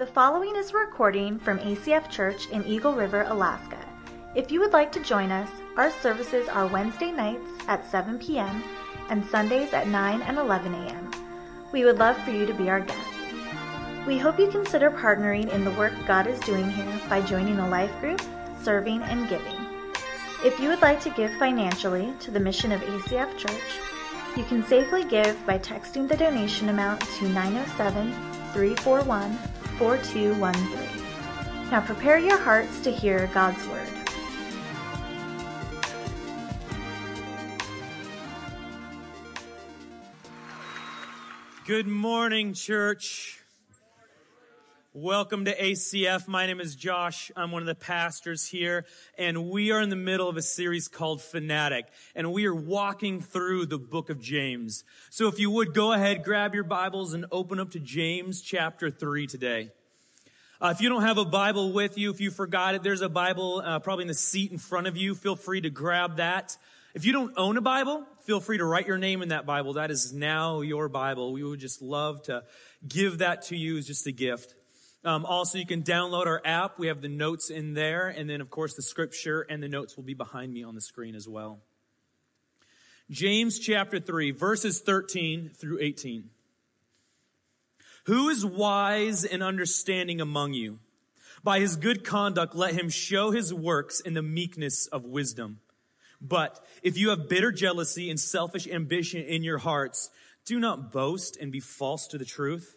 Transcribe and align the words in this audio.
The 0.00 0.06
following 0.06 0.56
is 0.56 0.70
a 0.70 0.78
recording 0.78 1.38
from 1.38 1.58
ACF 1.58 2.08
Church 2.08 2.48
in 2.48 2.64
Eagle 2.64 2.94
River, 2.94 3.26
Alaska. 3.28 3.76
If 4.34 4.50
you 4.50 4.58
would 4.60 4.72
like 4.72 4.90
to 4.92 5.04
join 5.04 5.30
us, 5.30 5.50
our 5.76 5.90
services 5.90 6.48
are 6.48 6.66
Wednesday 6.66 7.12
nights 7.12 7.50
at 7.68 7.84
7 7.84 8.18
p.m. 8.18 8.64
and 9.10 9.22
Sundays 9.22 9.74
at 9.74 9.88
9 9.88 10.22
and 10.22 10.38
11 10.38 10.72
a.m. 10.72 11.10
We 11.70 11.84
would 11.84 11.98
love 11.98 12.16
for 12.22 12.30
you 12.30 12.46
to 12.46 12.54
be 12.54 12.70
our 12.70 12.80
guests. 12.80 13.34
We 14.06 14.16
hope 14.16 14.38
you 14.38 14.50
consider 14.50 14.90
partnering 14.90 15.52
in 15.52 15.66
the 15.66 15.72
work 15.72 15.92
God 16.06 16.26
is 16.26 16.40
doing 16.40 16.70
here 16.70 17.00
by 17.10 17.20
joining 17.20 17.58
a 17.58 17.68
life 17.68 17.92
group, 18.00 18.22
serving, 18.62 19.02
and 19.02 19.28
giving. 19.28 19.66
If 20.42 20.58
you 20.58 20.70
would 20.70 20.80
like 20.80 21.02
to 21.02 21.10
give 21.10 21.30
financially 21.34 22.14
to 22.20 22.30
the 22.30 22.40
mission 22.40 22.72
of 22.72 22.80
ACF 22.80 23.36
Church, 23.36 23.70
you 24.34 24.44
can 24.44 24.64
safely 24.64 25.04
give 25.04 25.44
by 25.44 25.58
texting 25.58 26.08
the 26.08 26.16
donation 26.16 26.70
amount 26.70 27.02
to 27.02 27.28
907 27.28 28.14
341 28.54 29.38
4213. 29.80 31.70
Now 31.70 31.80
prepare 31.80 32.18
your 32.18 32.36
hearts 32.36 32.82
to 32.82 32.90
hear 32.90 33.30
God's 33.32 33.66
Word. 33.66 33.88
Good 41.66 41.86
morning, 41.86 42.52
church. 42.52 43.39
Welcome 44.92 45.44
to 45.44 45.56
ACF. 45.56 46.26
My 46.26 46.46
name 46.46 46.60
is 46.60 46.74
Josh. 46.74 47.30
I'm 47.36 47.52
one 47.52 47.62
of 47.62 47.68
the 47.68 47.76
pastors 47.76 48.48
here, 48.48 48.86
and 49.16 49.48
we 49.48 49.70
are 49.70 49.80
in 49.80 49.88
the 49.88 49.94
middle 49.94 50.28
of 50.28 50.36
a 50.36 50.42
series 50.42 50.88
called 50.88 51.22
Fanatic, 51.22 51.86
and 52.16 52.32
we 52.32 52.44
are 52.46 52.54
walking 52.54 53.20
through 53.20 53.66
the 53.66 53.78
book 53.78 54.10
of 54.10 54.20
James. 54.20 54.82
So 55.08 55.28
if 55.28 55.38
you 55.38 55.48
would 55.52 55.74
go 55.74 55.92
ahead, 55.92 56.24
grab 56.24 56.56
your 56.56 56.64
Bibles 56.64 57.14
and 57.14 57.24
open 57.30 57.60
up 57.60 57.70
to 57.70 57.78
James 57.78 58.42
chapter 58.42 58.90
3 58.90 59.28
today. 59.28 59.70
Uh, 60.60 60.72
if 60.74 60.80
you 60.80 60.88
don't 60.88 61.02
have 61.02 61.18
a 61.18 61.24
Bible 61.24 61.72
with 61.72 61.96
you, 61.96 62.10
if 62.10 62.20
you 62.20 62.32
forgot 62.32 62.74
it, 62.74 62.82
there's 62.82 63.00
a 63.00 63.08
Bible 63.08 63.62
uh, 63.64 63.78
probably 63.78 64.02
in 64.02 64.08
the 64.08 64.14
seat 64.14 64.50
in 64.50 64.58
front 64.58 64.88
of 64.88 64.96
you. 64.96 65.14
Feel 65.14 65.36
free 65.36 65.60
to 65.60 65.70
grab 65.70 66.16
that. 66.16 66.58
If 66.94 67.04
you 67.04 67.12
don't 67.12 67.32
own 67.36 67.56
a 67.56 67.60
Bible, 67.60 68.04
feel 68.22 68.40
free 68.40 68.58
to 68.58 68.64
write 68.64 68.88
your 68.88 68.98
name 68.98 69.22
in 69.22 69.28
that 69.28 69.46
Bible. 69.46 69.74
That 69.74 69.92
is 69.92 70.12
now 70.12 70.62
your 70.62 70.88
Bible. 70.88 71.32
We 71.32 71.44
would 71.44 71.60
just 71.60 71.80
love 71.80 72.24
to 72.24 72.42
give 72.88 73.18
that 73.18 73.42
to 73.42 73.56
you 73.56 73.78
as 73.78 73.86
just 73.86 74.08
a 74.08 74.12
gift. 74.12 74.56
Um, 75.02 75.24
also, 75.24 75.58
you 75.58 75.66
can 75.66 75.82
download 75.82 76.26
our 76.26 76.42
app. 76.44 76.78
We 76.78 76.88
have 76.88 77.00
the 77.00 77.08
notes 77.08 77.50
in 77.50 77.74
there. 77.74 78.08
And 78.08 78.28
then, 78.28 78.40
of 78.40 78.50
course, 78.50 78.74
the 78.74 78.82
scripture 78.82 79.46
and 79.48 79.62
the 79.62 79.68
notes 79.68 79.96
will 79.96 80.04
be 80.04 80.14
behind 80.14 80.52
me 80.52 80.62
on 80.62 80.74
the 80.74 80.80
screen 80.80 81.14
as 81.14 81.26
well. 81.26 81.60
James 83.10 83.58
chapter 83.58 83.98
3, 83.98 84.30
verses 84.30 84.80
13 84.80 85.50
through 85.54 85.78
18. 85.80 86.30
Who 88.04 88.28
is 88.28 88.44
wise 88.44 89.24
and 89.24 89.42
understanding 89.42 90.20
among 90.20 90.54
you? 90.54 90.78
By 91.42 91.60
his 91.60 91.76
good 91.76 92.04
conduct, 92.04 92.54
let 92.54 92.74
him 92.74 92.90
show 92.90 93.30
his 93.30 93.52
works 93.52 94.00
in 94.00 94.14
the 94.14 94.22
meekness 94.22 94.86
of 94.86 95.04
wisdom. 95.06 95.60
But 96.20 96.64
if 96.82 96.98
you 96.98 97.10
have 97.10 97.28
bitter 97.28 97.50
jealousy 97.50 98.10
and 98.10 98.20
selfish 98.20 98.68
ambition 98.68 99.22
in 99.22 99.42
your 99.42 99.58
hearts, 99.58 100.10
do 100.44 100.60
not 100.60 100.92
boast 100.92 101.36
and 101.38 101.50
be 101.50 101.60
false 101.60 102.06
to 102.08 102.18
the 102.18 102.24
truth. 102.24 102.76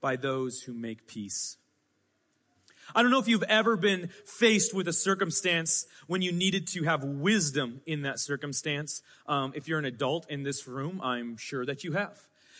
by 0.00 0.16
those 0.16 0.62
who 0.62 0.72
make 0.72 1.06
peace. 1.06 1.56
I 2.94 3.02
don't 3.02 3.10
know 3.10 3.20
if 3.20 3.28
you've 3.28 3.44
ever 3.44 3.76
been 3.76 4.08
faced 4.24 4.74
with 4.74 4.88
a 4.88 4.92
circumstance 4.92 5.86
when 6.06 6.22
you 6.22 6.32
needed 6.32 6.66
to 6.68 6.82
have 6.84 7.04
wisdom 7.04 7.80
in 7.86 8.02
that 8.02 8.18
circumstance. 8.18 9.02
Um, 9.26 9.52
if 9.54 9.68
you're 9.68 9.78
an 9.78 9.84
adult 9.84 10.28
in 10.28 10.42
this 10.42 10.66
room, 10.66 11.00
I'm 11.02 11.36
sure 11.36 11.64
that 11.66 11.84
you 11.84 11.92
have. 11.92 12.18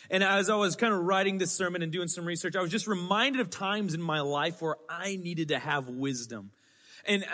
And 0.09 0.23
as 0.23 0.49
I 0.49 0.55
was 0.55 0.75
kind 0.75 0.93
of 0.93 1.01
writing 1.01 1.37
this 1.37 1.51
sermon 1.51 1.81
and 1.81 1.91
doing 1.91 2.07
some 2.07 2.25
research, 2.25 2.55
I 2.55 2.61
was 2.61 2.71
just 2.71 2.87
reminded 2.87 3.41
of 3.41 3.49
times 3.49 3.93
in 3.93 4.01
my 4.01 4.21
life 4.21 4.61
where 4.61 4.75
I 4.89 5.17
needed 5.17 5.49
to 5.49 5.59
have 5.59 5.89
wisdom. 5.89 6.51
And 7.05 7.23
uh, 7.23 7.27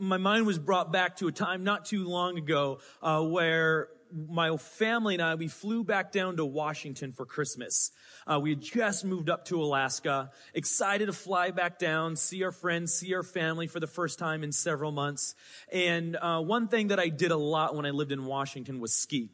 my 0.00 0.16
mind 0.16 0.46
was 0.46 0.58
brought 0.58 0.92
back 0.92 1.16
to 1.16 1.28
a 1.28 1.32
time 1.32 1.64
not 1.64 1.84
too 1.84 2.08
long 2.08 2.38
ago 2.38 2.80
uh, 3.02 3.22
where 3.22 3.88
my 4.12 4.56
family 4.56 5.14
and 5.14 5.22
I, 5.22 5.34
we 5.34 5.48
flew 5.48 5.84
back 5.84 6.12
down 6.12 6.36
to 6.36 6.44
Washington 6.44 7.12
for 7.12 7.26
Christmas. 7.26 7.90
Uh, 8.26 8.40
we 8.40 8.50
had 8.50 8.60
just 8.60 9.04
moved 9.04 9.30
up 9.30 9.46
to 9.46 9.62
Alaska, 9.62 10.30
excited 10.54 11.06
to 11.06 11.12
fly 11.12 11.50
back 11.50 11.78
down, 11.78 12.16
see 12.16 12.44
our 12.44 12.52
friends, 12.52 12.92
see 12.94 13.14
our 13.14 13.22
family 13.22 13.66
for 13.66 13.80
the 13.80 13.86
first 13.86 14.18
time 14.18 14.44
in 14.44 14.52
several 14.52 14.92
months. 14.92 15.34
And 15.72 16.16
uh, 16.16 16.40
one 16.40 16.68
thing 16.68 16.88
that 16.88 17.00
I 17.00 17.08
did 17.08 17.30
a 17.30 17.36
lot 17.36 17.74
when 17.74 17.86
I 17.86 17.90
lived 17.90 18.12
in 18.12 18.24
Washington 18.24 18.80
was 18.80 18.92
ski. 18.92 19.30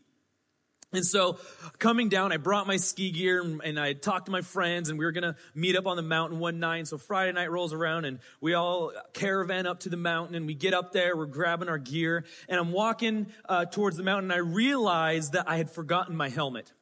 And 0.96 1.04
so 1.04 1.38
coming 1.78 2.08
down, 2.08 2.32
I 2.32 2.38
brought 2.38 2.66
my 2.66 2.78
ski 2.78 3.10
gear 3.10 3.42
and, 3.42 3.78
I 3.78 3.92
talked 3.92 4.26
to 4.26 4.32
my 4.32 4.40
friends 4.40 4.88
and 4.88 4.98
we 4.98 5.04
were 5.04 5.12
going 5.12 5.24
to 5.24 5.36
meet 5.54 5.76
up 5.76 5.86
on 5.86 5.96
the 5.96 6.02
mountain 6.02 6.38
one 6.38 6.58
night. 6.58 6.78
And 6.78 6.88
so 6.88 6.96
Friday 6.96 7.32
night 7.32 7.50
rolls 7.50 7.74
around 7.74 8.06
and 8.06 8.18
we 8.40 8.54
all 8.54 8.92
caravan 9.12 9.66
up 9.66 9.80
to 9.80 9.90
the 9.90 9.98
mountain 9.98 10.34
and 10.34 10.46
we 10.46 10.54
get 10.54 10.72
up 10.72 10.92
there, 10.92 11.14
we're 11.14 11.26
grabbing 11.26 11.68
our 11.68 11.76
gear 11.76 12.24
and 12.48 12.58
I'm 12.58 12.72
walking 12.72 13.26
uh, 13.46 13.66
towards 13.66 13.98
the 13.98 14.02
mountain 14.02 14.30
and 14.30 14.32
I 14.32 14.42
realized 14.42 15.34
that 15.34 15.48
I 15.48 15.58
had 15.58 15.70
forgotten 15.70 16.16
my 16.16 16.30
helmet. 16.30 16.72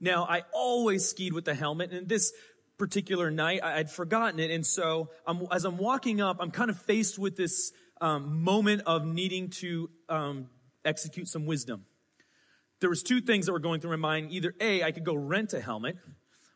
Now 0.00 0.26
I 0.28 0.42
always 0.52 1.08
skied 1.08 1.32
with 1.32 1.44
the 1.44 1.54
helmet 1.54 1.92
and 1.92 2.08
this 2.08 2.32
particular 2.78 3.30
night 3.30 3.60
I, 3.62 3.76
would 3.76 3.90
forgotten 3.90 4.40
it. 4.40 4.50
And 4.50 4.66
so 4.66 5.10
I'm, 5.24 5.46
as 5.52 5.64
I'm 5.64 5.78
walking 5.78 6.20
up, 6.20 6.38
I'm 6.40 6.50
kind 6.50 6.68
of 6.68 6.80
faced 6.80 7.16
with 7.16 7.36
this 7.36 7.70
um, 8.00 8.42
moment 8.42 8.82
of 8.86 9.06
needing 9.06 9.50
to 9.60 9.88
um, 10.08 10.48
execute 10.84 11.28
some 11.28 11.46
wisdom 11.46 11.84
there 12.82 12.90
was 12.90 13.02
two 13.02 13.22
things 13.22 13.46
that 13.46 13.52
were 13.52 13.58
going 13.58 13.80
through 13.80 13.90
my 13.90 13.96
mind. 13.96 14.32
Either 14.32 14.54
A, 14.60 14.82
I 14.82 14.92
could 14.92 15.04
go 15.04 15.14
rent 15.14 15.54
a 15.54 15.60
helmet, 15.60 15.96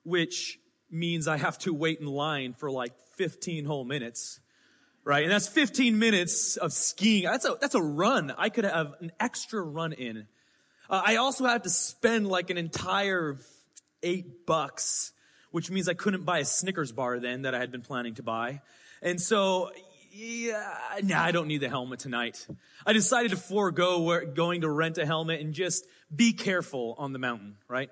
which 0.02 0.58
means 0.90 1.26
I 1.26 1.38
have 1.38 1.56
to 1.60 1.72
wait 1.72 2.00
in 2.00 2.06
line 2.06 2.52
for 2.52 2.70
like 2.70 2.92
15 3.14 3.64
whole 3.64 3.84
minutes. 3.84 4.40
Right? 5.04 5.22
And 5.22 5.32
that's 5.32 5.46
15 5.46 5.98
minutes 5.98 6.56
of 6.56 6.72
skiing. 6.72 7.24
That's 7.24 7.44
a, 7.44 7.56
that's 7.60 7.76
a 7.76 7.82
run. 7.82 8.34
I 8.36 8.48
could 8.48 8.64
have 8.64 8.94
an 9.00 9.12
extra 9.20 9.62
run 9.62 9.92
in. 9.92 10.26
Uh, 10.90 11.00
I 11.04 11.16
also 11.16 11.46
had 11.46 11.62
to 11.62 11.70
spend 11.70 12.26
like 12.26 12.50
an 12.50 12.58
entire 12.58 13.36
eight 14.02 14.46
bucks, 14.46 15.12
which 15.52 15.70
means 15.70 15.88
I 15.88 15.94
couldn't 15.94 16.24
buy 16.24 16.40
a 16.40 16.44
Snickers 16.44 16.90
bar 16.90 17.20
then 17.20 17.42
that 17.42 17.54
I 17.54 17.60
had 17.60 17.70
been 17.70 17.82
planning 17.82 18.14
to 18.16 18.24
buy. 18.24 18.62
And 19.00 19.20
so, 19.20 19.70
yeah, 20.16 20.64
nah, 21.02 21.22
I 21.22 21.30
don't 21.30 21.46
need 21.46 21.58
the 21.58 21.68
helmet 21.68 22.00
tonight. 22.00 22.46
I 22.86 22.94
decided 22.94 23.32
to 23.32 23.36
forego 23.36 24.24
going 24.26 24.62
to 24.62 24.70
rent 24.70 24.96
a 24.96 25.04
helmet 25.04 25.40
and 25.40 25.52
just 25.52 25.86
be 26.14 26.32
careful 26.32 26.94
on 26.96 27.12
the 27.12 27.18
mountain, 27.18 27.56
right? 27.68 27.90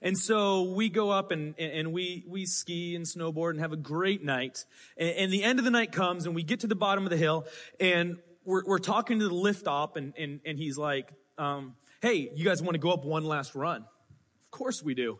And 0.00 0.16
so 0.16 0.62
we 0.62 0.88
go 0.88 1.10
up 1.10 1.30
and, 1.30 1.58
and 1.58 1.92
we, 1.92 2.24
we 2.26 2.46
ski 2.46 2.94
and 2.94 3.04
snowboard 3.04 3.50
and 3.50 3.60
have 3.60 3.72
a 3.72 3.76
great 3.76 4.24
night. 4.24 4.64
And, 4.96 5.10
and 5.10 5.32
the 5.32 5.44
end 5.44 5.58
of 5.58 5.64
the 5.64 5.70
night 5.70 5.92
comes 5.92 6.24
and 6.24 6.34
we 6.34 6.42
get 6.42 6.60
to 6.60 6.68
the 6.68 6.76
bottom 6.76 7.04
of 7.04 7.10
the 7.10 7.16
hill 7.16 7.46
and 7.78 8.16
we're, 8.44 8.64
we're 8.64 8.78
talking 8.78 9.18
to 9.18 9.28
the 9.28 9.34
lift 9.34 9.66
op 9.66 9.96
and, 9.96 10.14
and, 10.16 10.40
and 10.46 10.56
he's 10.56 10.78
like, 10.78 11.12
um, 11.36 11.74
Hey, 12.00 12.30
you 12.34 12.44
guys 12.44 12.62
want 12.62 12.76
to 12.76 12.78
go 12.78 12.92
up 12.92 13.04
one 13.04 13.24
last 13.24 13.54
run? 13.54 13.82
Of 13.82 14.50
course 14.52 14.82
we 14.82 14.94
do, 14.94 15.18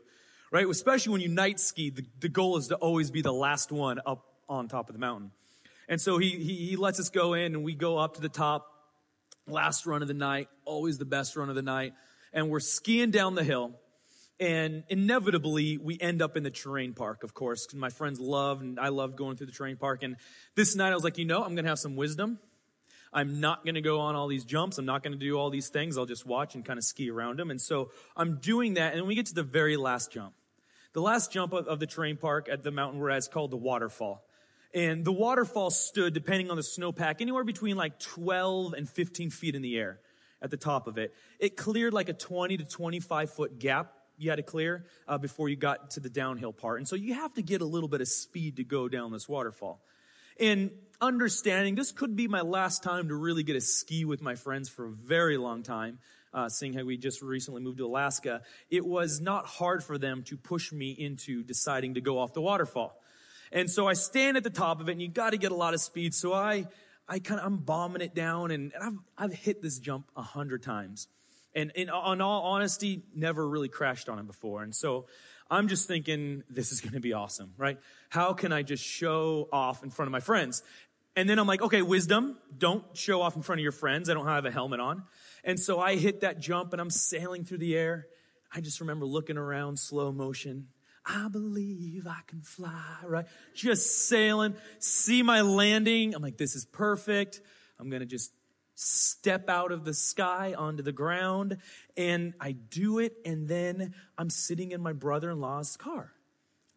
right? 0.50 0.66
Especially 0.66 1.12
when 1.12 1.20
you 1.20 1.28
night 1.28 1.58
ski, 1.60 1.90
the, 1.90 2.06
the 2.20 2.28
goal 2.28 2.56
is 2.56 2.68
to 2.68 2.76
always 2.76 3.10
be 3.10 3.20
the 3.20 3.32
last 3.32 3.72
one 3.72 4.00
up 4.06 4.24
on 4.48 4.68
top 4.68 4.88
of 4.88 4.94
the 4.94 5.00
mountain. 5.00 5.32
And 5.88 6.00
so 6.00 6.18
he, 6.18 6.30
he, 6.30 6.54
he 6.68 6.76
lets 6.76 7.00
us 7.00 7.08
go 7.08 7.34
in 7.34 7.54
and 7.54 7.64
we 7.64 7.74
go 7.74 7.98
up 7.98 8.14
to 8.14 8.20
the 8.20 8.28
top, 8.28 8.66
last 9.46 9.86
run 9.86 10.02
of 10.02 10.08
the 10.08 10.14
night, 10.14 10.48
always 10.64 10.98
the 10.98 11.06
best 11.06 11.36
run 11.36 11.48
of 11.48 11.54
the 11.54 11.62
night 11.62 11.94
and 12.32 12.50
we're 12.50 12.60
skiing 12.60 13.10
down 13.10 13.34
the 13.34 13.44
hill. 13.44 13.72
And 14.40 14.84
inevitably, 14.88 15.78
we 15.78 15.98
end 16.00 16.22
up 16.22 16.36
in 16.36 16.44
the 16.44 16.50
terrain 16.50 16.94
park, 16.94 17.24
of 17.24 17.34
course, 17.34 17.66
because 17.66 17.78
my 17.78 17.88
friends 17.88 18.20
love 18.20 18.60
and 18.60 18.78
I 18.78 18.88
love 18.88 19.16
going 19.16 19.36
through 19.36 19.46
the 19.46 19.52
terrain 19.52 19.76
park. 19.76 20.04
And 20.04 20.16
this 20.54 20.76
night 20.76 20.92
I 20.92 20.94
was 20.94 21.02
like, 21.02 21.18
you 21.18 21.24
know, 21.24 21.42
I'm 21.42 21.54
going 21.54 21.64
to 21.64 21.70
have 21.70 21.80
some 21.80 21.96
wisdom. 21.96 22.38
I'm 23.12 23.40
not 23.40 23.64
going 23.64 23.74
to 23.74 23.80
go 23.80 24.00
on 24.00 24.14
all 24.14 24.28
these 24.28 24.44
jumps. 24.44 24.78
I'm 24.78 24.84
not 24.84 25.02
going 25.02 25.12
to 25.12 25.18
do 25.18 25.36
all 25.36 25.50
these 25.50 25.70
things. 25.70 25.98
I'll 25.98 26.06
just 26.06 26.24
watch 26.24 26.54
and 26.54 26.64
kind 26.64 26.78
of 26.78 26.84
ski 26.84 27.10
around 27.10 27.40
them. 27.40 27.50
And 27.50 27.60
so 27.60 27.90
I'm 28.16 28.38
doing 28.38 28.74
that. 28.74 28.94
And 28.94 29.08
we 29.08 29.16
get 29.16 29.26
to 29.26 29.34
the 29.34 29.42
very 29.42 29.76
last 29.76 30.12
jump. 30.12 30.34
The 30.92 31.00
last 31.00 31.32
jump 31.32 31.52
of, 31.52 31.80
the 31.80 31.86
terrain 31.86 32.16
park 32.16 32.48
at 32.50 32.62
the 32.62 32.70
mountain 32.70 33.00
we're 33.00 33.10
at 33.10 33.18
is 33.18 33.28
called 33.28 33.50
the 33.50 33.56
waterfall. 33.56 34.24
And 34.74 35.04
the 35.04 35.12
waterfall 35.12 35.70
stood, 35.70 36.12
depending 36.12 36.50
on 36.50 36.56
the 36.56 36.62
snowpack, 36.62 37.20
anywhere 37.20 37.44
between 37.44 37.76
like 37.76 37.98
12 37.98 38.74
and 38.74 38.88
15 38.88 39.30
feet 39.30 39.54
in 39.54 39.62
the 39.62 39.78
air 39.78 40.00
at 40.42 40.50
the 40.50 40.56
top 40.56 40.86
of 40.86 40.98
it. 40.98 41.14
It 41.38 41.56
cleared 41.56 41.94
like 41.94 42.08
a 42.08 42.12
20 42.12 42.58
to 42.58 42.64
25 42.64 43.30
foot 43.30 43.58
gap 43.58 43.92
you 44.18 44.30
had 44.30 44.36
to 44.36 44.42
clear 44.42 44.84
uh, 45.06 45.16
before 45.16 45.48
you 45.48 45.56
got 45.56 45.90
to 45.90 46.00
the 46.00 46.10
downhill 46.10 46.52
part. 46.52 46.78
And 46.78 46.88
so 46.88 46.96
you 46.96 47.14
have 47.14 47.32
to 47.34 47.42
get 47.42 47.60
a 47.60 47.64
little 47.64 47.88
bit 47.88 48.00
of 48.00 48.08
speed 48.08 48.56
to 48.56 48.64
go 48.64 48.88
down 48.88 49.12
this 49.12 49.28
waterfall. 49.28 49.80
And 50.40 50.70
understanding 51.00 51.74
this 51.74 51.92
could 51.92 52.16
be 52.16 52.28
my 52.28 52.42
last 52.42 52.82
time 52.82 53.08
to 53.08 53.14
really 53.14 53.42
get 53.42 53.56
a 53.56 53.60
ski 53.60 54.04
with 54.04 54.20
my 54.20 54.34
friends 54.34 54.68
for 54.68 54.86
a 54.86 54.90
very 54.90 55.36
long 55.36 55.62
time. 55.62 55.98
Uh, 56.34 56.48
seeing 56.48 56.74
how 56.74 56.84
we 56.84 56.98
just 56.98 57.22
recently 57.22 57.62
moved 57.62 57.78
to 57.78 57.86
Alaska, 57.86 58.42
it 58.70 58.84
was 58.84 59.18
not 59.18 59.46
hard 59.46 59.82
for 59.82 59.96
them 59.96 60.22
to 60.24 60.36
push 60.36 60.72
me 60.72 60.90
into 60.90 61.42
deciding 61.42 61.94
to 61.94 62.02
go 62.02 62.18
off 62.18 62.34
the 62.34 62.40
waterfall. 62.40 63.00
And 63.52 63.70
so 63.70 63.86
I 63.86 63.94
stand 63.94 64.36
at 64.36 64.44
the 64.44 64.50
top 64.50 64.80
of 64.80 64.88
it 64.88 64.92
and 64.92 65.02
you 65.02 65.08
got 65.08 65.30
to 65.30 65.38
get 65.38 65.52
a 65.52 65.54
lot 65.54 65.74
of 65.74 65.80
speed. 65.80 66.14
So 66.14 66.32
I, 66.32 66.66
I 67.08 67.18
kind 67.18 67.40
of, 67.40 67.46
I'm 67.46 67.58
bombing 67.58 68.02
it 68.02 68.14
down 68.14 68.50
and, 68.50 68.72
I've, 68.80 68.98
I've 69.16 69.32
hit 69.32 69.62
this 69.62 69.78
jump 69.78 70.10
a 70.16 70.22
hundred 70.22 70.62
times. 70.62 71.08
And 71.54 71.72
in, 71.74 71.88
all 71.88 72.20
honesty, 72.20 73.02
never 73.14 73.46
really 73.48 73.68
crashed 73.68 74.08
on 74.08 74.18
it 74.18 74.26
before. 74.26 74.62
And 74.62 74.74
so 74.74 75.06
I'm 75.50 75.68
just 75.68 75.88
thinking, 75.88 76.44
this 76.50 76.72
is 76.72 76.80
going 76.80 76.92
to 76.92 77.00
be 77.00 77.14
awesome, 77.14 77.54
right? 77.56 77.78
How 78.10 78.34
can 78.34 78.52
I 78.52 78.62
just 78.62 78.84
show 78.84 79.48
off 79.50 79.82
in 79.82 79.90
front 79.90 80.08
of 80.08 80.12
my 80.12 80.20
friends? 80.20 80.62
And 81.16 81.28
then 81.28 81.38
I'm 81.38 81.46
like, 81.46 81.62
okay, 81.62 81.82
wisdom, 81.82 82.36
don't 82.56 82.84
show 82.96 83.22
off 83.22 83.34
in 83.34 83.42
front 83.42 83.58
of 83.58 83.62
your 83.62 83.72
friends. 83.72 84.08
I 84.08 84.14
don't 84.14 84.26
have 84.26 84.44
a 84.44 84.50
helmet 84.50 84.78
on. 84.78 85.02
And 85.42 85.58
so 85.58 85.80
I 85.80 85.96
hit 85.96 86.20
that 86.20 86.38
jump 86.38 86.72
and 86.72 86.80
I'm 86.80 86.90
sailing 86.90 87.44
through 87.44 87.58
the 87.58 87.76
air. 87.76 88.06
I 88.54 88.60
just 88.60 88.80
remember 88.80 89.06
looking 89.06 89.36
around 89.36 89.78
slow 89.78 90.12
motion 90.12 90.68
I 91.08 91.28
believe 91.28 92.06
I 92.06 92.20
can 92.26 92.42
fly, 92.42 92.84
right? 93.02 93.26
Just 93.54 94.08
sailing, 94.08 94.54
see 94.78 95.22
my 95.22 95.40
landing. 95.40 96.14
I'm 96.14 96.22
like, 96.22 96.36
this 96.36 96.54
is 96.54 96.66
perfect. 96.66 97.40
I'm 97.80 97.88
going 97.88 98.00
to 98.00 98.06
just 98.06 98.30
step 98.74 99.48
out 99.48 99.72
of 99.72 99.84
the 99.84 99.94
sky 99.94 100.54
onto 100.56 100.82
the 100.82 100.92
ground 100.92 101.56
and 101.96 102.34
I 102.38 102.52
do 102.52 102.98
it. 102.98 103.16
And 103.24 103.48
then 103.48 103.94
I'm 104.18 104.28
sitting 104.28 104.72
in 104.72 104.82
my 104.82 104.92
brother-in-law's 104.92 105.78
car. 105.78 106.12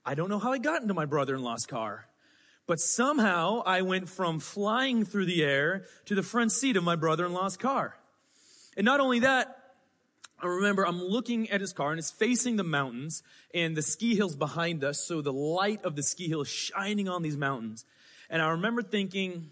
I 0.06 0.16
don't 0.16 0.30
know 0.30 0.40
how 0.40 0.54
I 0.54 0.58
got 0.58 0.82
into 0.82 0.94
my 0.94 1.06
brother-in-law's 1.06 1.66
car, 1.66 2.08
but 2.68 2.80
somehow 2.80 3.62
I 3.66 3.82
went 3.82 4.08
from 4.08 4.40
flying 4.40 5.04
through 5.06 5.26
the 5.26 5.44
air 5.44 5.84
to 6.06 6.16
the 6.16 6.24
front 6.24 6.54
seat 6.54 6.78
of 6.78 6.84
my 6.84 6.96
brother-in-law's 6.96 7.58
car. 7.58 7.98
And 8.78 8.86
not 8.86 9.00
only 9.00 9.20
that, 9.20 9.61
I 10.42 10.48
remember 10.48 10.86
I'm 10.86 11.02
looking 11.02 11.50
at 11.52 11.62
his 11.62 11.72
car 11.72 11.92
and 11.92 12.00
it's 12.00 12.10
facing 12.10 12.56
the 12.56 12.64
mountains 12.64 13.22
and 13.54 13.78
the 13.78 13.82
ski 13.82 14.16
hills 14.16 14.36
behind 14.36 14.84
us. 14.84 15.00
So 15.00 15.22
the 15.22 15.34
light 15.34 15.84
of 15.84 15.96
the 15.96 16.04
ski 16.04 16.28
hill 16.28 16.42
is 16.42 16.48
shining 16.48 17.08
on 17.08 17.22
these 17.22 17.38
mountains. 17.38 17.86
And 18.30 18.42
I 18.42 18.50
remember 18.50 18.82
thinking, 18.82 19.52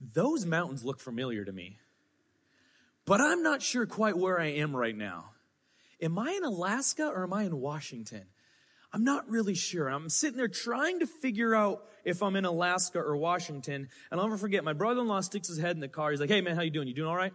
those 0.00 0.46
mountains 0.46 0.84
look 0.84 1.00
familiar 1.00 1.44
to 1.44 1.52
me. 1.52 1.78
But 3.04 3.20
I'm 3.20 3.42
not 3.42 3.62
sure 3.62 3.86
quite 3.86 4.16
where 4.16 4.40
I 4.40 4.46
am 4.46 4.76
right 4.76 4.96
now. 4.96 5.30
Am 6.00 6.18
I 6.18 6.30
in 6.30 6.44
Alaska 6.44 7.08
or 7.08 7.24
am 7.24 7.32
I 7.32 7.42
in 7.42 7.60
Washington? 7.60 8.22
I'm 8.92 9.04
not 9.04 9.28
really 9.28 9.54
sure. 9.54 9.88
I'm 9.88 10.08
sitting 10.08 10.36
there 10.36 10.48
trying 10.48 11.00
to 11.00 11.06
figure 11.06 11.54
out 11.54 11.84
if 12.04 12.22
I'm 12.22 12.36
in 12.36 12.44
Alaska 12.44 12.98
or 13.00 13.16
Washington. 13.16 13.88
And 14.10 14.20
I'll 14.20 14.26
never 14.26 14.38
forget, 14.38 14.64
my 14.64 14.72
brother-in-law 14.72 15.20
sticks 15.20 15.48
his 15.48 15.58
head 15.58 15.76
in 15.76 15.80
the 15.80 15.88
car. 15.88 16.10
He's 16.10 16.20
like, 16.20 16.30
hey 16.30 16.40
man, 16.40 16.56
how 16.56 16.62
you 16.62 16.70
doing? 16.70 16.88
You 16.88 16.94
doing 16.94 17.08
all 17.08 17.16
right? 17.16 17.32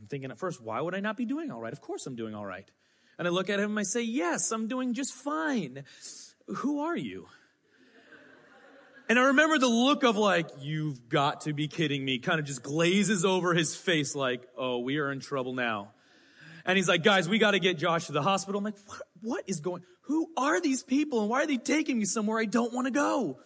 I'm 0.00 0.06
thinking 0.06 0.30
at 0.30 0.38
first, 0.38 0.62
why 0.62 0.80
would 0.80 0.94
I 0.94 1.00
not 1.00 1.16
be 1.16 1.24
doing 1.24 1.50
all 1.50 1.60
right? 1.60 1.72
Of 1.72 1.80
course 1.80 2.06
I'm 2.06 2.16
doing 2.16 2.34
all 2.34 2.46
right. 2.46 2.70
And 3.18 3.26
I 3.26 3.30
look 3.30 3.50
at 3.50 3.58
him 3.58 3.70
and 3.70 3.78
I 3.78 3.82
say, 3.82 4.02
yes, 4.02 4.52
I'm 4.52 4.68
doing 4.68 4.94
just 4.94 5.12
fine. 5.12 5.84
Who 6.46 6.80
are 6.80 6.96
you? 6.96 7.26
And 9.08 9.18
I 9.18 9.22
remember 9.22 9.58
the 9.58 9.68
look 9.68 10.04
of 10.04 10.16
like, 10.16 10.48
you've 10.60 11.08
got 11.08 11.42
to 11.42 11.54
be 11.54 11.66
kidding 11.66 12.04
me, 12.04 12.18
kind 12.18 12.38
of 12.38 12.46
just 12.46 12.62
glazes 12.62 13.24
over 13.24 13.54
his 13.54 13.74
face 13.74 14.14
like, 14.14 14.46
oh, 14.56 14.80
we 14.80 14.98
are 14.98 15.10
in 15.10 15.18
trouble 15.18 15.54
now. 15.54 15.92
And 16.66 16.76
he's 16.76 16.88
like, 16.88 17.02
guys, 17.02 17.26
we 17.26 17.38
got 17.38 17.52
to 17.52 17.58
get 17.58 17.78
Josh 17.78 18.06
to 18.06 18.12
the 18.12 18.22
hospital. 18.22 18.58
I'm 18.58 18.64
like, 18.64 18.76
what, 18.86 19.02
what 19.22 19.44
is 19.46 19.60
going, 19.60 19.82
who 20.02 20.28
are 20.36 20.60
these 20.60 20.82
people 20.82 21.22
and 21.22 21.30
why 21.30 21.42
are 21.42 21.46
they 21.46 21.56
taking 21.56 21.98
me 21.98 22.04
somewhere 22.04 22.38
I 22.38 22.44
don't 22.44 22.74
want 22.74 22.86
to 22.86 22.90
go? 22.90 23.38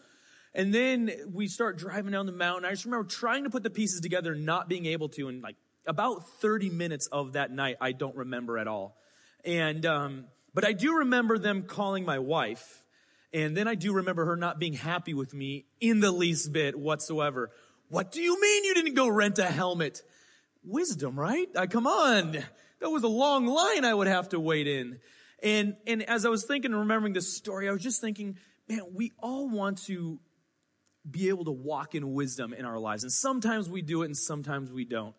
And 0.53 0.75
then 0.75 1.11
we 1.33 1.47
start 1.47 1.79
driving 1.79 2.11
down 2.11 2.27
the 2.27 2.33
mountain. 2.33 2.65
I 2.65 2.71
just 2.71 2.85
remember 2.85 3.07
trying 3.07 3.45
to 3.45 3.51
put 3.51 3.63
the 3.63 3.71
pieces 3.71 4.01
together, 4.01 4.35
not 4.35 4.69
being 4.69 4.87
able 4.87 5.09
to, 5.11 5.29
and 5.29 5.43
like 5.43 5.57
about 5.87 6.29
30 6.41 6.71
minutes 6.71 7.07
of 7.09 7.33
that 7.33 7.51
night 7.51 7.77
I 7.81 7.93
don't 7.93 8.17
remember 8.17 8.59
at 8.59 8.69
all. 8.69 8.97
And, 9.45 9.85
um, 9.87 10.25
but 10.55 10.65
I 10.65 10.73
do 10.73 10.99
remember 10.99 11.39
them 11.39 11.63
calling 11.63 12.05
my 12.05 12.19
wife. 12.19 12.83
And 13.33 13.57
then 13.57 13.67
I 13.67 13.75
do 13.75 13.95
remember 13.95 14.27
her 14.27 14.37
not 14.37 14.59
being 14.59 14.75
happy 14.75 15.15
with 15.15 15.33
me 15.33 15.65
in 15.81 16.01
the 16.01 16.13
least 16.13 16.53
bit 16.53 16.79
whatsoever. 16.79 17.51
What 17.89 18.13
do 18.13 18.21
you 18.23 18.41
mean 18.41 18.65
you 18.65 18.75
didn't 18.75 18.95
go 18.95 19.09
rent 19.09 19.39
a 19.39 19.47
helmet? 19.47 20.03
Wisdom, 20.65 21.19
right? 21.19 21.49
I, 21.57 21.67
come 21.67 21.87
on. 21.87 22.33
That 22.81 22.91
was 22.91 23.03
a 23.03 23.09
long 23.09 23.47
line 23.47 23.85
I 23.85 23.95
would 23.95 24.07
have 24.07 24.31
to 24.31 24.41
wait 24.41 24.67
in. 24.67 24.99
And, 25.43 25.77
and 25.87 26.03
as 26.03 26.25
I 26.25 26.29
was 26.29 26.45
thinking 26.45 26.73
and 26.73 26.81
remembering 26.81 27.15
this 27.15 27.37
story, 27.37 27.69
I 27.69 27.73
was 27.73 27.83
just 27.83 28.01
thinking, 28.01 28.37
man, 28.69 28.83
we 28.93 29.13
all 29.19 29.49
want 29.49 29.83
to 29.87 30.21
be 31.09 31.29
able 31.29 31.45
to 31.47 31.53
walk 31.53 31.95
in 31.95 32.13
wisdom 32.13 32.53
in 32.53 32.65
our 32.65 32.79
lives. 32.79 33.03
And 33.03 33.13
sometimes 33.13 33.69
we 33.69 33.83
do 33.83 34.03
it 34.03 34.07
and 34.07 34.17
sometimes 34.17 34.71
we 34.71 34.85
don't. 34.85 35.15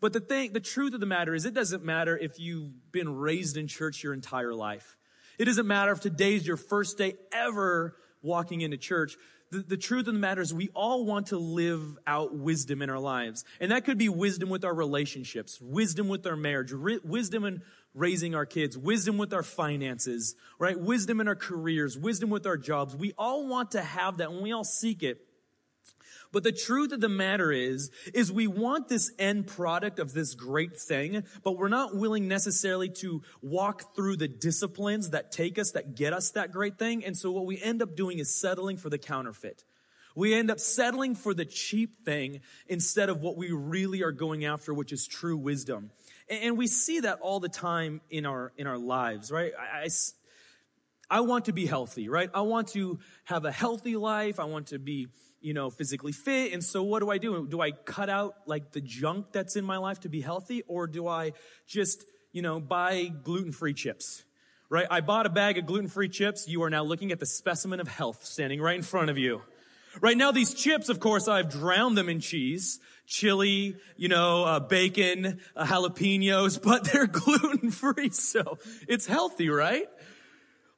But 0.00 0.12
the 0.12 0.20
thing, 0.20 0.52
the 0.52 0.60
truth 0.60 0.94
of 0.94 1.00
the 1.00 1.06
matter 1.06 1.34
is 1.34 1.44
it 1.44 1.54
doesn't 1.54 1.84
matter 1.84 2.16
if 2.16 2.38
you've 2.38 2.92
been 2.92 3.16
raised 3.16 3.56
in 3.56 3.66
church 3.66 4.02
your 4.02 4.12
entire 4.12 4.54
life. 4.54 4.96
It 5.38 5.46
doesn't 5.46 5.66
matter 5.66 5.92
if 5.92 6.00
today's 6.00 6.46
your 6.46 6.56
first 6.56 6.98
day 6.98 7.14
ever 7.32 7.96
walking 8.22 8.60
into 8.60 8.76
church. 8.76 9.16
The, 9.50 9.58
the, 9.60 9.76
truth 9.76 10.08
of 10.08 10.14
the 10.14 10.20
matter 10.20 10.40
is 10.40 10.52
we 10.52 10.70
all 10.74 11.04
want 11.04 11.28
to 11.28 11.38
live 11.38 11.98
out 12.06 12.34
wisdom 12.34 12.82
in 12.82 12.90
our 12.90 12.98
lives. 12.98 13.44
And 13.60 13.70
that 13.70 13.84
could 13.84 13.96
be 13.96 14.08
wisdom 14.08 14.48
with 14.48 14.64
our 14.64 14.74
relationships, 14.74 15.60
wisdom 15.60 16.08
with 16.08 16.26
our 16.26 16.36
marriage, 16.36 16.72
ri- 16.72 17.00
wisdom 17.04 17.44
in 17.44 17.62
raising 17.94 18.34
our 18.34 18.44
kids, 18.44 18.76
wisdom 18.76 19.18
with 19.18 19.32
our 19.32 19.42
finances, 19.42 20.34
right? 20.58 20.78
Wisdom 20.78 21.20
in 21.20 21.28
our 21.28 21.36
careers, 21.36 21.96
wisdom 21.96 22.28
with 22.28 22.46
our 22.46 22.56
jobs. 22.56 22.94
We 22.94 23.14
all 23.16 23.46
want 23.46 23.70
to 23.72 23.82
have 23.82 24.18
that 24.18 24.30
and 24.30 24.42
we 24.42 24.52
all 24.52 24.64
seek 24.64 25.02
it. 25.02 25.25
But 26.32 26.42
the 26.42 26.52
truth 26.52 26.92
of 26.92 27.00
the 27.00 27.08
matter 27.08 27.52
is, 27.52 27.90
is 28.14 28.30
we 28.30 28.46
want 28.46 28.88
this 28.88 29.12
end 29.18 29.46
product 29.46 29.98
of 29.98 30.12
this 30.12 30.34
great 30.34 30.76
thing, 30.76 31.24
but 31.42 31.56
we're 31.56 31.68
not 31.68 31.96
willing 31.96 32.28
necessarily 32.28 32.88
to 33.00 33.22
walk 33.42 33.94
through 33.94 34.16
the 34.16 34.28
disciplines 34.28 35.10
that 35.10 35.32
take 35.32 35.58
us, 35.58 35.72
that 35.72 35.94
get 35.94 36.12
us 36.12 36.30
that 36.32 36.52
great 36.52 36.78
thing. 36.78 37.04
And 37.04 37.16
so 37.16 37.30
what 37.30 37.46
we 37.46 37.60
end 37.60 37.82
up 37.82 37.96
doing 37.96 38.18
is 38.18 38.34
settling 38.34 38.76
for 38.76 38.90
the 38.90 38.98
counterfeit. 38.98 39.64
We 40.14 40.34
end 40.34 40.50
up 40.50 40.58
settling 40.58 41.14
for 41.14 41.34
the 41.34 41.44
cheap 41.44 42.04
thing 42.04 42.40
instead 42.68 43.10
of 43.10 43.20
what 43.20 43.36
we 43.36 43.50
really 43.50 44.02
are 44.02 44.12
going 44.12 44.46
after, 44.46 44.72
which 44.72 44.92
is 44.92 45.06
true 45.06 45.36
wisdom. 45.36 45.90
And 46.28 46.56
we 46.56 46.66
see 46.66 47.00
that 47.00 47.20
all 47.20 47.38
the 47.38 47.50
time 47.50 48.00
in 48.08 48.24
our, 48.24 48.52
in 48.56 48.66
our 48.66 48.78
lives, 48.78 49.30
right? 49.30 49.52
I, 49.58 49.84
I 49.84 49.88
I 51.08 51.20
want 51.20 51.44
to 51.44 51.52
be 51.52 51.66
healthy, 51.66 52.08
right? 52.08 52.28
I 52.34 52.40
want 52.40 52.68
to 52.68 52.98
have 53.24 53.44
a 53.44 53.52
healthy 53.52 53.96
life. 53.96 54.40
I 54.40 54.44
want 54.44 54.68
to 54.68 54.78
be 54.80 55.06
you 55.46 55.54
know, 55.54 55.70
physically 55.70 56.10
fit. 56.10 56.52
And 56.52 56.64
so 56.64 56.82
what 56.82 56.98
do 56.98 57.08
I 57.08 57.18
do? 57.18 57.46
Do 57.46 57.60
I 57.60 57.70
cut 57.70 58.10
out 58.10 58.34
like 58.46 58.72
the 58.72 58.80
junk 58.80 59.26
that's 59.30 59.54
in 59.54 59.64
my 59.64 59.76
life 59.76 60.00
to 60.00 60.08
be 60.08 60.20
healthy? 60.20 60.64
Or 60.66 60.88
do 60.88 61.06
I 61.06 61.34
just, 61.68 62.04
you 62.32 62.42
know, 62.42 62.58
buy 62.58 63.12
gluten-free 63.22 63.74
chips? 63.74 64.24
Right? 64.68 64.88
I 64.90 65.02
bought 65.02 65.24
a 65.24 65.28
bag 65.28 65.56
of 65.56 65.66
gluten-free 65.66 66.08
chips. 66.08 66.48
You 66.48 66.64
are 66.64 66.70
now 66.70 66.82
looking 66.82 67.12
at 67.12 67.20
the 67.20 67.26
specimen 67.26 67.78
of 67.78 67.86
health 67.86 68.24
standing 68.24 68.60
right 68.60 68.74
in 68.74 68.82
front 68.82 69.08
of 69.08 69.18
you. 69.18 69.40
Right 70.00 70.16
now, 70.16 70.32
these 70.32 70.52
chips, 70.52 70.88
of 70.88 70.98
course, 70.98 71.28
I've 71.28 71.48
drowned 71.48 71.96
them 71.96 72.08
in 72.08 72.18
cheese, 72.18 72.80
chili, 73.06 73.76
you 73.96 74.08
know, 74.08 74.44
uh, 74.44 74.58
bacon, 74.58 75.38
uh, 75.54 75.64
jalapenos, 75.64 76.60
but 76.62 76.84
they're 76.84 77.06
gluten 77.06 77.70
free, 77.70 78.10
so 78.10 78.58
it's 78.88 79.06
healthy, 79.06 79.48
right? 79.48 79.86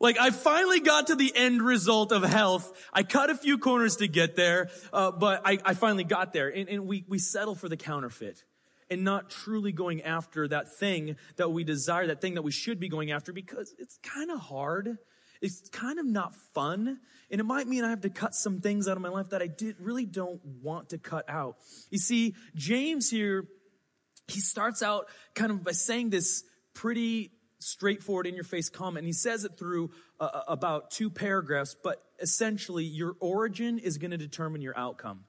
Like 0.00 0.18
I 0.18 0.30
finally 0.30 0.80
got 0.80 1.08
to 1.08 1.16
the 1.16 1.32
end 1.34 1.62
result 1.62 2.12
of 2.12 2.22
health. 2.22 2.72
I 2.92 3.02
cut 3.02 3.30
a 3.30 3.34
few 3.34 3.58
corners 3.58 3.96
to 3.96 4.08
get 4.08 4.36
there, 4.36 4.70
uh, 4.92 5.10
but 5.10 5.42
I, 5.44 5.58
I, 5.64 5.74
finally 5.74 6.04
got 6.04 6.32
there. 6.32 6.48
And, 6.48 6.68
and 6.68 6.86
we, 6.86 7.04
we 7.08 7.18
settle 7.18 7.56
for 7.56 7.68
the 7.68 7.76
counterfeit 7.76 8.44
and 8.90 9.02
not 9.02 9.28
truly 9.28 9.72
going 9.72 10.02
after 10.02 10.46
that 10.48 10.76
thing 10.76 11.16
that 11.36 11.50
we 11.50 11.64
desire, 11.64 12.06
that 12.06 12.20
thing 12.20 12.34
that 12.34 12.42
we 12.42 12.52
should 12.52 12.78
be 12.78 12.88
going 12.88 13.10
after 13.10 13.32
because 13.32 13.74
it's 13.78 13.98
kind 14.02 14.30
of 14.30 14.38
hard. 14.38 14.98
It's 15.40 15.68
kind 15.70 15.98
of 15.98 16.06
not 16.06 16.34
fun. 16.54 16.98
And 17.30 17.40
it 17.40 17.44
might 17.44 17.66
mean 17.66 17.84
I 17.84 17.90
have 17.90 18.02
to 18.02 18.10
cut 18.10 18.34
some 18.34 18.60
things 18.60 18.88
out 18.88 18.96
of 18.96 19.02
my 19.02 19.08
life 19.08 19.30
that 19.30 19.42
I 19.42 19.46
did 19.46 19.76
really 19.80 20.06
don't 20.06 20.40
want 20.62 20.90
to 20.90 20.98
cut 20.98 21.28
out. 21.28 21.56
You 21.90 21.98
see, 21.98 22.34
James 22.54 23.10
here, 23.10 23.46
he 24.28 24.40
starts 24.40 24.82
out 24.82 25.06
kind 25.34 25.50
of 25.50 25.64
by 25.64 25.72
saying 25.72 26.10
this 26.10 26.44
pretty 26.74 27.32
straightforward 27.58 28.26
in 28.26 28.34
your 28.34 28.44
face 28.44 28.68
comment. 28.68 28.98
And 28.98 29.06
he 29.06 29.12
says 29.12 29.44
it 29.44 29.58
through 29.58 29.90
uh, 30.20 30.24
uh, 30.24 30.42
about 30.48 30.90
two 30.90 31.10
paragraphs, 31.10 31.76
but 31.82 32.02
essentially 32.20 32.84
your 32.84 33.14
origin 33.20 33.78
is 33.78 33.98
going 33.98 34.10
to 34.12 34.16
determine 34.16 34.60
your 34.60 34.78
outcome. 34.78 35.24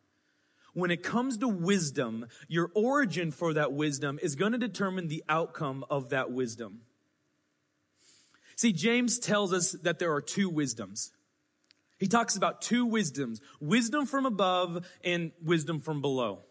When 0.74 0.92
it 0.92 1.04
comes 1.04 1.38
to 1.40 1.48
wisdom, 1.48 2.28
your 2.48 2.72
origin 2.76 3.32
for 3.32 3.54
that 3.54 3.74
wisdom 3.74 4.20
is 4.22 4.36
going 4.36 4.52
to 4.52 4.58
determine 4.58 5.08
the 5.08 5.24
outcome 5.28 5.84
of 5.90 6.10
that 6.10 6.32
wisdom. 6.32 6.82
See, 8.56 8.74
James 8.74 9.20
tells 9.20 9.54
us 9.54 9.72
that 9.84 10.00
there 10.00 10.14
are 10.14 10.22
two 10.22 10.50
wisdoms. 10.50 11.12
He 11.98 12.08
talks 12.08 12.36
about 12.36 12.62
two 12.62 12.86
wisdoms, 12.86 13.42
wisdom 13.60 14.06
from 14.06 14.26
above 14.26 14.86
and 15.04 15.32
wisdom 15.44 15.82
from 15.82 16.02
below. 16.02 16.44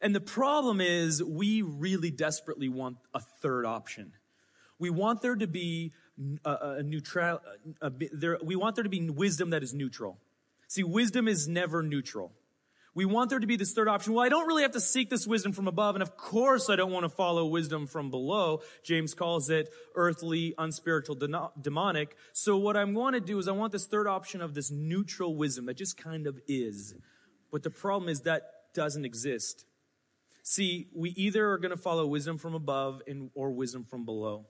And 0.00 0.14
the 0.14 0.20
problem 0.20 0.80
is 0.80 1.22
we 1.22 1.62
really 1.62 2.10
desperately 2.10 2.68
want 2.68 2.98
a 3.14 3.20
third 3.20 3.64
option. 3.64 4.12
We 4.78 4.90
want 4.90 5.22
there 5.22 5.36
to 5.36 5.46
be 5.46 5.92
uh, 6.44 6.48
uh, 6.48 6.56
a, 6.60 6.70
a 6.78 6.82
neutral, 6.82 7.40
a, 7.80 7.86
uh, 7.86 7.90
a, 7.90 8.08
there, 8.12 8.38
we 8.42 8.56
want 8.56 8.74
there 8.76 8.84
to 8.84 8.90
be 8.90 9.08
wisdom 9.08 9.50
that 9.50 9.62
is 9.62 9.72
neutral. 9.74 10.18
See, 10.68 10.82
wisdom 10.82 11.28
is 11.28 11.46
never 11.48 11.82
neutral. 11.82 12.32
We 12.94 13.04
want 13.04 13.28
there 13.28 13.38
to 13.38 13.46
be 13.46 13.56
this 13.56 13.74
third 13.74 13.88
option. 13.88 14.14
Well, 14.14 14.24
I 14.24 14.30
don't 14.30 14.46
really 14.46 14.62
have 14.62 14.72
to 14.72 14.80
seek 14.80 15.10
this 15.10 15.26
wisdom 15.26 15.52
from 15.52 15.68
above. 15.68 15.96
And 15.96 16.02
of 16.02 16.16
course, 16.16 16.70
I 16.70 16.76
don't 16.76 16.90
want 16.92 17.04
to 17.04 17.10
follow 17.10 17.44
wisdom 17.44 17.86
from 17.86 18.10
below. 18.10 18.62
James 18.82 19.12
calls 19.12 19.50
it 19.50 19.68
earthly, 19.94 20.54
unspiritual, 20.56 21.16
demonic. 21.60 22.16
So 22.32 22.56
what 22.56 22.74
I 22.74 22.84
want 22.84 23.12
to 23.12 23.20
do 23.20 23.38
is 23.38 23.48
I 23.48 23.52
want 23.52 23.72
this 23.72 23.86
third 23.86 24.06
option 24.06 24.40
of 24.40 24.54
this 24.54 24.70
neutral 24.70 25.36
wisdom 25.36 25.66
that 25.66 25.76
just 25.76 25.98
kind 25.98 26.26
of 26.26 26.40
is. 26.48 26.94
But 27.52 27.62
the 27.62 27.70
problem 27.70 28.08
is 28.08 28.22
that 28.22 28.50
doesn't 28.72 29.04
exist. 29.04 29.66
See, 30.42 30.88
we 30.94 31.10
either 31.10 31.50
are 31.50 31.58
going 31.58 31.72
to 31.72 31.76
follow 31.76 32.06
wisdom 32.06 32.38
from 32.38 32.54
above 32.54 33.02
and, 33.06 33.30
or 33.34 33.50
wisdom 33.50 33.84
from 33.84 34.06
below. 34.06 34.46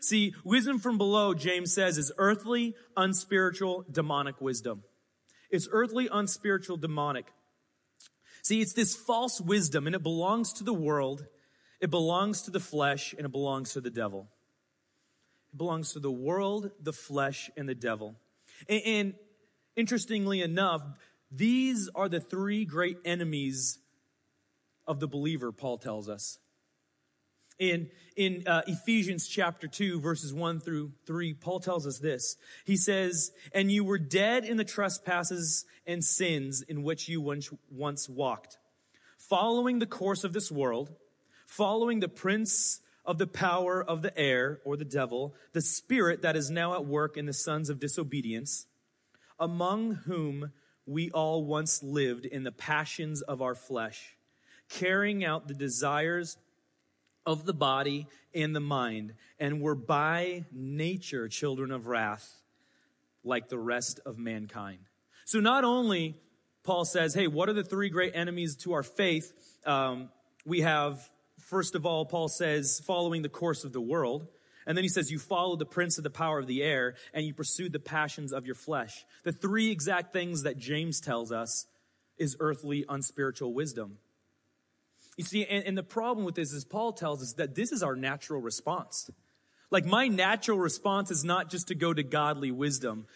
See, 0.00 0.34
wisdom 0.44 0.78
from 0.78 0.98
below, 0.98 1.34
James 1.34 1.72
says, 1.72 1.98
is 1.98 2.12
earthly, 2.18 2.74
unspiritual, 2.96 3.84
demonic 3.90 4.40
wisdom. 4.40 4.82
It's 5.50 5.68
earthly, 5.70 6.08
unspiritual, 6.10 6.78
demonic. 6.78 7.26
See, 8.42 8.60
it's 8.60 8.74
this 8.74 8.94
false 8.94 9.40
wisdom 9.40 9.86
and 9.86 9.96
it 9.96 10.02
belongs 10.02 10.52
to 10.54 10.64
the 10.64 10.74
world, 10.74 11.26
it 11.80 11.90
belongs 11.90 12.42
to 12.42 12.50
the 12.50 12.60
flesh, 12.60 13.14
and 13.16 13.24
it 13.26 13.32
belongs 13.32 13.72
to 13.72 13.80
the 13.80 13.90
devil. 13.90 14.28
It 15.52 15.58
belongs 15.58 15.92
to 15.92 16.00
the 16.00 16.10
world, 16.10 16.70
the 16.80 16.92
flesh, 16.92 17.50
and 17.56 17.68
the 17.68 17.74
devil. 17.74 18.16
And, 18.68 18.82
and 18.84 19.14
interestingly 19.76 20.42
enough, 20.42 20.82
these 21.30 21.88
are 21.94 22.08
the 22.08 22.20
three 22.20 22.64
great 22.64 22.98
enemies 23.04 23.78
of 24.86 25.00
the 25.00 25.08
believer, 25.08 25.52
Paul 25.52 25.78
tells 25.78 26.08
us. 26.08 26.38
In, 27.58 27.88
in 28.16 28.44
uh, 28.46 28.62
Ephesians 28.66 29.28
chapter 29.28 29.68
2, 29.68 30.00
verses 30.00 30.34
1 30.34 30.60
through 30.60 30.92
3, 31.06 31.34
Paul 31.34 31.60
tells 31.60 31.86
us 31.86 31.98
this. 31.98 32.36
He 32.64 32.76
says, 32.76 33.30
And 33.52 33.70
you 33.70 33.84
were 33.84 33.98
dead 33.98 34.44
in 34.44 34.56
the 34.56 34.64
trespasses 34.64 35.64
and 35.86 36.04
sins 36.04 36.62
in 36.62 36.82
which 36.82 37.08
you 37.08 37.20
once, 37.20 37.50
once 37.70 38.08
walked, 38.08 38.58
following 39.16 39.78
the 39.78 39.86
course 39.86 40.24
of 40.24 40.32
this 40.32 40.50
world, 40.50 40.92
following 41.46 42.00
the 42.00 42.08
prince 42.08 42.80
of 43.04 43.18
the 43.18 43.26
power 43.26 43.84
of 43.84 44.02
the 44.02 44.16
air, 44.18 44.60
or 44.64 44.76
the 44.76 44.84
devil, 44.84 45.34
the 45.52 45.60
spirit 45.60 46.22
that 46.22 46.36
is 46.36 46.50
now 46.50 46.74
at 46.74 46.86
work 46.86 47.16
in 47.16 47.26
the 47.26 47.32
sons 47.32 47.68
of 47.68 47.78
disobedience, 47.78 48.66
among 49.38 49.94
whom 50.06 50.52
we 50.86 51.10
all 51.10 51.44
once 51.44 51.82
lived 51.82 52.24
in 52.24 52.44
the 52.44 52.52
passions 52.52 53.20
of 53.22 53.42
our 53.42 53.54
flesh, 53.54 54.16
carrying 54.68 55.24
out 55.24 55.48
the 55.48 55.54
desires 55.54 56.36
of 57.26 57.44
the 57.46 57.54
body 57.54 58.06
and 58.34 58.54
the 58.54 58.60
mind, 58.60 59.14
and 59.38 59.60
were 59.60 59.74
by 59.74 60.44
nature 60.52 61.28
children 61.28 61.70
of 61.70 61.86
wrath, 61.86 62.28
like 63.22 63.48
the 63.48 63.58
rest 63.58 64.00
of 64.04 64.18
mankind. 64.18 64.80
So 65.24 65.40
not 65.40 65.64
only 65.64 66.16
Paul 66.64 66.84
says, 66.84 67.14
hey, 67.14 67.26
what 67.26 67.48
are 67.48 67.52
the 67.52 67.62
three 67.62 67.90
great 67.90 68.12
enemies 68.14 68.56
to 68.56 68.72
our 68.72 68.82
faith? 68.82 69.32
Um, 69.64 70.10
we 70.44 70.62
have, 70.62 71.08
first 71.38 71.74
of 71.74 71.86
all, 71.86 72.04
Paul 72.06 72.28
says, 72.28 72.80
following 72.86 73.22
the 73.22 73.28
course 73.28 73.64
of 73.64 73.72
the 73.72 73.80
world. 73.80 74.26
And 74.66 74.76
then 74.76 74.82
he 74.82 74.88
says, 74.88 75.10
you 75.10 75.18
follow 75.18 75.56
the 75.56 75.66
prince 75.66 75.98
of 75.98 76.04
the 76.04 76.10
power 76.10 76.38
of 76.38 76.46
the 76.46 76.62
air 76.62 76.94
and 77.12 77.26
you 77.26 77.34
pursue 77.34 77.68
the 77.68 77.78
passions 77.78 78.32
of 78.32 78.46
your 78.46 78.54
flesh. 78.54 79.04
The 79.22 79.32
three 79.32 79.70
exact 79.70 80.12
things 80.12 80.44
that 80.44 80.56
James 80.56 81.00
tells 81.00 81.32
us 81.32 81.66
is 82.16 82.36
earthly, 82.40 82.86
unspiritual 82.88 83.52
wisdom. 83.52 83.98
You 85.16 85.24
see, 85.24 85.44
and, 85.44 85.64
and 85.64 85.78
the 85.78 85.82
problem 85.82 86.24
with 86.24 86.34
this 86.34 86.52
is 86.52 86.64
Paul 86.64 86.92
tells 86.92 87.22
us 87.22 87.34
that 87.34 87.54
this 87.54 87.72
is 87.72 87.82
our 87.82 87.96
natural 87.96 88.40
response. 88.40 89.10
Like 89.70 89.84
my 89.84 90.08
natural 90.08 90.58
response 90.58 91.10
is 91.10 91.24
not 91.24 91.50
just 91.50 91.68
to 91.68 91.74
go 91.74 91.92
to 91.92 92.02
godly 92.02 92.50
wisdom. 92.50 93.06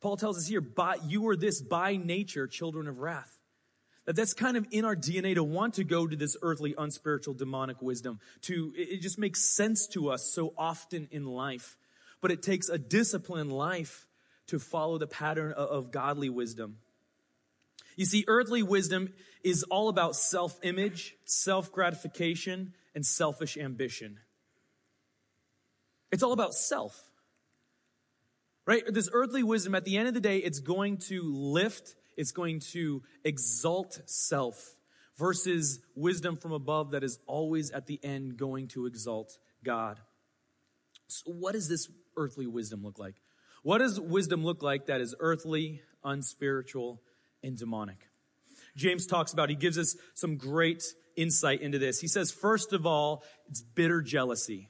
Paul 0.00 0.16
tells 0.16 0.38
us 0.38 0.46
here, 0.46 0.60
by, 0.60 0.96
you 1.06 1.26
are 1.28 1.36
this 1.36 1.60
by 1.60 1.96
nature 1.96 2.46
children 2.46 2.88
of 2.88 2.98
wrath. 2.98 3.38
That 4.04 4.14
that's 4.14 4.34
kind 4.34 4.56
of 4.56 4.66
in 4.70 4.84
our 4.84 4.94
DNA 4.94 5.34
to 5.34 5.42
want 5.42 5.74
to 5.74 5.84
go 5.84 6.06
to 6.06 6.14
this 6.14 6.36
earthly, 6.40 6.74
unspiritual, 6.78 7.34
demonic 7.34 7.82
wisdom. 7.82 8.20
To, 8.42 8.72
it 8.76 9.00
just 9.00 9.18
makes 9.18 9.42
sense 9.42 9.88
to 9.88 10.10
us 10.10 10.32
so 10.32 10.54
often 10.56 11.08
in 11.10 11.26
life. 11.26 11.76
But 12.20 12.30
it 12.30 12.42
takes 12.42 12.68
a 12.68 12.78
disciplined 12.78 13.52
life 13.52 14.06
to 14.46 14.58
follow 14.60 14.98
the 14.98 15.08
pattern 15.08 15.52
of, 15.52 15.68
of 15.68 15.90
godly 15.90 16.30
wisdom. 16.30 16.78
You 17.96 18.04
see, 18.04 18.24
earthly 18.28 18.62
wisdom 18.62 19.12
is 19.42 19.62
all 19.64 19.88
about 19.88 20.16
self-image, 20.16 21.14
self-gratification, 21.24 22.74
and 22.94 23.04
selfish 23.04 23.56
ambition. 23.56 24.18
It's 26.12 26.22
all 26.22 26.32
about 26.32 26.54
self. 26.54 26.94
Right? 28.66 28.82
This 28.86 29.08
earthly 29.12 29.42
wisdom, 29.42 29.74
at 29.74 29.84
the 29.84 29.96
end 29.96 30.08
of 30.08 30.14
the 30.14 30.20
day, 30.20 30.38
it's 30.38 30.60
going 30.60 30.98
to 31.08 31.22
lift, 31.22 31.94
it's 32.16 32.32
going 32.32 32.60
to 32.72 33.02
exalt 33.24 34.00
self 34.06 34.74
versus 35.16 35.80
wisdom 35.94 36.36
from 36.36 36.52
above 36.52 36.90
that 36.90 37.02
is 37.02 37.18
always 37.26 37.70
at 37.70 37.86
the 37.86 37.98
end 38.02 38.36
going 38.36 38.68
to 38.68 38.86
exalt 38.86 39.38
God. 39.64 40.00
So 41.08 41.32
what 41.32 41.52
does 41.52 41.68
this 41.68 41.88
earthly 42.16 42.46
wisdom 42.46 42.82
look 42.82 42.98
like? 42.98 43.14
What 43.62 43.78
does 43.78 43.98
wisdom 44.00 44.44
look 44.44 44.62
like 44.62 44.86
that 44.86 45.00
is 45.00 45.14
earthly, 45.18 45.80
unspiritual, 46.04 47.00
and 47.46 47.56
demonic. 47.56 48.08
James 48.76 49.06
talks 49.06 49.32
about, 49.32 49.48
he 49.48 49.56
gives 49.56 49.78
us 49.78 49.96
some 50.14 50.36
great 50.36 50.82
insight 51.16 51.62
into 51.62 51.78
this. 51.78 52.00
He 52.00 52.08
says, 52.08 52.30
first 52.30 52.72
of 52.72 52.86
all, 52.86 53.24
it's 53.48 53.62
bitter 53.62 54.02
jealousy. 54.02 54.68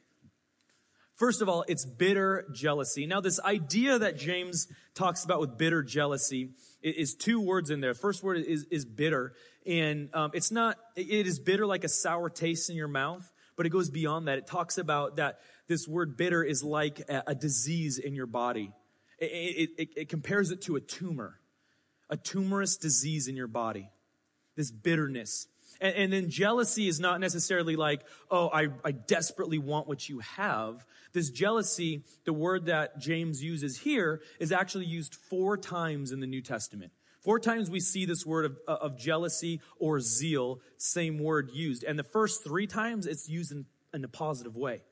First 1.16 1.40
of 1.40 1.48
all, 1.48 1.64
it's 1.66 1.86
bitter 1.86 2.46
jealousy. 2.52 3.06
Now, 3.06 3.20
this 3.20 3.40
idea 3.40 3.98
that 3.98 4.18
James 4.18 4.68
talks 4.94 5.24
about 5.24 5.40
with 5.40 5.56
bitter 5.56 5.82
jealousy 5.82 6.50
is 6.82 7.14
two 7.14 7.40
words 7.40 7.70
in 7.70 7.80
there. 7.80 7.94
First 7.94 8.22
word 8.22 8.38
is, 8.38 8.66
is 8.70 8.84
bitter. 8.84 9.32
And 9.66 10.10
um, 10.14 10.30
it's 10.34 10.52
not, 10.52 10.76
it 10.94 11.26
is 11.26 11.40
bitter 11.40 11.66
like 11.66 11.84
a 11.84 11.88
sour 11.88 12.28
taste 12.28 12.68
in 12.68 12.76
your 12.76 12.86
mouth, 12.88 13.28
but 13.56 13.64
it 13.64 13.70
goes 13.70 13.88
beyond 13.88 14.28
that. 14.28 14.38
It 14.38 14.46
talks 14.46 14.76
about 14.76 15.16
that 15.16 15.38
this 15.68 15.88
word 15.88 16.16
bitter 16.16 16.44
is 16.44 16.62
like 16.62 17.00
a, 17.08 17.24
a 17.28 17.34
disease 17.34 17.98
in 17.98 18.14
your 18.14 18.26
body. 18.26 18.72
It, 19.18 19.70
it, 19.78 19.88
it, 19.96 20.08
compares 20.10 20.50
it 20.50 20.60
to 20.62 20.76
a 20.76 20.80
tumor 20.80 21.40
a 22.10 22.16
tumorous 22.16 22.76
disease 22.76 23.28
in 23.28 23.36
your 23.36 23.48
body. 23.48 23.90
This 24.56 24.70
bitterness. 24.70 25.48
And, 25.80 25.94
and, 25.94 26.12
then 26.12 26.30
jealousy 26.30 26.88
is 26.88 26.98
not 26.98 27.20
necessarily 27.20 27.76
like, 27.76 28.00
oh, 28.30 28.48
I, 28.48 28.68
I 28.82 28.92
desperately 28.92 29.58
want 29.58 29.86
what 29.86 30.08
you 30.08 30.20
have. 30.20 30.86
This 31.12 31.30
jealousy, 31.30 32.04
the 32.24 32.32
word 32.32 32.66
that 32.66 32.98
James 32.98 33.42
uses 33.42 33.78
here, 33.78 34.22
is 34.40 34.52
actually 34.52 34.86
used 34.86 35.14
four 35.14 35.58
times 35.58 36.12
in 36.12 36.20
the 36.20 36.26
New 36.26 36.40
Testament. 36.40 36.92
Four 37.20 37.40
times 37.40 37.68
we 37.68 37.80
see 37.80 38.06
this 38.06 38.24
word 38.24 38.44
of, 38.46 38.58
uh, 38.68 38.76
of 38.80 38.96
jealousy 38.96 39.60
or 39.78 40.00
zeal, 40.00 40.60
same 40.78 41.18
word 41.18 41.50
used. 41.52 41.84
And 41.84 41.98
the 41.98 42.04
first 42.04 42.44
three 42.44 42.66
times 42.66 43.06
it's 43.06 43.28
used 43.28 43.52
in, 43.52 43.66
in 43.92 44.04
a 44.04 44.08
positive 44.08 44.56
way. 44.56 44.82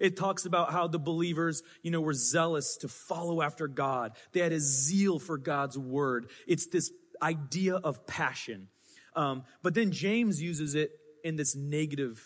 It 0.00 0.16
talks 0.16 0.46
about 0.46 0.72
how 0.72 0.88
the 0.88 0.98
believers, 0.98 1.62
you 1.82 1.90
know, 1.90 2.00
were 2.00 2.14
zealous 2.14 2.78
to 2.78 2.88
follow 2.88 3.42
after 3.42 3.68
God. 3.68 4.12
They 4.32 4.40
had 4.40 4.52
a 4.52 4.60
zeal 4.60 5.18
for 5.18 5.38
God's 5.38 5.78
word. 5.78 6.30
It's 6.48 6.66
this 6.66 6.90
idea 7.22 7.76
of 7.76 8.06
passion. 8.06 8.68
Um, 9.14 9.44
but 9.62 9.74
then 9.74 9.92
James 9.92 10.40
uses 10.40 10.74
it 10.74 10.92
in 11.22 11.36
this 11.36 11.54
negative 11.54 12.20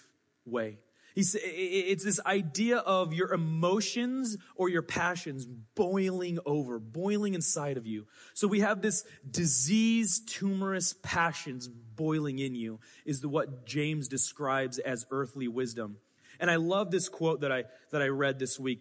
way. 0.46 0.78
It's 1.16 2.02
this 2.02 2.18
idea 2.26 2.78
of 2.78 3.12
your 3.12 3.32
emotions 3.32 4.36
or 4.56 4.68
your 4.68 4.82
passions 4.82 5.46
boiling 5.76 6.40
over, 6.44 6.80
boiling 6.80 7.34
inside 7.34 7.76
of 7.76 7.86
you. 7.86 8.06
So 8.34 8.48
we 8.48 8.60
have 8.60 8.82
this 8.82 9.04
disease, 9.30 10.20
tumorous 10.26 10.94
passions 11.04 11.68
boiling 11.68 12.40
in 12.40 12.56
you 12.56 12.80
is 13.04 13.24
what 13.24 13.64
James 13.64 14.08
describes 14.08 14.80
as 14.80 15.06
earthly 15.12 15.46
wisdom. 15.46 15.98
And 16.40 16.50
I 16.50 16.56
love 16.56 16.90
this 16.90 17.08
quote 17.08 17.40
that 17.40 17.52
I, 17.52 17.64
that 17.90 18.02
I 18.02 18.08
read 18.08 18.38
this 18.38 18.58
week. 18.58 18.80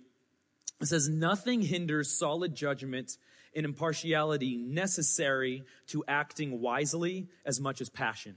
It 0.82 0.88
says, 0.88 1.08
nothing 1.08 1.62
hinders 1.62 2.18
solid 2.18 2.56
judgment 2.56 3.12
and 3.56 3.66
impartiality 3.66 4.58
necessary 4.58 5.64
to 5.88 6.04
acting 6.08 6.60
wisely 6.60 7.28
as 7.46 7.60
much 7.62 7.82
as 7.82 7.90
passion. 7.90 8.36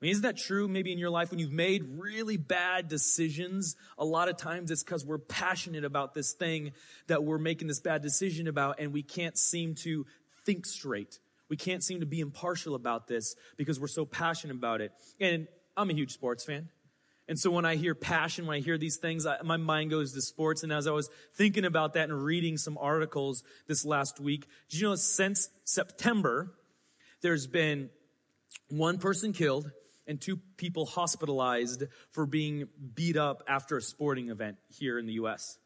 I 0.00 0.04
mean, 0.04 0.12
isn't 0.12 0.22
that 0.22 0.36
true 0.36 0.68
maybe 0.68 0.92
in 0.92 0.98
your 0.98 1.10
life 1.10 1.30
when 1.30 1.40
you've 1.40 1.50
made 1.50 1.82
really 1.98 2.36
bad 2.36 2.86
decisions? 2.86 3.74
A 3.98 4.04
lot 4.04 4.28
of 4.28 4.36
times 4.36 4.70
it's 4.70 4.84
because 4.84 5.04
we're 5.04 5.18
passionate 5.18 5.84
about 5.84 6.14
this 6.14 6.34
thing 6.34 6.70
that 7.08 7.24
we're 7.24 7.38
making 7.38 7.66
this 7.66 7.80
bad 7.80 8.00
decision 8.00 8.46
about 8.46 8.76
and 8.78 8.92
we 8.92 9.02
can't 9.02 9.36
seem 9.36 9.74
to 9.82 10.06
think 10.46 10.66
straight. 10.66 11.18
We 11.48 11.56
can't 11.56 11.82
seem 11.82 12.00
to 12.00 12.06
be 12.06 12.20
impartial 12.20 12.76
about 12.76 13.08
this 13.08 13.34
because 13.56 13.80
we're 13.80 13.88
so 13.88 14.04
passionate 14.04 14.54
about 14.54 14.80
it. 14.80 14.92
And 15.20 15.48
I'm 15.76 15.90
a 15.90 15.94
huge 15.94 16.12
sports 16.12 16.44
fan. 16.44 16.68
And 17.28 17.38
so 17.38 17.50
when 17.50 17.66
I 17.66 17.76
hear 17.76 17.94
passion, 17.94 18.46
when 18.46 18.56
I 18.56 18.60
hear 18.60 18.78
these 18.78 18.96
things, 18.96 19.26
I, 19.26 19.42
my 19.42 19.58
mind 19.58 19.90
goes 19.90 20.14
to 20.14 20.22
sports. 20.22 20.62
And 20.62 20.72
as 20.72 20.86
I 20.86 20.92
was 20.92 21.10
thinking 21.34 21.66
about 21.66 21.94
that 21.94 22.08
and 22.08 22.24
reading 22.24 22.56
some 22.56 22.78
articles 22.78 23.42
this 23.66 23.84
last 23.84 24.18
week, 24.18 24.48
did 24.70 24.80
you 24.80 24.88
know 24.88 24.94
since 24.94 25.50
September, 25.64 26.54
there's 27.20 27.46
been 27.46 27.90
one 28.70 28.98
person 28.98 29.32
killed 29.32 29.70
and 30.06 30.18
two 30.18 30.38
people 30.56 30.86
hospitalized 30.86 31.84
for 32.12 32.24
being 32.24 32.66
beat 32.94 33.16
up 33.16 33.42
after 33.46 33.76
a 33.76 33.82
sporting 33.82 34.30
event 34.30 34.56
here 34.70 34.98
in 34.98 35.04
the 35.04 35.12
U.S. 35.14 35.58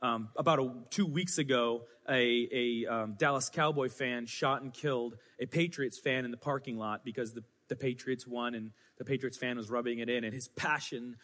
Um, 0.00 0.28
about 0.36 0.60
a, 0.60 0.72
two 0.90 1.06
weeks 1.06 1.38
ago, 1.38 1.82
a, 2.08 2.48
a 2.52 2.86
um, 2.86 3.14
Dallas 3.18 3.50
Cowboy 3.50 3.88
fan 3.88 4.26
shot 4.26 4.62
and 4.62 4.72
killed 4.72 5.16
a 5.40 5.46
Patriots 5.46 5.98
fan 5.98 6.24
in 6.24 6.30
the 6.30 6.36
parking 6.36 6.78
lot 6.78 7.04
because 7.04 7.34
the, 7.34 7.42
the 7.68 7.76
Patriots 7.76 8.26
won 8.26 8.54
and 8.54 8.72
the 8.98 9.04
Patriots 9.04 9.38
fan 9.38 9.56
was 9.56 9.70
rubbing 9.70 9.98
it 9.98 10.08
in, 10.08 10.24
and 10.24 10.34
his 10.34 10.48
passion 10.48 11.16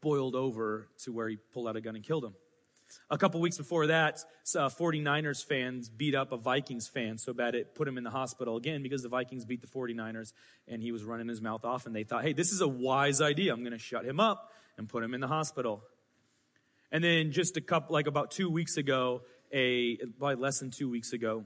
boiled 0.00 0.34
over 0.34 0.88
to 1.04 1.12
where 1.12 1.28
he 1.28 1.36
pulled 1.52 1.68
out 1.68 1.76
a 1.76 1.80
gun 1.80 1.96
and 1.96 2.04
killed 2.04 2.24
him. 2.24 2.34
A 3.10 3.18
couple 3.18 3.40
weeks 3.40 3.58
before 3.58 3.88
that, 3.88 4.20
uh, 4.56 4.68
49ers 4.68 5.44
fans 5.44 5.88
beat 5.88 6.14
up 6.14 6.32
a 6.32 6.36
Vikings 6.36 6.88
fan 6.88 7.18
so 7.18 7.32
bad 7.32 7.54
it 7.54 7.74
put 7.74 7.86
him 7.86 7.98
in 7.98 8.04
the 8.04 8.10
hospital 8.10 8.56
again 8.56 8.82
because 8.82 9.02
the 9.02 9.08
Vikings 9.08 9.44
beat 9.44 9.60
the 9.60 9.66
49ers 9.66 10.32
and 10.66 10.82
he 10.82 10.90
was 10.92 11.04
running 11.04 11.28
his 11.28 11.42
mouth 11.42 11.64
off 11.64 11.86
and 11.86 11.94
they 11.94 12.04
thought, 12.04 12.24
hey, 12.24 12.32
this 12.32 12.52
is 12.52 12.60
a 12.60 12.68
wise 12.68 13.20
idea. 13.20 13.52
I'm 13.52 13.60
going 13.60 13.72
to 13.72 13.78
shut 13.78 14.04
him 14.04 14.20
up 14.20 14.52
and 14.78 14.88
put 14.88 15.02
him 15.02 15.12
in 15.12 15.20
the 15.20 15.28
hospital. 15.28 15.82
And 16.90 17.04
then 17.04 17.32
just 17.32 17.56
a 17.56 17.60
couple, 17.60 17.92
like 17.92 18.06
about 18.06 18.30
two 18.30 18.48
weeks 18.48 18.78
ago, 18.78 19.22
a, 19.52 19.96
probably 20.18 20.36
less 20.36 20.58
than 20.58 20.70
two 20.70 20.88
weeks 20.88 21.12
ago, 21.12 21.44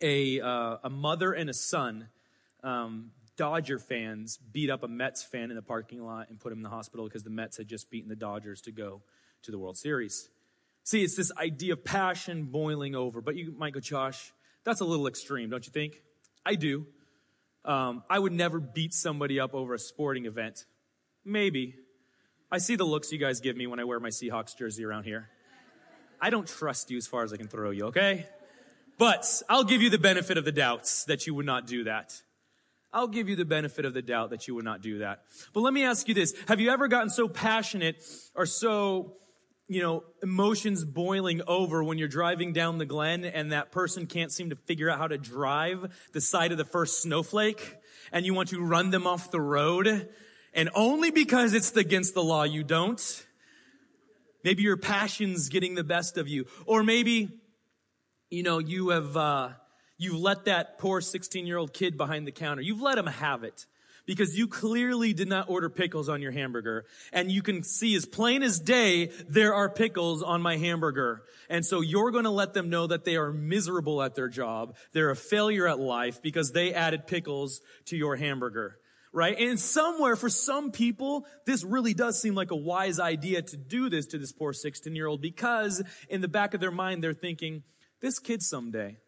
a, 0.00 0.40
uh, 0.40 0.76
a 0.84 0.90
mother 0.90 1.32
and 1.32 1.50
a 1.50 1.54
son, 1.54 2.08
um, 2.62 3.10
Dodger 3.36 3.78
fans 3.78 4.38
beat 4.52 4.70
up 4.70 4.82
a 4.82 4.88
Mets 4.88 5.22
fan 5.22 5.50
in 5.50 5.56
the 5.56 5.62
parking 5.62 6.02
lot 6.02 6.30
and 6.30 6.40
put 6.40 6.52
him 6.52 6.58
in 6.58 6.62
the 6.62 6.70
hospital 6.70 7.06
because 7.06 7.22
the 7.22 7.30
Mets 7.30 7.56
had 7.58 7.68
just 7.68 7.90
beaten 7.90 8.08
the 8.08 8.16
Dodgers 8.16 8.60
to 8.62 8.72
go 8.72 9.02
to 9.42 9.50
the 9.50 9.58
World 9.58 9.76
Series. 9.76 10.28
See, 10.84 11.02
it's 11.02 11.16
this 11.16 11.32
idea 11.36 11.74
of 11.74 11.84
passion 11.84 12.44
boiling 12.44 12.94
over. 12.94 13.20
But 13.20 13.36
you 13.36 13.52
might 13.56 13.74
go, 13.74 13.80
Josh, 13.80 14.32
that's 14.64 14.80
a 14.80 14.84
little 14.84 15.06
extreme, 15.06 15.50
don't 15.50 15.66
you 15.66 15.72
think? 15.72 16.00
I 16.44 16.54
do. 16.54 16.86
Um, 17.64 18.04
I 18.08 18.18
would 18.18 18.32
never 18.32 18.60
beat 18.60 18.94
somebody 18.94 19.40
up 19.40 19.52
over 19.52 19.74
a 19.74 19.78
sporting 19.78 20.26
event. 20.26 20.64
Maybe. 21.24 21.74
I 22.50 22.58
see 22.58 22.76
the 22.76 22.84
looks 22.84 23.10
you 23.10 23.18
guys 23.18 23.40
give 23.40 23.56
me 23.56 23.66
when 23.66 23.80
I 23.80 23.84
wear 23.84 23.98
my 23.98 24.10
Seahawks 24.10 24.56
jersey 24.56 24.84
around 24.84 25.04
here. 25.04 25.28
I 26.20 26.30
don't 26.30 26.46
trust 26.46 26.90
you 26.90 26.96
as 26.96 27.06
far 27.06 27.24
as 27.24 27.32
I 27.32 27.36
can 27.36 27.48
throw 27.48 27.70
you, 27.70 27.86
okay? 27.86 28.26
But 28.96 29.42
I'll 29.48 29.64
give 29.64 29.82
you 29.82 29.90
the 29.90 29.98
benefit 29.98 30.38
of 30.38 30.44
the 30.44 30.52
doubts 30.52 31.04
that 31.04 31.26
you 31.26 31.34
would 31.34 31.44
not 31.44 31.66
do 31.66 31.84
that. 31.84 32.22
I'll 32.92 33.08
give 33.08 33.28
you 33.28 33.36
the 33.36 33.44
benefit 33.44 33.84
of 33.84 33.94
the 33.94 34.02
doubt 34.02 34.30
that 34.30 34.48
you 34.48 34.54
would 34.54 34.64
not 34.64 34.80
do 34.80 34.98
that. 34.98 35.22
But 35.52 35.60
let 35.60 35.74
me 35.74 35.84
ask 35.84 36.08
you 36.08 36.14
this. 36.14 36.34
Have 36.48 36.60
you 36.60 36.70
ever 36.70 36.88
gotten 36.88 37.10
so 37.10 37.28
passionate 37.28 38.02
or 38.34 38.46
so 38.46 39.16
you 39.68 39.82
know, 39.82 40.04
emotions 40.22 40.84
boiling 40.84 41.42
over 41.46 41.82
when 41.82 41.98
you're 41.98 42.06
driving 42.06 42.52
down 42.52 42.78
the 42.78 42.86
Glenn 42.86 43.24
and 43.24 43.50
that 43.50 43.72
person 43.72 44.06
can't 44.06 44.30
seem 44.30 44.50
to 44.50 44.56
figure 44.56 44.88
out 44.88 44.98
how 44.98 45.08
to 45.08 45.18
drive 45.18 45.92
the 46.12 46.20
side 46.20 46.52
of 46.52 46.58
the 46.58 46.64
first 46.64 47.02
snowflake 47.02 47.76
and 48.12 48.24
you 48.24 48.32
want 48.32 48.50
to 48.50 48.62
run 48.62 48.90
them 48.90 49.06
off 49.06 49.30
the 49.32 49.40
road 49.40 50.08
and 50.54 50.70
only 50.74 51.10
because 51.10 51.52
it's 51.52 51.74
against 51.76 52.14
the 52.14 52.22
law 52.22 52.44
you 52.44 52.62
don't. 52.62 53.26
Maybe 54.44 54.62
your 54.62 54.76
passion's 54.76 55.48
getting 55.48 55.74
the 55.74 55.84
best 55.84 56.16
of 56.16 56.28
you. 56.28 56.46
Or 56.66 56.84
maybe, 56.84 57.40
you 58.30 58.44
know, 58.44 58.58
you 58.58 58.90
have, 58.90 59.16
uh, 59.16 59.48
you've 59.98 60.20
let 60.20 60.44
that 60.46 60.78
poor 60.78 61.00
16 61.00 61.46
year 61.46 61.56
old 61.56 61.72
kid 61.72 61.96
behind 61.96 62.26
the 62.26 62.32
counter, 62.32 62.62
you've 62.62 62.82
let 62.82 62.98
him 62.98 63.06
have 63.06 63.44
it 63.44 63.66
because 64.06 64.38
you 64.38 64.46
clearly 64.46 65.12
did 65.12 65.28
not 65.28 65.50
order 65.50 65.68
pickles 65.68 66.08
on 66.08 66.22
your 66.22 66.32
hamburger. 66.32 66.86
And 67.12 67.30
you 67.30 67.42
can 67.42 67.62
see 67.62 67.94
as 67.96 68.06
plain 68.06 68.42
as 68.42 68.58
day, 68.58 69.10
there 69.28 69.54
are 69.54 69.68
pickles 69.68 70.22
on 70.22 70.40
my 70.40 70.56
hamburger. 70.56 71.22
And 71.50 71.66
so 71.66 71.80
you're 71.80 72.12
going 72.12 72.24
to 72.24 72.30
let 72.30 72.54
them 72.54 72.70
know 72.70 72.86
that 72.86 73.04
they 73.04 73.16
are 73.16 73.32
miserable 73.32 74.02
at 74.02 74.14
their 74.14 74.28
job. 74.28 74.76
They're 74.92 75.10
a 75.10 75.16
failure 75.16 75.66
at 75.66 75.78
life 75.78 76.22
because 76.22 76.52
they 76.52 76.72
added 76.72 77.06
pickles 77.06 77.60
to 77.86 77.96
your 77.96 78.16
hamburger. 78.16 78.78
Right? 79.12 79.38
And 79.38 79.58
somewhere 79.58 80.14
for 80.14 80.28
some 80.28 80.72
people, 80.72 81.26
this 81.46 81.64
really 81.64 81.94
does 81.94 82.20
seem 82.20 82.34
like 82.34 82.50
a 82.50 82.56
wise 82.56 83.00
idea 83.00 83.40
to 83.40 83.56
do 83.56 83.88
this 83.88 84.06
to 84.08 84.18
this 84.18 84.32
poor 84.32 84.52
16 84.52 84.94
year 84.94 85.06
old 85.06 85.22
because 85.22 85.82
in 86.10 86.20
the 86.20 86.28
back 86.28 86.52
of 86.52 86.60
their 86.60 86.70
mind, 86.70 87.02
they're 87.02 87.14
thinking, 87.14 87.62
this 88.02 88.18
kid 88.18 88.42
someday, 88.42 88.98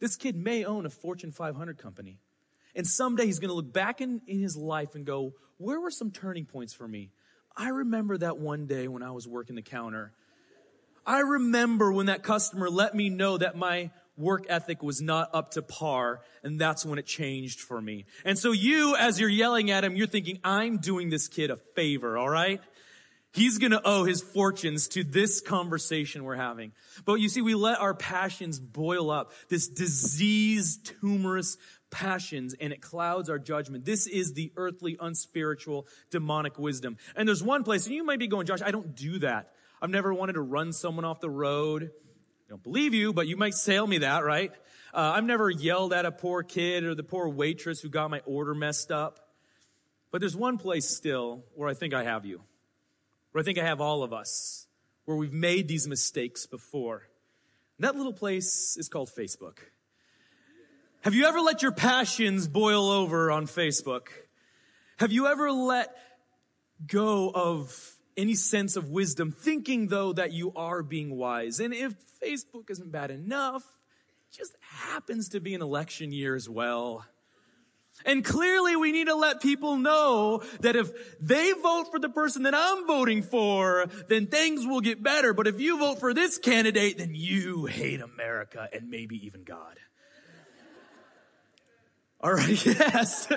this 0.00 0.16
kid 0.16 0.36
may 0.36 0.64
own 0.64 0.86
a 0.86 0.90
Fortune 0.90 1.32
500 1.32 1.78
company. 1.78 2.18
And 2.74 2.86
someday 2.86 3.26
he's 3.26 3.38
going 3.38 3.48
to 3.48 3.54
look 3.54 3.72
back 3.72 4.00
in, 4.00 4.20
in 4.26 4.38
his 4.38 4.56
life 4.56 4.94
and 4.94 5.06
go, 5.06 5.32
where 5.56 5.80
were 5.80 5.90
some 5.90 6.10
turning 6.10 6.44
points 6.44 6.74
for 6.74 6.86
me? 6.86 7.10
I 7.56 7.68
remember 7.70 8.18
that 8.18 8.36
one 8.36 8.66
day 8.66 8.86
when 8.86 9.02
I 9.02 9.12
was 9.12 9.26
working 9.26 9.56
the 9.56 9.62
counter. 9.62 10.12
I 11.06 11.20
remember 11.20 11.90
when 11.90 12.06
that 12.06 12.22
customer 12.22 12.68
let 12.68 12.94
me 12.94 13.08
know 13.08 13.38
that 13.38 13.56
my 13.56 13.90
work 14.18 14.46
ethic 14.48 14.82
was 14.82 15.00
not 15.00 15.30
up 15.32 15.52
to 15.52 15.62
par, 15.62 16.20
and 16.42 16.60
that's 16.60 16.84
when 16.84 16.98
it 16.98 17.06
changed 17.06 17.60
for 17.60 17.80
me. 17.80 18.04
And 18.24 18.38
so 18.38 18.52
you, 18.52 18.96
as 18.96 19.20
you're 19.20 19.30
yelling 19.30 19.70
at 19.70 19.84
him, 19.84 19.96
you're 19.96 20.06
thinking, 20.06 20.38
I'm 20.42 20.78
doing 20.78 21.08
this 21.08 21.28
kid 21.28 21.50
a 21.50 21.56
favor, 21.74 22.18
all 22.18 22.28
right? 22.28 22.60
He's 23.32 23.58
gonna 23.58 23.80
owe 23.84 24.04
his 24.04 24.22
fortunes 24.22 24.88
to 24.88 25.04
this 25.04 25.40
conversation 25.40 26.24
we're 26.24 26.36
having. 26.36 26.72
But 27.04 27.14
you 27.14 27.28
see, 27.28 27.42
we 27.42 27.54
let 27.54 27.78
our 27.80 27.94
passions 27.94 28.58
boil 28.58 29.10
up, 29.10 29.32
this 29.48 29.68
diseased, 29.68 30.92
tumorous 31.00 31.58
passions 31.90 32.54
and 32.58 32.72
it 32.72 32.80
clouds 32.80 33.30
our 33.30 33.38
judgment. 33.38 33.84
This 33.84 34.06
is 34.06 34.32
the 34.32 34.52
earthly, 34.56 34.96
unspiritual, 35.00 35.86
demonic 36.10 36.58
wisdom. 36.58 36.96
And 37.14 37.28
there's 37.28 37.42
one 37.42 37.62
place, 37.62 37.86
and 37.86 37.94
you 37.94 38.04
might 38.04 38.18
be 38.18 38.26
going, 38.26 38.46
Josh, 38.46 38.62
I 38.62 38.70
don't 38.70 38.94
do 38.94 39.18
that. 39.20 39.52
I've 39.80 39.90
never 39.90 40.12
wanted 40.12 40.34
to 40.34 40.42
run 40.42 40.72
someone 40.72 41.04
off 41.04 41.20
the 41.20 41.30
road. 41.30 41.84
I 41.84 42.48
don't 42.48 42.62
believe 42.62 42.94
you, 42.94 43.12
but 43.12 43.26
you 43.26 43.36
might 43.36 43.54
sail 43.54 43.86
me 43.86 43.98
that, 43.98 44.24
right? 44.24 44.52
Uh, 44.94 45.12
I've 45.14 45.24
never 45.24 45.50
yelled 45.50 45.92
at 45.92 46.06
a 46.06 46.12
poor 46.12 46.42
kid 46.42 46.84
or 46.84 46.94
the 46.94 47.02
poor 47.02 47.28
waitress 47.28 47.80
who 47.80 47.88
got 47.88 48.10
my 48.10 48.20
order 48.24 48.54
messed 48.54 48.90
up. 48.90 49.20
But 50.10 50.20
there's 50.20 50.36
one 50.36 50.56
place 50.56 50.88
still 50.88 51.44
where 51.54 51.68
I 51.68 51.74
think 51.74 51.92
I 51.92 52.04
have 52.04 52.24
you, 52.24 52.40
where 53.36 53.42
I 53.42 53.44
think 53.44 53.58
I 53.58 53.64
have 53.64 53.82
all 53.82 54.02
of 54.02 54.14
us, 54.14 54.66
where 55.04 55.14
we've 55.14 55.30
made 55.30 55.68
these 55.68 55.86
mistakes 55.86 56.46
before. 56.46 57.02
And 57.76 57.84
that 57.86 57.94
little 57.94 58.14
place 58.14 58.78
is 58.78 58.88
called 58.88 59.10
Facebook. 59.14 59.58
Have 61.02 61.12
you 61.12 61.26
ever 61.26 61.42
let 61.42 61.60
your 61.60 61.72
passions 61.72 62.48
boil 62.48 62.88
over 62.88 63.30
on 63.30 63.46
Facebook? 63.46 64.06
Have 64.96 65.12
you 65.12 65.26
ever 65.26 65.52
let 65.52 65.94
go 66.86 67.30
of 67.30 67.98
any 68.16 68.36
sense 68.36 68.74
of 68.74 68.88
wisdom, 68.88 69.32
thinking 69.32 69.88
though 69.88 70.14
that 70.14 70.32
you 70.32 70.54
are 70.56 70.82
being 70.82 71.14
wise? 71.14 71.60
And 71.60 71.74
if 71.74 71.92
Facebook 72.24 72.70
isn't 72.70 72.90
bad 72.90 73.10
enough, 73.10 73.64
it 74.32 74.34
just 74.34 74.56
happens 74.62 75.28
to 75.28 75.40
be 75.40 75.54
an 75.54 75.60
election 75.60 76.10
year 76.10 76.36
as 76.36 76.48
well. 76.48 77.04
And 78.04 78.24
clearly 78.24 78.76
we 78.76 78.92
need 78.92 79.06
to 79.06 79.14
let 79.14 79.40
people 79.40 79.76
know 79.76 80.42
that 80.60 80.76
if 80.76 80.90
they 81.20 81.52
vote 81.52 81.90
for 81.90 81.98
the 81.98 82.08
person 82.08 82.44
that 82.44 82.54
I'm 82.54 82.86
voting 82.86 83.22
for, 83.22 83.86
then 84.08 84.26
things 84.26 84.66
will 84.66 84.80
get 84.80 85.02
better. 85.02 85.32
But 85.32 85.46
if 85.46 85.60
you 85.60 85.78
vote 85.78 85.98
for 85.98 86.14
this 86.14 86.38
candidate, 86.38 86.98
then 86.98 87.14
you 87.14 87.66
hate 87.66 88.00
America 88.00 88.68
and 88.72 88.90
maybe 88.90 89.26
even 89.26 89.42
God. 89.44 89.78
All 92.20 92.32
right, 92.32 92.66
yes. 92.66 93.28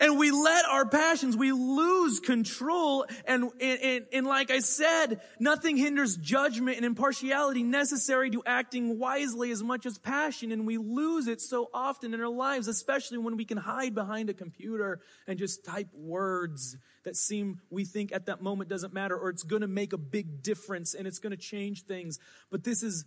And 0.00 0.18
we 0.18 0.30
let 0.30 0.64
our 0.64 0.86
passions, 0.86 1.36
we 1.36 1.52
lose 1.52 2.20
control. 2.20 3.04
And, 3.26 3.50
and, 3.60 4.06
and 4.12 4.26
like 4.26 4.50
I 4.50 4.60
said, 4.60 5.20
nothing 5.38 5.76
hinders 5.76 6.16
judgment 6.16 6.78
and 6.78 6.86
impartiality 6.86 7.62
necessary 7.62 8.30
to 8.30 8.42
acting 8.46 8.98
wisely 8.98 9.50
as 9.50 9.62
much 9.62 9.84
as 9.84 9.98
passion. 9.98 10.52
And 10.52 10.66
we 10.66 10.78
lose 10.78 11.26
it 11.26 11.40
so 11.42 11.68
often 11.74 12.14
in 12.14 12.20
our 12.20 12.28
lives, 12.28 12.66
especially 12.66 13.18
when 13.18 13.36
we 13.36 13.44
can 13.44 13.58
hide 13.58 13.94
behind 13.94 14.30
a 14.30 14.34
computer 14.34 15.00
and 15.26 15.38
just 15.38 15.64
type 15.64 15.88
words 15.94 16.78
that 17.04 17.16
seem 17.16 17.60
we 17.70 17.84
think 17.84 18.12
at 18.12 18.26
that 18.26 18.42
moment 18.42 18.68
doesn't 18.68 18.92
matter 18.92 19.16
or 19.16 19.30
it's 19.30 19.42
going 19.42 19.62
to 19.62 19.68
make 19.68 19.92
a 19.92 19.98
big 19.98 20.42
difference 20.42 20.94
and 20.94 21.06
it's 21.06 21.18
going 21.18 21.30
to 21.30 21.36
change 21.36 21.84
things. 21.84 22.18
But 22.50 22.64
this 22.64 22.82
is 22.82 23.04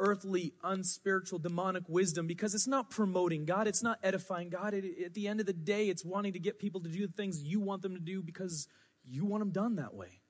earthly, 0.00 0.52
unspiritual, 0.62 1.38
demonic 1.38 1.84
wisdom 1.88 2.26
because 2.26 2.54
it's 2.54 2.66
not 2.66 2.90
promoting 2.90 3.44
God. 3.44 3.66
It's 3.66 3.82
not 3.82 3.98
edifying 4.02 4.48
God. 4.48 4.74
It, 4.74 5.04
at 5.04 5.14
the 5.14 5.28
end 5.28 5.40
of 5.40 5.46
the 5.46 5.52
day, 5.52 5.88
it's 5.88 6.04
wanting 6.04 6.34
to 6.34 6.38
get 6.38 6.58
people 6.58 6.80
to 6.82 6.88
do 6.88 7.06
the 7.06 7.12
things 7.12 7.42
you 7.42 7.60
want 7.60 7.82
them 7.82 7.94
to 7.94 8.00
do 8.00 8.22
because 8.22 8.68
you 9.04 9.24
want 9.24 9.40
them 9.40 9.50
done 9.50 9.76
that 9.76 9.94
way. 9.94 10.20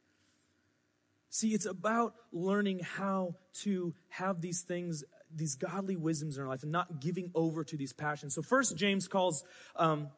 See, 1.30 1.52
it's 1.52 1.66
about 1.66 2.14
learning 2.32 2.80
how 2.80 3.34
to 3.62 3.94
have 4.08 4.40
these 4.40 4.62
things, 4.62 5.04
these 5.34 5.56
godly 5.56 5.96
wisdoms 5.96 6.36
in 6.36 6.42
our 6.42 6.48
life 6.48 6.62
and 6.62 6.72
not 6.72 7.00
giving 7.00 7.30
over 7.34 7.64
to 7.64 7.76
these 7.76 7.92
passions. 7.92 8.34
So 8.34 8.42
first, 8.42 8.76
James 8.76 9.08
calls, 9.08 9.44
um, 9.76 10.08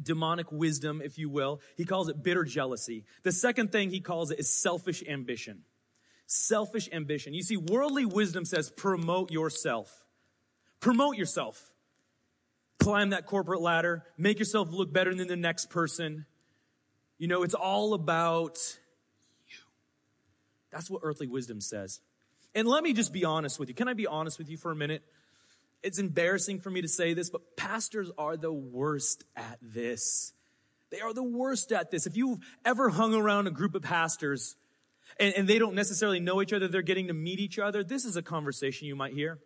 demonic 0.00 0.52
wisdom, 0.52 1.00
if 1.02 1.18
you 1.18 1.28
will. 1.28 1.60
He 1.76 1.84
calls 1.84 2.08
it 2.08 2.22
bitter 2.22 2.44
jealousy. 2.44 3.04
The 3.22 3.32
second 3.32 3.72
thing 3.72 3.90
he 3.90 4.00
calls 4.00 4.30
it 4.30 4.38
is 4.38 4.48
selfish 4.52 5.02
ambition 5.06 5.64
selfish 6.30 6.88
ambition. 6.92 7.34
You 7.34 7.42
see, 7.42 7.56
worldly 7.56 8.06
wisdom 8.06 8.44
says 8.44 8.70
promote 8.70 9.30
yourself. 9.32 9.92
Promote 10.78 11.16
yourself. 11.16 11.72
Climb 12.78 13.10
that 13.10 13.26
corporate 13.26 13.60
ladder. 13.60 14.04
Make 14.16 14.38
yourself 14.38 14.70
look 14.70 14.92
better 14.92 15.14
than 15.14 15.26
the 15.26 15.36
next 15.36 15.70
person. 15.70 16.24
You 17.18 17.26
know, 17.26 17.42
it's 17.42 17.54
all 17.54 17.94
about 17.94 18.58
you. 19.48 19.56
That's 20.70 20.88
what 20.88 21.00
earthly 21.02 21.26
wisdom 21.26 21.60
says. 21.60 22.00
And 22.54 22.66
let 22.66 22.82
me 22.82 22.92
just 22.92 23.12
be 23.12 23.24
honest 23.24 23.58
with 23.58 23.68
you. 23.68 23.74
Can 23.74 23.88
I 23.88 23.94
be 23.94 24.06
honest 24.06 24.38
with 24.38 24.48
you 24.48 24.56
for 24.56 24.70
a 24.70 24.76
minute? 24.76 25.02
It's 25.82 25.98
embarrassing 25.98 26.60
for 26.60 26.70
me 26.70 26.82
to 26.82 26.88
say 26.88 27.12
this, 27.12 27.28
but 27.28 27.56
pastors 27.56 28.10
are 28.16 28.36
the 28.36 28.52
worst 28.52 29.24
at 29.34 29.58
this. 29.60 30.32
They 30.90 31.00
are 31.00 31.12
the 31.12 31.22
worst 31.22 31.72
at 31.72 31.90
this. 31.90 32.06
If 32.06 32.16
you've 32.16 32.38
ever 32.64 32.88
hung 32.88 33.14
around 33.14 33.46
a 33.48 33.50
group 33.50 33.74
of 33.74 33.82
pastors 33.82 34.56
and, 35.18 35.34
and 35.34 35.48
they 35.48 35.58
don't 35.58 35.74
necessarily 35.74 36.20
know 36.20 36.40
each 36.42 36.52
other, 36.52 36.68
they're 36.68 36.82
getting 36.82 37.08
to 37.08 37.14
meet 37.14 37.40
each 37.40 37.58
other, 37.58 37.82
this 37.82 38.04
is 38.04 38.16
a 38.16 38.22
conversation 38.22 38.86
you 38.86 38.96
might 38.96 39.12
hear. 39.12 39.38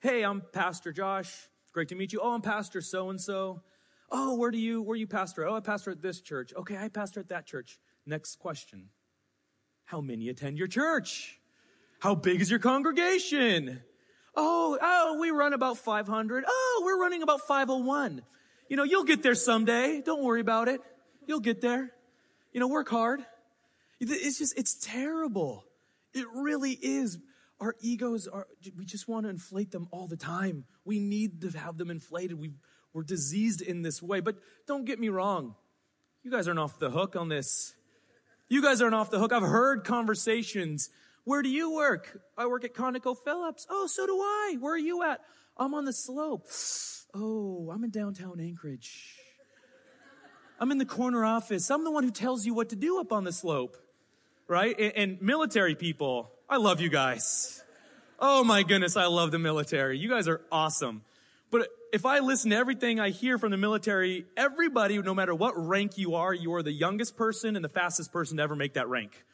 Hey, 0.00 0.24
I'm 0.24 0.42
Pastor 0.52 0.92
Josh. 0.92 1.48
Great 1.72 1.88
to 1.88 1.94
meet 1.94 2.12
you. 2.12 2.20
Oh, 2.22 2.32
I'm 2.32 2.42
Pastor 2.42 2.80
so 2.80 3.10
and 3.10 3.20
so. 3.20 3.62
Oh, 4.10 4.36
where 4.36 4.50
do 4.50 4.58
you, 4.58 4.80
where 4.80 4.96
you 4.96 5.06
pastor? 5.06 5.46
Oh, 5.46 5.56
I 5.56 5.60
pastor 5.60 5.90
at 5.90 6.00
this 6.00 6.20
church. 6.20 6.52
Okay, 6.56 6.76
I 6.76 6.88
pastor 6.88 7.20
at 7.20 7.28
that 7.28 7.46
church. 7.46 7.78
Next 8.06 8.36
question. 8.36 8.88
How 9.84 10.00
many 10.00 10.28
attend 10.28 10.56
your 10.56 10.66
church? 10.66 11.38
How 12.00 12.14
big 12.14 12.40
is 12.40 12.50
your 12.50 12.58
congregation? 12.58 13.82
Oh, 14.34 14.78
oh, 14.80 15.18
we 15.20 15.30
run 15.30 15.52
about 15.52 15.78
500. 15.78 16.44
Oh, 16.46 16.82
we're 16.84 17.00
running 17.00 17.22
about 17.22 17.42
501. 17.42 18.22
You 18.68 18.76
know, 18.76 18.84
you'll 18.84 19.04
get 19.04 19.22
there 19.22 19.34
someday. 19.34 20.00
Don't 20.00 20.22
worry 20.22 20.40
about 20.40 20.68
it. 20.68 20.80
You'll 21.26 21.40
get 21.40 21.60
there. 21.60 21.90
You 22.52 22.60
know, 22.60 22.68
work 22.68 22.88
hard. 22.88 23.24
It's 24.00 24.38
just, 24.38 24.56
it's 24.56 24.74
terrible. 24.74 25.64
It 26.14 26.26
really 26.34 26.72
is. 26.72 27.18
Our 27.60 27.74
egos 27.80 28.28
are, 28.28 28.46
we 28.76 28.84
just 28.84 29.08
want 29.08 29.24
to 29.24 29.30
inflate 29.30 29.72
them 29.72 29.88
all 29.90 30.06
the 30.06 30.16
time. 30.16 30.64
We 30.84 31.00
need 31.00 31.40
to 31.42 31.50
have 31.58 31.76
them 31.76 31.90
inflated. 31.90 32.38
we 32.38 32.52
we're 32.92 33.02
diseased 33.02 33.60
in 33.60 33.82
this 33.82 34.02
way. 34.02 34.20
But 34.20 34.36
don't 34.66 34.84
get 34.84 34.98
me 34.98 35.08
wrong. 35.08 35.54
You 36.22 36.30
guys 36.30 36.48
aren't 36.48 36.60
off 36.60 36.78
the 36.78 36.90
hook 36.90 37.16
on 37.16 37.28
this. 37.28 37.74
You 38.48 38.62
guys 38.62 38.80
aren't 38.80 38.94
off 38.94 39.10
the 39.10 39.18
hook. 39.18 39.32
I've 39.32 39.42
heard 39.42 39.84
conversations. 39.84 40.88
Where 41.24 41.42
do 41.42 41.48
you 41.48 41.72
work? 41.72 42.20
I 42.36 42.46
work 42.46 42.64
at 42.64 42.74
ConocoPhillips. 42.74 43.66
Oh, 43.68 43.86
so 43.86 44.06
do 44.06 44.16
I. 44.16 44.56
Where 44.58 44.74
are 44.74 44.78
you 44.78 45.02
at? 45.02 45.20
I'm 45.56 45.74
on 45.74 45.84
the 45.84 45.92
slope. 45.92 46.46
Oh, 47.14 47.70
I'm 47.72 47.84
in 47.84 47.90
downtown 47.90 48.40
Anchorage. 48.40 49.16
I'm 50.60 50.72
in 50.72 50.78
the 50.78 50.86
corner 50.86 51.24
office. 51.24 51.70
I'm 51.70 51.84
the 51.84 51.90
one 51.90 52.04
who 52.04 52.10
tells 52.10 52.46
you 52.46 52.54
what 52.54 52.70
to 52.70 52.76
do 52.76 52.98
up 53.00 53.12
on 53.12 53.24
the 53.24 53.32
slope. 53.32 53.76
Right? 54.48 54.74
And, 54.78 54.92
and 54.96 55.22
military 55.22 55.74
people, 55.74 56.30
I 56.48 56.56
love 56.56 56.80
you 56.80 56.88
guys. 56.88 57.62
Oh 58.18 58.42
my 58.42 58.62
goodness, 58.64 58.96
I 58.96 59.06
love 59.06 59.30
the 59.30 59.38
military. 59.38 59.98
You 59.98 60.08
guys 60.08 60.26
are 60.26 60.40
awesome. 60.50 61.02
But 61.50 61.68
if 61.92 62.04
I 62.04 62.18
listen 62.18 62.50
to 62.50 62.56
everything 62.56 63.00
I 63.00 63.10
hear 63.10 63.38
from 63.38 63.50
the 63.50 63.56
military, 63.56 64.26
everybody, 64.36 65.00
no 65.00 65.14
matter 65.14 65.34
what 65.34 65.52
rank 65.56 65.96
you 65.96 66.16
are, 66.16 66.34
you 66.34 66.54
are 66.54 66.62
the 66.62 66.72
youngest 66.72 67.16
person 67.16 67.56
and 67.56 67.64
the 67.64 67.68
fastest 67.68 68.12
person 68.12 68.38
to 68.38 68.42
ever 68.42 68.56
make 68.56 68.74
that 68.74 68.88
rank. 68.88 69.24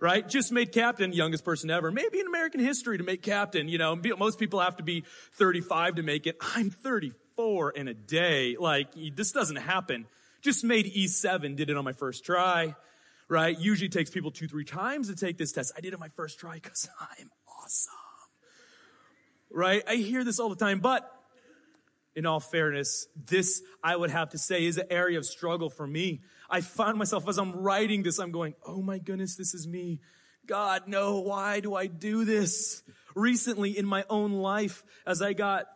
Right? 0.00 0.28
Just 0.28 0.52
made 0.52 0.72
captain, 0.72 1.12
youngest 1.12 1.44
person 1.44 1.70
ever. 1.70 1.90
Maybe 1.90 2.18
in 2.18 2.26
American 2.26 2.60
history 2.60 2.98
to 2.98 3.04
make 3.04 3.22
captain, 3.22 3.68
you 3.68 3.78
know, 3.78 3.96
most 4.18 4.38
people 4.38 4.60
have 4.60 4.76
to 4.76 4.82
be 4.82 5.04
35 5.32 5.96
to 5.96 6.02
make 6.02 6.26
it. 6.26 6.36
I'm 6.40 6.70
34 6.70 7.70
in 7.70 7.88
a 7.88 7.94
day. 7.94 8.56
Like, 8.58 8.88
this 9.14 9.32
doesn't 9.32 9.56
happen. 9.56 10.06
Just 10.42 10.64
made 10.64 10.86
E7, 10.86 11.56
did 11.56 11.70
it 11.70 11.76
on 11.76 11.84
my 11.84 11.92
first 11.92 12.24
try. 12.24 12.74
Right? 13.28 13.58
Usually 13.58 13.88
takes 13.88 14.10
people 14.10 14.30
two, 14.30 14.48
three 14.48 14.64
times 14.64 15.08
to 15.08 15.16
take 15.16 15.38
this 15.38 15.52
test. 15.52 15.72
I 15.76 15.80
did 15.80 15.92
it 15.92 15.98
my 15.98 16.08
first 16.08 16.38
try 16.38 16.54
because 16.54 16.88
I'm 17.00 17.30
awesome. 17.62 17.92
Right? 19.50 19.82
I 19.88 19.96
hear 19.96 20.24
this 20.24 20.38
all 20.40 20.48
the 20.48 20.56
time, 20.56 20.80
but 20.80 21.10
in 22.16 22.26
all 22.26 22.40
fairness, 22.40 23.06
this 23.16 23.62
I 23.82 23.96
would 23.96 24.10
have 24.10 24.30
to 24.30 24.38
say 24.38 24.64
is 24.64 24.78
an 24.78 24.86
area 24.90 25.18
of 25.18 25.26
struggle 25.26 25.70
for 25.70 25.86
me. 25.86 26.22
I 26.48 26.60
find 26.60 26.96
myself 26.98 27.28
as 27.28 27.38
I'm 27.38 27.52
writing 27.52 28.02
this, 28.02 28.18
I'm 28.18 28.30
going, 28.30 28.54
oh 28.66 28.82
my 28.82 28.98
goodness, 28.98 29.36
this 29.36 29.54
is 29.54 29.66
me. 29.66 30.00
God, 30.46 30.82
no, 30.86 31.20
why 31.20 31.60
do 31.60 31.74
I 31.74 31.86
do 31.86 32.24
this? 32.24 32.82
Recently 33.14 33.76
in 33.76 33.86
my 33.86 34.04
own 34.10 34.32
life, 34.32 34.84
as 35.06 35.22
I 35.22 35.32
got 35.32 35.66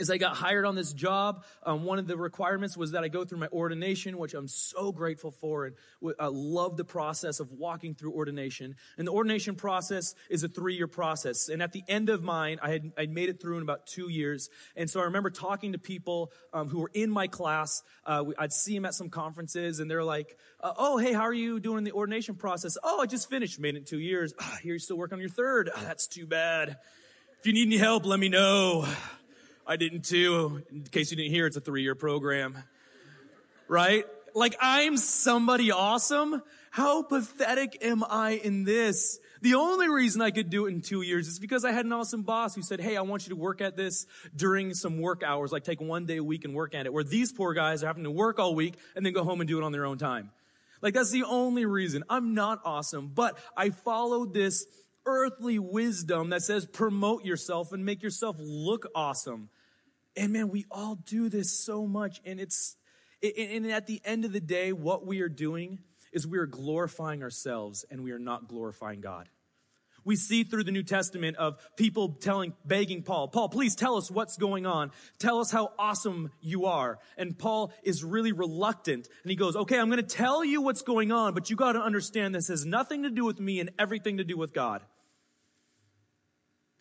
as 0.00 0.10
I 0.10 0.18
got 0.18 0.36
hired 0.36 0.64
on 0.64 0.74
this 0.74 0.92
job, 0.92 1.44
um, 1.64 1.84
one 1.84 1.98
of 1.98 2.06
the 2.06 2.16
requirements 2.16 2.76
was 2.76 2.92
that 2.92 3.04
I 3.04 3.08
go 3.08 3.24
through 3.24 3.38
my 3.38 3.48
ordination, 3.48 4.18
which 4.18 4.34
I'm 4.34 4.48
so 4.48 4.92
grateful 4.92 5.30
for, 5.30 5.66
and 5.66 5.76
I 6.18 6.26
love 6.26 6.76
the 6.76 6.84
process 6.84 7.40
of 7.40 7.52
walking 7.52 7.94
through 7.94 8.12
ordination. 8.12 8.76
And 8.98 9.06
the 9.06 9.12
ordination 9.12 9.54
process 9.54 10.14
is 10.30 10.44
a 10.44 10.48
three-year 10.48 10.88
process. 10.88 11.48
And 11.48 11.62
at 11.62 11.72
the 11.72 11.82
end 11.88 12.08
of 12.08 12.22
mine, 12.22 12.58
I 12.62 12.70
had 12.70 12.92
I 12.96 13.06
made 13.06 13.28
it 13.28 13.40
through 13.40 13.56
in 13.56 13.62
about 13.62 13.86
two 13.86 14.08
years. 14.08 14.48
And 14.76 14.88
so 14.88 15.00
I 15.00 15.04
remember 15.04 15.30
talking 15.30 15.72
to 15.72 15.78
people 15.78 16.32
um, 16.52 16.68
who 16.68 16.80
were 16.80 16.90
in 16.94 17.10
my 17.10 17.26
class. 17.26 17.82
Uh, 18.04 18.24
I'd 18.38 18.52
see 18.52 18.74
them 18.74 18.84
at 18.84 18.94
some 18.94 19.10
conferences, 19.10 19.80
and 19.80 19.90
they're 19.90 20.04
like, 20.04 20.36
uh, 20.60 20.72
"Oh, 20.76 20.98
hey, 20.98 21.12
how 21.12 21.22
are 21.22 21.32
you 21.32 21.60
doing 21.60 21.78
in 21.78 21.84
the 21.84 21.92
ordination 21.92 22.34
process? 22.34 22.76
Oh, 22.82 23.00
I 23.00 23.06
just 23.06 23.28
finished, 23.28 23.60
made 23.60 23.74
it 23.74 23.78
in 23.78 23.84
two 23.84 24.00
years. 24.00 24.34
Oh, 24.40 24.56
here, 24.62 24.72
you're 24.72 24.78
still 24.78 24.96
working 24.96 25.16
on 25.16 25.20
your 25.20 25.30
third. 25.30 25.70
Oh, 25.74 25.82
that's 25.84 26.06
too 26.06 26.26
bad. 26.26 26.78
If 27.40 27.46
you 27.46 27.52
need 27.52 27.66
any 27.66 27.78
help, 27.78 28.06
let 28.06 28.18
me 28.18 28.28
know." 28.28 28.86
I 29.66 29.76
didn't 29.76 30.04
too. 30.04 30.62
In 30.70 30.82
case 30.82 31.10
you 31.10 31.16
didn't 31.16 31.32
hear, 31.32 31.46
it's 31.46 31.56
a 31.56 31.60
three 31.60 31.82
year 31.82 31.94
program. 31.94 32.58
Right? 33.68 34.04
Like 34.34 34.56
I'm 34.60 34.96
somebody 34.96 35.70
awesome. 35.70 36.42
How 36.70 37.02
pathetic 37.02 37.78
am 37.82 38.02
I 38.08 38.32
in 38.32 38.64
this? 38.64 39.18
The 39.42 39.54
only 39.54 39.88
reason 39.88 40.22
I 40.22 40.30
could 40.30 40.50
do 40.50 40.66
it 40.66 40.70
in 40.70 40.80
two 40.80 41.02
years 41.02 41.28
is 41.28 41.38
because 41.38 41.64
I 41.64 41.72
had 41.72 41.84
an 41.84 41.92
awesome 41.92 42.22
boss 42.22 42.54
who 42.54 42.62
said, 42.62 42.80
Hey, 42.80 42.96
I 42.96 43.02
want 43.02 43.26
you 43.26 43.30
to 43.30 43.36
work 43.36 43.60
at 43.60 43.76
this 43.76 44.06
during 44.34 44.72
some 44.72 44.98
work 44.98 45.22
hours, 45.22 45.52
like 45.52 45.64
take 45.64 45.80
one 45.80 46.06
day 46.06 46.16
a 46.16 46.24
week 46.24 46.44
and 46.44 46.54
work 46.54 46.74
at 46.74 46.86
it, 46.86 46.92
where 46.92 47.04
these 47.04 47.30
poor 47.30 47.52
guys 47.52 47.82
are 47.82 47.88
having 47.88 48.04
to 48.04 48.10
work 48.10 48.38
all 48.38 48.54
week 48.54 48.74
and 48.96 49.04
then 49.04 49.12
go 49.12 49.22
home 49.22 49.40
and 49.40 49.48
do 49.48 49.58
it 49.58 49.64
on 49.64 49.72
their 49.72 49.84
own 49.84 49.98
time. 49.98 50.30
Like 50.80 50.94
that's 50.94 51.10
the 51.10 51.24
only 51.24 51.66
reason. 51.66 52.02
I'm 52.08 52.34
not 52.34 52.60
awesome, 52.64 53.12
but 53.14 53.38
I 53.56 53.70
followed 53.70 54.34
this 54.34 54.66
earthly 55.06 55.58
wisdom 55.58 56.30
that 56.30 56.42
says 56.42 56.66
promote 56.66 57.24
yourself 57.24 57.72
and 57.72 57.84
make 57.84 58.02
yourself 58.02 58.36
look 58.38 58.86
awesome. 58.94 59.48
And 60.16 60.32
man, 60.32 60.48
we 60.48 60.66
all 60.70 60.96
do 60.96 61.28
this 61.28 61.64
so 61.64 61.86
much. 61.86 62.20
And 62.24 62.40
it's, 62.40 62.76
and 63.22 63.70
at 63.70 63.86
the 63.86 64.00
end 64.04 64.24
of 64.24 64.32
the 64.32 64.40
day, 64.40 64.72
what 64.72 65.06
we 65.06 65.20
are 65.20 65.28
doing 65.28 65.78
is 66.12 66.26
we 66.26 66.38
are 66.38 66.46
glorifying 66.46 67.22
ourselves 67.22 67.84
and 67.90 68.04
we 68.04 68.12
are 68.12 68.18
not 68.18 68.48
glorifying 68.48 69.00
God. 69.00 69.28
We 70.04 70.16
see 70.16 70.42
through 70.42 70.64
the 70.64 70.72
New 70.72 70.82
Testament 70.82 71.36
of 71.36 71.64
people 71.76 72.14
telling, 72.20 72.54
begging 72.64 73.04
Paul, 73.04 73.28
Paul, 73.28 73.48
please 73.48 73.76
tell 73.76 73.96
us 73.96 74.10
what's 74.10 74.36
going 74.36 74.66
on. 74.66 74.90
Tell 75.20 75.38
us 75.38 75.52
how 75.52 75.72
awesome 75.78 76.32
you 76.40 76.66
are. 76.66 76.98
And 77.16 77.38
Paul 77.38 77.72
is 77.84 78.02
really 78.02 78.32
reluctant 78.32 79.08
and 79.22 79.30
he 79.30 79.36
goes, 79.36 79.54
okay, 79.54 79.78
I'm 79.78 79.88
going 79.88 80.04
to 80.04 80.16
tell 80.16 80.44
you 80.44 80.60
what's 80.60 80.82
going 80.82 81.12
on, 81.12 81.34
but 81.34 81.50
you 81.50 81.56
got 81.56 81.72
to 81.72 81.80
understand 81.80 82.34
this 82.34 82.48
has 82.48 82.66
nothing 82.66 83.04
to 83.04 83.10
do 83.10 83.24
with 83.24 83.38
me 83.38 83.60
and 83.60 83.70
everything 83.78 84.16
to 84.16 84.24
do 84.24 84.36
with 84.36 84.52
God. 84.52 84.82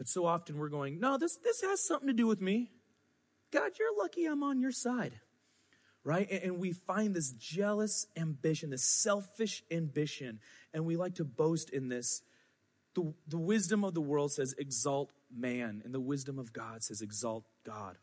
But 0.02 0.08
so 0.08 0.26
often 0.26 0.58
we're 0.58 0.70
going, 0.70 1.00
no, 1.00 1.20
this, 1.20 1.38
this 1.44 1.62
has 1.62 1.80
something 1.80 2.08
to 2.08 2.14
do 2.14 2.26
with 2.26 2.42
me. 2.42 2.72
God, 3.54 3.74
you're 3.78 3.96
lucky 4.00 4.26
I'm 4.26 4.42
on 4.42 4.60
your 4.60 4.72
side. 4.72 5.14
Right? 6.04 6.28
And 6.28 6.58
we 6.58 6.72
find 6.72 7.16
this 7.16 7.30
jealous 7.34 8.08
ambition, 8.18 8.72
this 8.72 8.82
selfish 8.82 9.62
ambition, 9.70 10.40
and 10.74 10.86
we 10.86 10.98
like 10.98 11.14
to 11.18 11.24
boast 11.24 11.70
in 11.70 11.88
this. 11.88 12.24
The, 12.96 13.14
the 13.28 13.38
wisdom 13.38 13.84
of 13.84 13.94
the 13.94 14.02
world 14.02 14.32
says 14.32 14.56
exalt 14.58 15.12
man, 15.32 15.84
and 15.86 15.94
the 15.94 16.00
wisdom 16.00 16.40
of 16.40 16.52
God 16.52 16.82
says 16.82 17.04
exalt 17.04 17.46
God. 17.64 17.96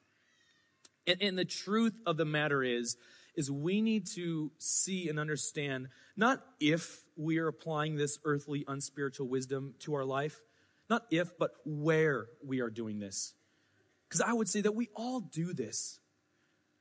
And, 1.04 1.20
and 1.20 1.36
the 1.36 1.44
truth 1.44 1.98
of 2.06 2.16
the 2.16 2.24
matter 2.24 2.62
is, 2.62 2.96
is 3.34 3.50
we 3.50 3.82
need 3.82 4.06
to 4.14 4.52
see 4.58 5.08
and 5.08 5.18
understand 5.18 5.88
not 6.16 6.44
if 6.60 7.02
we 7.16 7.38
are 7.38 7.48
applying 7.48 7.96
this 7.96 8.20
earthly, 8.24 8.64
unspiritual 8.68 9.26
wisdom 9.26 9.74
to 9.80 9.94
our 9.94 10.04
life, 10.04 10.40
not 10.88 11.04
if, 11.10 11.36
but 11.38 11.52
where 11.64 12.26
we 12.44 12.60
are 12.60 12.70
doing 12.70 12.98
this. 12.98 13.34
Because 14.08 14.20
I 14.20 14.32
would 14.32 14.48
say 14.48 14.62
that 14.62 14.74
we 14.74 14.88
all 14.94 15.20
do 15.20 15.52
this. 15.52 16.00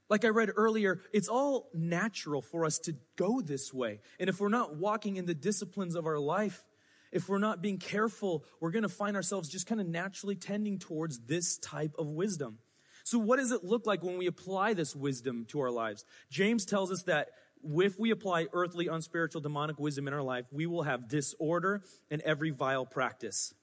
Like 0.09 0.23
I 0.23 0.29
read 0.29 0.51
earlier, 0.55 1.01
it's 1.11 1.27
all 1.27 1.69
natural 1.73 2.41
for 2.41 2.65
us 2.65 2.79
to 2.79 2.95
go 3.17 3.41
this 3.41 3.73
way. 3.73 3.99
And 4.19 4.29
if 4.29 4.39
we're 4.39 4.47
not 4.47 4.77
walking 4.77 5.17
in 5.17 5.25
the 5.25 5.33
disciplines 5.33 5.95
of 5.95 6.05
our 6.05 6.19
life, 6.19 6.63
if 7.11 7.27
we're 7.27 7.39
not 7.39 7.61
being 7.61 7.77
careful, 7.77 8.45
we're 8.59 8.71
going 8.71 8.83
to 8.83 8.89
find 8.89 9.15
ourselves 9.15 9.49
just 9.49 9.67
kind 9.67 9.81
of 9.81 9.87
naturally 9.87 10.35
tending 10.35 10.79
towards 10.79 11.19
this 11.19 11.57
type 11.57 11.95
of 11.97 12.07
wisdom. 12.07 12.59
So 13.03 13.19
what 13.19 13.37
does 13.37 13.51
it 13.51 13.63
look 13.63 13.85
like 13.85 14.03
when 14.03 14.17
we 14.17 14.27
apply 14.27 14.73
this 14.73 14.95
wisdom 14.95 15.45
to 15.49 15.61
our 15.61 15.71
lives? 15.71 16.05
James 16.29 16.65
tells 16.65 16.91
us 16.91 17.03
that 17.03 17.29
if 17.63 17.97
we 17.97 18.11
apply 18.11 18.47
earthly, 18.53 18.87
unspiritual, 18.87 19.41
demonic 19.41 19.79
wisdom 19.79 20.07
in 20.07 20.13
our 20.13 20.21
life, 20.21 20.45
we 20.51 20.65
will 20.65 20.83
have 20.83 21.07
disorder 21.07 21.81
and 22.11 22.21
every 22.21 22.51
vile 22.51 22.85
practice. 22.85 23.53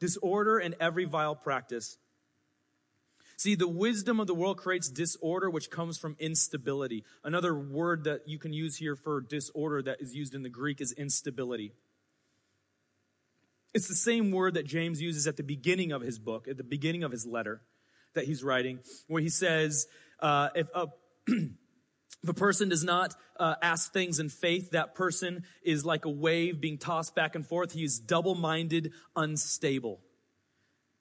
Disorder 0.00 0.58
and 0.58 0.74
every 0.80 1.04
vile 1.04 1.34
practice. 1.34 1.98
See, 3.36 3.54
the 3.54 3.68
wisdom 3.68 4.20
of 4.20 4.26
the 4.26 4.34
world 4.34 4.58
creates 4.58 4.88
disorder, 4.88 5.50
which 5.50 5.70
comes 5.70 5.98
from 5.98 6.16
instability. 6.18 7.04
Another 7.24 7.54
word 7.54 8.04
that 8.04 8.28
you 8.28 8.38
can 8.38 8.52
use 8.52 8.76
here 8.76 8.94
for 8.94 9.20
disorder 9.20 9.82
that 9.82 10.00
is 10.00 10.14
used 10.14 10.34
in 10.34 10.42
the 10.42 10.48
Greek 10.48 10.80
is 10.80 10.92
instability. 10.92 11.72
It's 13.72 13.88
the 13.88 13.94
same 13.94 14.30
word 14.30 14.54
that 14.54 14.66
James 14.66 15.02
uses 15.02 15.26
at 15.26 15.36
the 15.36 15.42
beginning 15.42 15.90
of 15.90 16.00
his 16.00 16.18
book, 16.18 16.46
at 16.46 16.56
the 16.56 16.62
beginning 16.62 17.02
of 17.02 17.10
his 17.10 17.26
letter 17.26 17.60
that 18.14 18.24
he's 18.24 18.44
writing, 18.44 18.78
where 19.08 19.20
he 19.20 19.28
says, 19.28 19.88
uh, 20.20 20.50
if 20.54 20.68
a 20.74 20.86
If 22.24 22.30
a 22.30 22.34
person 22.34 22.70
does 22.70 22.82
not 22.82 23.14
uh, 23.38 23.56
ask 23.60 23.92
things 23.92 24.18
in 24.18 24.30
faith, 24.30 24.70
that 24.70 24.94
person 24.94 25.44
is 25.62 25.84
like 25.84 26.06
a 26.06 26.10
wave 26.10 26.58
being 26.58 26.78
tossed 26.78 27.14
back 27.14 27.34
and 27.34 27.46
forth. 27.46 27.72
He 27.72 27.84
is 27.84 27.98
double 27.98 28.34
minded, 28.34 28.92
unstable. 29.14 30.00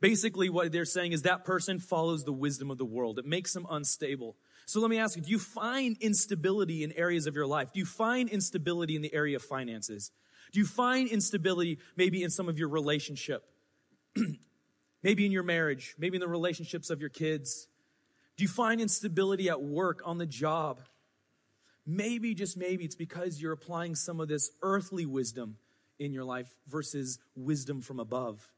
Basically, 0.01 0.49
what 0.49 0.73
they're 0.73 0.83
saying 0.83 1.13
is 1.13 1.21
that 1.21 1.45
person 1.45 1.79
follows 1.79 2.25
the 2.25 2.33
wisdom 2.33 2.69
of 2.69 2.77
the 2.77 2.83
world. 2.83 3.19
It 3.19 3.25
makes 3.25 3.53
them 3.53 3.65
unstable. 3.69 4.35
So 4.65 4.81
let 4.81 4.89
me 4.89 4.97
ask 4.97 5.15
you, 5.15 5.23
do 5.23 5.31
you 5.31 5.39
find 5.39 5.95
instability 6.01 6.83
in 6.83 6.91
areas 6.91 7.25
of 7.25 7.35
your 7.35 7.47
life? 7.47 7.71
Do 7.71 7.79
you 7.79 7.85
find 7.85 8.27
instability 8.27 8.97
in 8.97 9.01
the 9.01 9.13
area 9.13 9.37
of 9.37 9.43
finances? 9.43 10.11
Do 10.51 10.59
you 10.59 10.65
find 10.65 11.07
instability 11.07 11.79
maybe 11.95 12.21
in 12.21 12.31
some 12.31 12.49
of 12.49 12.59
your 12.59 12.67
relationship? 12.67 13.45
maybe 15.03 15.25
in 15.25 15.31
your 15.31 15.43
marriage, 15.43 15.95
maybe 15.97 16.17
in 16.17 16.21
the 16.21 16.27
relationships 16.27 16.89
of 16.89 16.99
your 16.99 17.09
kids? 17.09 17.69
Do 18.35 18.43
you 18.43 18.49
find 18.49 18.81
instability 18.81 19.49
at 19.49 19.61
work, 19.61 20.01
on 20.03 20.17
the 20.17 20.25
job? 20.25 20.81
Maybe, 21.85 22.33
just 22.33 22.57
maybe, 22.57 22.85
it's 22.85 22.95
because 22.95 23.41
you're 23.41 23.51
applying 23.51 23.95
some 23.95 24.19
of 24.19 24.27
this 24.27 24.51
earthly 24.61 25.05
wisdom 25.05 25.57
in 25.99 26.13
your 26.13 26.23
life 26.23 26.47
versus 26.67 27.19
wisdom 27.35 27.81
from 27.81 27.99
above. 27.99 28.49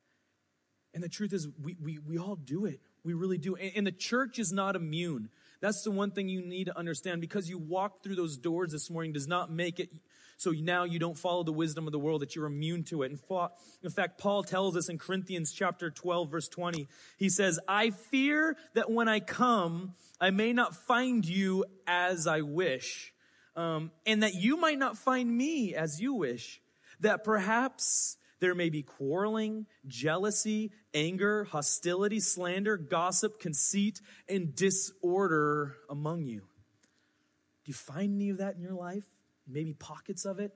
And 0.93 1.03
the 1.03 1.09
truth 1.09 1.33
is, 1.33 1.47
we, 1.61 1.75
we, 1.81 1.99
we 1.99 2.17
all 2.17 2.35
do 2.35 2.65
it. 2.65 2.79
We 3.03 3.13
really 3.13 3.37
do. 3.37 3.55
And, 3.55 3.71
and 3.75 3.87
the 3.87 3.91
church 3.91 4.39
is 4.39 4.53
not 4.53 4.75
immune. 4.75 5.29
That's 5.59 5.83
the 5.83 5.91
one 5.91 6.11
thing 6.11 6.29
you 6.29 6.41
need 6.41 6.65
to 6.65 6.77
understand 6.77 7.21
because 7.21 7.49
you 7.49 7.57
walked 7.57 8.03
through 8.03 8.15
those 8.15 8.37
doors 8.37 8.71
this 8.71 8.89
morning 8.89 9.11
does 9.11 9.27
not 9.27 9.51
make 9.51 9.79
it 9.79 9.89
so 10.37 10.51
now 10.51 10.83
you 10.83 10.99
don't 10.99 11.17
follow 11.17 11.43
the 11.43 11.53
wisdom 11.53 11.87
of 11.87 11.91
the 11.91 11.99
world 11.99 12.21
that 12.21 12.35
you're 12.35 12.45
immune 12.45 12.83
to 12.85 13.03
it. 13.03 13.11
In 13.11 13.89
fact, 13.89 14.17
Paul 14.19 14.43
tells 14.43 14.75
us 14.75 14.89
in 14.89 14.97
Corinthians 14.97 15.53
chapter 15.53 15.89
12 15.89 16.29
verse 16.29 16.47
20, 16.47 16.87
he 17.17 17.29
says, 17.29 17.59
I 17.67 17.91
fear 17.91 18.57
that 18.73 18.91
when 18.91 19.07
I 19.07 19.19
come, 19.21 19.95
I 20.19 20.31
may 20.31 20.53
not 20.53 20.75
find 20.75 21.25
you 21.25 21.65
as 21.87 22.27
I 22.27 22.41
wish, 22.41 23.13
um, 23.55 23.91
and 24.05 24.23
that 24.23 24.33
you 24.33 24.57
might 24.57 24.77
not 24.77 24.97
find 24.97 25.29
me 25.35 25.75
as 25.75 26.01
you 26.01 26.13
wish, 26.13 26.61
that 26.99 27.23
perhaps 27.23 28.17
there 28.39 28.55
may 28.55 28.69
be 28.69 28.83
quarreling, 28.83 29.65
jealousy, 29.87 30.71
anger, 30.93 31.45
hostility, 31.45 32.19
slander, 32.19 32.77
gossip, 32.77 33.39
conceit, 33.39 34.01
and 34.27 34.55
disorder 34.55 35.75
among 35.89 36.25
you. 36.25 36.39
Do 36.39 37.69
you 37.69 37.73
find 37.73 38.15
any 38.15 38.29
of 38.29 38.37
that 38.39 38.55
in 38.55 38.61
your 38.61 38.73
life? 38.73 39.05
Maybe 39.47 39.73
pockets 39.73 40.25
of 40.25 40.39
it? 40.39 40.51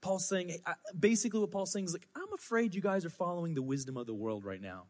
Paul's 0.00 0.28
saying, 0.28 0.56
basically 0.98 1.40
what 1.40 1.50
Paul's 1.50 1.72
saying 1.72 1.84
is 1.84 1.92
like, 1.92 2.08
I'm 2.16 2.32
afraid 2.34 2.74
you 2.74 2.80
guys 2.80 3.04
are 3.04 3.10
following 3.10 3.54
the 3.54 3.62
wisdom 3.62 3.96
of 3.96 4.06
the 4.06 4.14
world 4.14 4.44
right 4.44 4.60
now 4.60 4.86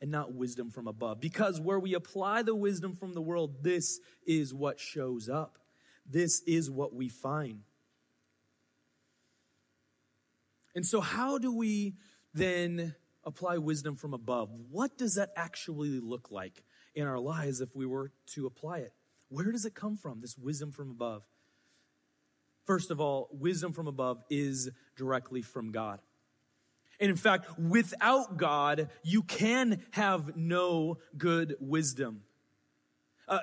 and 0.00 0.10
not 0.10 0.34
wisdom 0.34 0.70
from 0.70 0.88
above. 0.88 1.20
Because 1.20 1.60
where 1.60 1.78
we 1.78 1.94
apply 1.94 2.42
the 2.42 2.54
wisdom 2.54 2.94
from 2.94 3.12
the 3.12 3.20
world, 3.20 3.62
this 3.62 4.00
is 4.26 4.52
what 4.52 4.80
shows 4.80 5.28
up. 5.28 5.58
This 6.08 6.42
is 6.46 6.70
what 6.70 6.94
we 6.94 7.08
find. 7.08 7.62
And 10.74 10.84
so, 10.84 11.00
how 11.00 11.38
do 11.38 11.54
we 11.54 11.94
then 12.34 12.94
apply 13.24 13.58
wisdom 13.58 13.96
from 13.96 14.14
above? 14.14 14.50
What 14.70 14.96
does 14.98 15.14
that 15.14 15.30
actually 15.36 16.00
look 16.00 16.30
like 16.30 16.62
in 16.94 17.06
our 17.06 17.18
lives 17.18 17.60
if 17.60 17.74
we 17.74 17.86
were 17.86 18.12
to 18.34 18.46
apply 18.46 18.78
it? 18.78 18.92
Where 19.28 19.50
does 19.50 19.64
it 19.64 19.74
come 19.74 19.96
from, 19.96 20.20
this 20.20 20.38
wisdom 20.38 20.70
from 20.70 20.90
above? 20.90 21.22
First 22.64 22.90
of 22.90 23.00
all, 23.00 23.28
wisdom 23.32 23.72
from 23.72 23.86
above 23.86 24.22
is 24.28 24.70
directly 24.96 25.42
from 25.42 25.72
God. 25.72 26.00
And 26.98 27.10
in 27.10 27.16
fact, 27.16 27.58
without 27.58 28.36
God, 28.36 28.88
you 29.02 29.22
can 29.22 29.84
have 29.90 30.36
no 30.36 30.98
good 31.16 31.56
wisdom. 31.60 32.22
Uh, 33.28 33.38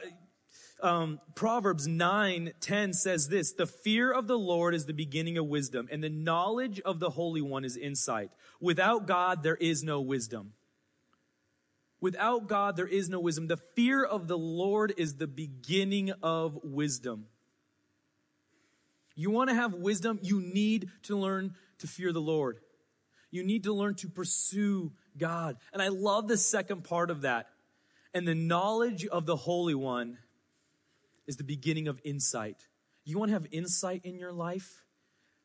um, 0.84 1.22
Proverbs 1.34 1.88
9 1.88 2.52
10 2.60 2.93
says 2.93 3.30
this 3.30 3.54
The 3.54 3.65
fear 3.65 4.12
of 4.12 4.28
the 4.28 4.38
Lord 4.38 4.76
is 4.76 4.86
the 4.86 4.93
beginning 4.93 5.38
of 5.38 5.48
wisdom, 5.48 5.88
and 5.91 6.04
the 6.04 6.10
knowledge 6.10 6.80
of 6.82 7.00
the 7.00 7.10
Holy 7.10 7.41
One 7.41 7.65
is 7.65 7.78
insight. 7.78 8.30
Without 8.60 9.08
God, 9.08 9.41
there 9.41 9.56
is 9.56 9.84
no 9.84 10.02
wisdom. 10.02 10.54
Without 12.02 12.48
God, 12.48 12.76
there 12.76 12.88
is 12.88 13.08
no 13.08 13.22
wisdom. 13.22 13.48
The 13.48 13.58
fear 13.76 14.04
of 14.04 14.28
the 14.28 14.38
Lord 14.38 14.93
is 14.98 15.15
the 15.15 15.28
beginning 15.28 16.12
of 16.22 16.60
wisdom. 16.62 17.28
You 19.15 19.32
want 19.32 19.50
to 19.50 19.56
have 19.56 19.74
wisdom, 19.74 20.19
you 20.22 20.41
need 20.41 20.89
to 21.04 21.17
learn 21.17 21.56
to 21.80 21.88
fear 21.88 22.12
the 22.12 22.19
Lord. 22.19 22.60
You 23.32 23.43
need 23.43 23.63
to 23.63 23.74
learn 23.74 23.96
to 23.96 24.10
pursue 24.10 24.91
God. 25.17 25.56
And 25.72 25.82
I 25.82 25.88
love 25.88 26.28
the 26.28 26.38
second 26.38 26.84
part 26.84 27.10
of 27.10 27.22
that. 27.22 27.48
And 28.13 28.28
the 28.28 28.36
knowledge 28.36 29.08
of 29.08 29.26
the 29.26 29.36
Holy 29.36 29.74
One 29.74 30.17
is 31.28 31.38
the 31.38 31.44
beginning 31.44 31.88
of 31.88 32.00
insight. 32.04 32.68
You 33.06 33.18
want 33.18 33.30
to 33.30 33.34
have 33.34 33.48
insight 33.52 34.02
in 34.06 34.18
your 34.18 34.32
life? 34.32 34.84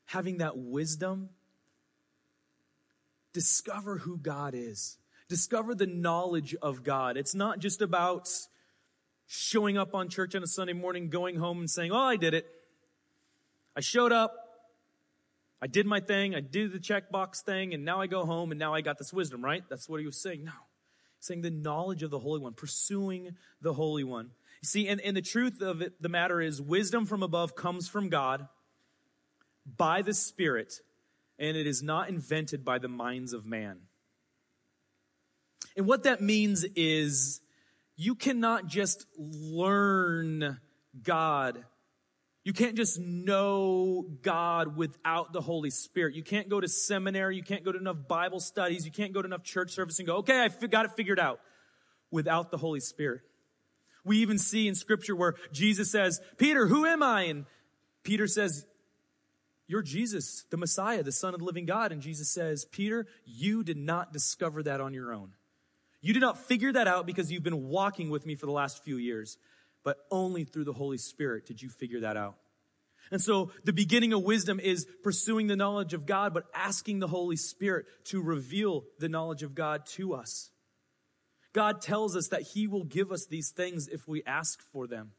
Having 0.07 0.39
that 0.39 0.57
wisdom? 0.57 1.31
Discover 3.33 3.99
who 3.99 4.17
God 4.17 4.55
is. 4.55 4.99
Discover 5.29 5.75
the 5.75 5.87
knowledge 5.87 6.55
of 6.63 6.83
God. 6.83 7.17
It's 7.17 7.35
not 7.35 7.59
just 7.59 7.83
about 7.83 8.29
showing 9.27 9.77
up 9.77 9.95
on 9.95 10.09
church 10.09 10.35
on 10.35 10.43
a 10.43 10.47
Sunday 10.47 10.73
morning, 10.73 11.11
going 11.11 11.37
home 11.37 11.59
and 11.59 11.71
saying, 11.71 11.93
Oh, 11.93 11.99
I 11.99 12.17
did 12.17 12.35
it. 12.35 12.47
I 13.77 13.81
showed 13.81 14.13
up. 14.13 14.35
I 15.61 15.67
did 15.67 15.87
my 15.87 16.01
thing. 16.01 16.35
I 16.35 16.41
did 16.41 16.73
the 16.73 16.79
checkbox 16.79 17.43
thing. 17.43 17.75
And 17.75 17.85
now 17.85 18.01
I 18.01 18.07
go 18.07 18.25
home 18.25 18.53
and 18.53 18.59
now 18.59 18.75
I 18.75 18.81
got 18.81 18.97
this 18.97 19.13
wisdom, 19.13 19.45
right? 19.45 19.63
That's 19.69 19.89
what 19.89 20.01
he 20.01 20.07
was 20.07 20.17
saying. 20.17 20.45
No. 20.45 20.53
saying 21.21 21.43
the 21.43 21.51
knowledge 21.51 22.03
of 22.03 22.11
the 22.11 22.19
Holy 22.19 22.41
One, 22.41 22.55
pursuing 22.55 23.37
the 23.61 23.75
Holy 23.75 24.05
One. 24.05 24.31
You 24.63 24.67
see, 24.67 24.89
and, 24.89 25.01
and 25.01 25.17
the 25.17 25.23
truth 25.23 25.61
of 25.63 25.83
it, 25.83 26.03
the 26.03 26.09
matter 26.09 26.41
is 26.41 26.61
wisdom 26.61 27.07
from 27.07 27.23
above 27.23 27.55
comes 27.55 27.89
from 27.89 28.09
God 28.09 28.49
by 29.77 30.03
the 30.03 30.15
Spirit, 30.15 30.81
and 31.39 31.57
it 31.57 31.67
is 31.67 31.83
not 31.83 32.09
invented 32.09 32.65
by 32.65 32.79
the 32.79 32.89
minds 32.89 33.33
of 33.33 33.47
man. 33.47 33.79
And 35.77 35.87
what 35.87 36.05
that 36.05 36.21
means 36.21 36.65
is 36.75 37.41
you 37.97 38.15
cannot 38.15 38.67
just 38.67 39.07
learn 39.17 40.59
God. 41.03 41.65
You 42.45 42.53
can't 42.53 42.77
just 42.77 42.99
know 42.99 44.07
God 44.23 44.77
without 44.77 45.33
the 45.33 45.41
Holy 45.41 45.71
Spirit. 45.71 46.15
You 46.15 46.25
can't 46.25 46.49
go 46.49 46.61
to 46.61 46.69
seminary. 46.69 47.37
You 47.37 47.43
can't 47.43 47.65
go 47.65 47.71
to 47.71 47.79
enough 47.79 48.09
Bible 48.09 48.41
studies. 48.41 48.85
You 48.87 48.91
can't 48.91 49.13
go 49.13 49.23
to 49.23 49.27
enough 49.27 49.45
church 49.45 49.71
service 49.71 49.99
and 49.99 50.09
go, 50.09 50.17
okay, 50.17 50.41
I 50.41 50.67
got 50.67 50.87
it 50.87 50.93
figured 50.93 51.21
out 51.21 51.41
without 52.11 52.51
the 52.51 52.57
Holy 52.57 52.81
Spirit. 52.81 53.21
We 54.09 54.19
even 54.19 54.39
see 54.39 54.67
in 54.67 54.75
scripture 54.75 55.15
where 55.15 55.35
Jesus 55.53 55.93
says, 55.93 56.21
Peter, 56.39 56.67
who 56.67 56.85
am 56.85 57.03
I? 57.03 57.23
And 57.25 57.45
Peter 58.03 58.27
says, 58.27 58.65
you're 59.69 59.83
Jesus, 59.83 60.47
the 60.51 60.57
Messiah, 60.57 61.03
the 61.03 61.13
Son 61.13 61.35
of 61.35 61.41
the 61.41 61.47
living 61.47 61.67
God. 61.67 61.93
And 61.93 62.01
Jesus 62.01 62.31
says, 62.31 62.65
Peter, 62.65 63.07
you 63.27 63.63
did 63.63 63.77
not 63.77 64.13
discover 64.13 64.63
that 64.63 64.81
on 64.81 64.95
your 64.95 65.13
own. 65.13 65.35
You 66.01 66.15
did 66.15 66.23
not 66.23 66.39
figure 66.39 66.73
that 66.73 66.89
out 66.89 67.07
because 67.07 67.31
you've 67.31 67.43
been 67.43 67.69
walking 67.69 68.09
with 68.09 68.25
me 68.25 68.35
for 68.35 68.47
the 68.47 68.53
last 68.53 68.83
few 68.83 68.97
years, 68.97 69.37
but 69.85 69.99
only 70.11 70.45
through 70.45 70.65
the 70.65 70.73
Holy 70.73 70.97
Spirit 70.97 71.45
did 71.45 71.61
you 71.61 71.69
figure 71.69 72.01
that 72.01 72.17
out. 72.17 72.37
And 73.11 73.21
so 73.21 73.51
the 73.65 73.73
beginning 73.73 74.15
of 74.15 74.23
wisdom 74.23 74.59
is 74.59 74.87
pursuing 75.03 75.49
the 75.49 75.57
knowledge 75.57 75.93
of 75.93 76.07
God, 76.07 76.33
but 76.33 76.45
asking 76.55 77.01
the 77.01 77.07
Holy 77.07 77.37
Spirit 77.37 77.87
to 78.05 78.23
reveal 78.23 78.85
the 78.99 79.09
knowledge 79.09 79.43
of 79.43 79.55
God 79.55 79.85
to 79.97 80.15
us. 80.15 80.51
God 81.59 81.81
tells 81.81 82.15
us 82.15 82.29
that 82.29 82.43
He 82.43 82.69
will 82.69 82.85
give 82.85 83.11
us 83.11 83.27
these 83.27 83.51
things 83.51 83.89
if 83.89 84.07
we 84.07 84.23
ask 84.25 84.63
for 84.71 84.87
them. 84.87 85.11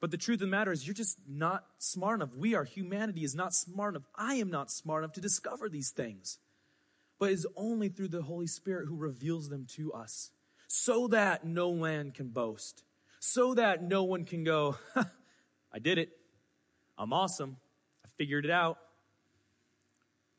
But 0.00 0.12
the 0.12 0.16
truth 0.16 0.36
of 0.36 0.42
the 0.42 0.46
matter 0.46 0.70
is, 0.70 0.86
you're 0.86 0.94
just 0.94 1.18
not 1.28 1.64
smart 1.78 2.20
enough. 2.20 2.36
We 2.36 2.54
are, 2.54 2.62
humanity 2.62 3.24
is 3.24 3.34
not 3.34 3.52
smart 3.52 3.94
enough. 3.96 4.06
I 4.14 4.34
am 4.34 4.48
not 4.48 4.70
smart 4.70 5.02
enough 5.02 5.14
to 5.14 5.20
discover 5.20 5.68
these 5.68 5.90
things. 5.90 6.38
But 7.18 7.32
it's 7.32 7.46
only 7.56 7.88
through 7.88 8.10
the 8.10 8.22
Holy 8.22 8.46
Spirit 8.46 8.86
who 8.86 8.94
reveals 8.94 9.48
them 9.48 9.66
to 9.74 9.92
us 9.92 10.30
so 10.68 11.08
that 11.08 11.44
no 11.44 11.72
man 11.74 12.12
can 12.12 12.28
boast, 12.28 12.84
so 13.18 13.54
that 13.54 13.82
no 13.82 14.04
one 14.04 14.24
can 14.24 14.44
go, 14.44 14.76
I 15.72 15.80
did 15.80 15.98
it. 15.98 16.10
I'm 16.96 17.12
awesome. 17.12 17.56
I 18.04 18.08
figured 18.16 18.44
it 18.44 18.52
out. 18.52 18.78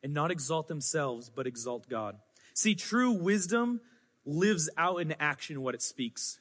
And 0.04 0.14
not 0.14 0.32
exalt 0.32 0.70
themselves, 0.70 1.30
but 1.30 1.48
exalt 1.48 1.90
God. 1.90 2.16
See, 2.54 2.76
true 2.76 3.12
wisdom 3.12 3.82
lives 4.30 4.70
out 4.78 5.02
in 5.02 5.14
action 5.20 5.62
what 5.62 5.76
it 5.76 5.82
speaks. 5.82 6.40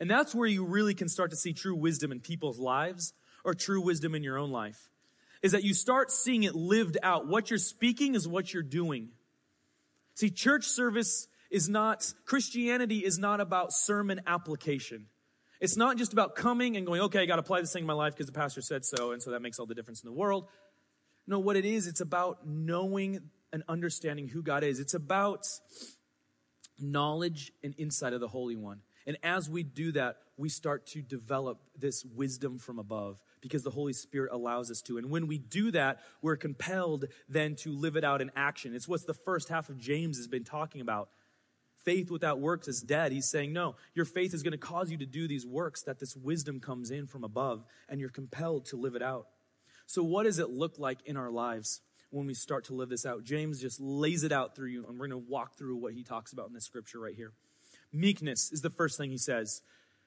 And 0.00 0.10
that's 0.10 0.34
where 0.34 0.46
you 0.46 0.64
really 0.64 0.94
can 0.94 1.08
start 1.08 1.30
to 1.30 1.36
see 1.36 1.52
true 1.52 1.74
wisdom 1.74 2.12
in 2.12 2.20
people's 2.20 2.58
lives 2.58 3.12
or 3.44 3.54
true 3.54 3.80
wisdom 3.80 4.14
in 4.14 4.22
your 4.22 4.38
own 4.38 4.50
life. 4.50 4.90
Is 5.42 5.52
that 5.52 5.64
you 5.64 5.74
start 5.74 6.10
seeing 6.10 6.42
it 6.42 6.54
lived 6.54 6.98
out. 7.02 7.26
What 7.26 7.50
you're 7.50 7.58
speaking 7.58 8.14
is 8.14 8.26
what 8.26 8.52
you're 8.52 8.62
doing. 8.62 9.10
See, 10.14 10.30
church 10.30 10.64
service 10.64 11.28
is 11.50 11.68
not, 11.68 12.12
Christianity 12.24 12.98
is 13.04 13.18
not 13.18 13.40
about 13.40 13.72
sermon 13.72 14.20
application. 14.26 15.06
It's 15.60 15.76
not 15.76 15.96
just 15.96 16.12
about 16.12 16.36
coming 16.36 16.76
and 16.76 16.86
going, 16.86 17.00
okay, 17.02 17.20
I 17.20 17.26
got 17.26 17.36
to 17.36 17.40
apply 17.40 17.60
this 17.60 17.72
thing 17.72 17.82
in 17.82 17.86
my 17.86 17.92
life 17.92 18.14
because 18.14 18.26
the 18.26 18.32
pastor 18.32 18.60
said 18.60 18.84
so, 18.84 19.12
and 19.12 19.22
so 19.22 19.30
that 19.32 19.42
makes 19.42 19.58
all 19.58 19.66
the 19.66 19.74
difference 19.74 20.02
in 20.02 20.08
the 20.08 20.14
world. 20.14 20.46
No, 21.26 21.38
what 21.38 21.56
it 21.56 21.64
is, 21.64 21.86
it's 21.86 22.00
about 22.00 22.46
knowing 22.46 23.20
and 23.52 23.62
understanding 23.68 24.28
who 24.28 24.42
God 24.42 24.62
is. 24.62 24.78
It's 24.78 24.94
about 24.94 25.46
knowledge 26.80 27.52
and 27.62 27.74
insight 27.78 28.12
of 28.12 28.20
the 28.20 28.28
Holy 28.28 28.56
One. 28.56 28.80
And 29.06 29.16
as 29.22 29.48
we 29.48 29.62
do 29.62 29.92
that, 29.92 30.18
we 30.36 30.48
start 30.48 30.86
to 30.88 31.00
develop 31.00 31.60
this 31.76 32.04
wisdom 32.04 32.58
from 32.58 32.78
above 32.78 33.22
because 33.40 33.62
the 33.62 33.70
Holy 33.70 33.92
Spirit 33.94 34.30
allows 34.32 34.70
us 34.70 34.82
to. 34.82 34.98
And 34.98 35.10
when 35.10 35.26
we 35.26 35.38
do 35.38 35.70
that, 35.70 36.00
we're 36.20 36.36
compelled 36.36 37.06
then 37.28 37.56
to 37.56 37.72
live 37.72 37.96
it 37.96 38.04
out 38.04 38.20
in 38.20 38.30
action. 38.36 38.74
It's 38.74 38.86
what 38.86 39.06
the 39.06 39.14
first 39.14 39.48
half 39.48 39.70
of 39.70 39.78
James 39.78 40.18
has 40.18 40.26
been 40.26 40.44
talking 40.44 40.80
about. 40.80 41.08
Faith 41.84 42.10
without 42.10 42.38
works 42.38 42.68
is 42.68 42.82
dead. 42.82 43.12
He's 43.12 43.30
saying, 43.30 43.52
no, 43.52 43.76
your 43.94 44.04
faith 44.04 44.34
is 44.34 44.42
going 44.42 44.52
to 44.52 44.58
cause 44.58 44.90
you 44.90 44.98
to 44.98 45.06
do 45.06 45.26
these 45.26 45.46
works, 45.46 45.82
that 45.82 46.00
this 46.00 46.14
wisdom 46.14 46.60
comes 46.60 46.90
in 46.90 47.06
from 47.06 47.24
above, 47.24 47.64
and 47.88 48.00
you're 48.00 48.10
compelled 48.10 48.66
to 48.66 48.76
live 48.76 48.94
it 48.94 49.02
out. 49.02 49.28
So, 49.86 50.02
what 50.02 50.24
does 50.24 50.38
it 50.38 50.50
look 50.50 50.78
like 50.78 50.98
in 51.06 51.16
our 51.16 51.30
lives 51.30 51.80
when 52.10 52.26
we 52.26 52.34
start 52.34 52.64
to 52.66 52.74
live 52.74 52.88
this 52.88 53.06
out? 53.06 53.24
James 53.24 53.60
just 53.60 53.80
lays 53.80 54.24
it 54.24 54.32
out 54.32 54.56
through 54.56 54.68
you, 54.70 54.86
and 54.86 54.98
we're 54.98 55.08
going 55.08 55.22
to 55.22 55.30
walk 55.30 55.56
through 55.56 55.76
what 55.76 55.92
he 55.92 56.02
talks 56.02 56.32
about 56.32 56.48
in 56.48 56.54
this 56.54 56.64
scripture 56.64 56.98
right 56.98 57.14
here. 57.14 57.32
Meekness 57.92 58.50
is 58.52 58.62
the 58.62 58.70
first 58.70 58.98
thing 58.98 59.10
he 59.10 59.18
says. 59.18 59.62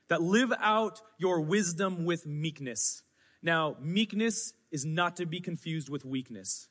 That 0.10 0.22
live 0.22 0.52
out 0.60 1.02
your 1.18 1.42
wisdom 1.42 2.06
with 2.06 2.26
meekness. 2.26 3.04
Now, 3.42 3.78
meekness 3.80 4.54
is 4.72 4.86
not 4.86 5.18
to 5.18 5.26
be 5.26 5.40
confused 5.40 5.90
with 5.90 6.04
weakness. 6.04 6.68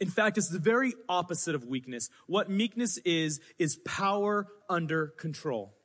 In 0.00 0.08
fact, 0.10 0.36
it's 0.36 0.48
the 0.48 0.58
very 0.58 0.92
opposite 1.08 1.54
of 1.54 1.64
weakness. 1.64 2.10
What 2.26 2.50
meekness 2.50 2.98
is, 2.98 3.40
is 3.58 3.76
power 3.76 4.46
under 4.68 5.06
control. 5.06 5.75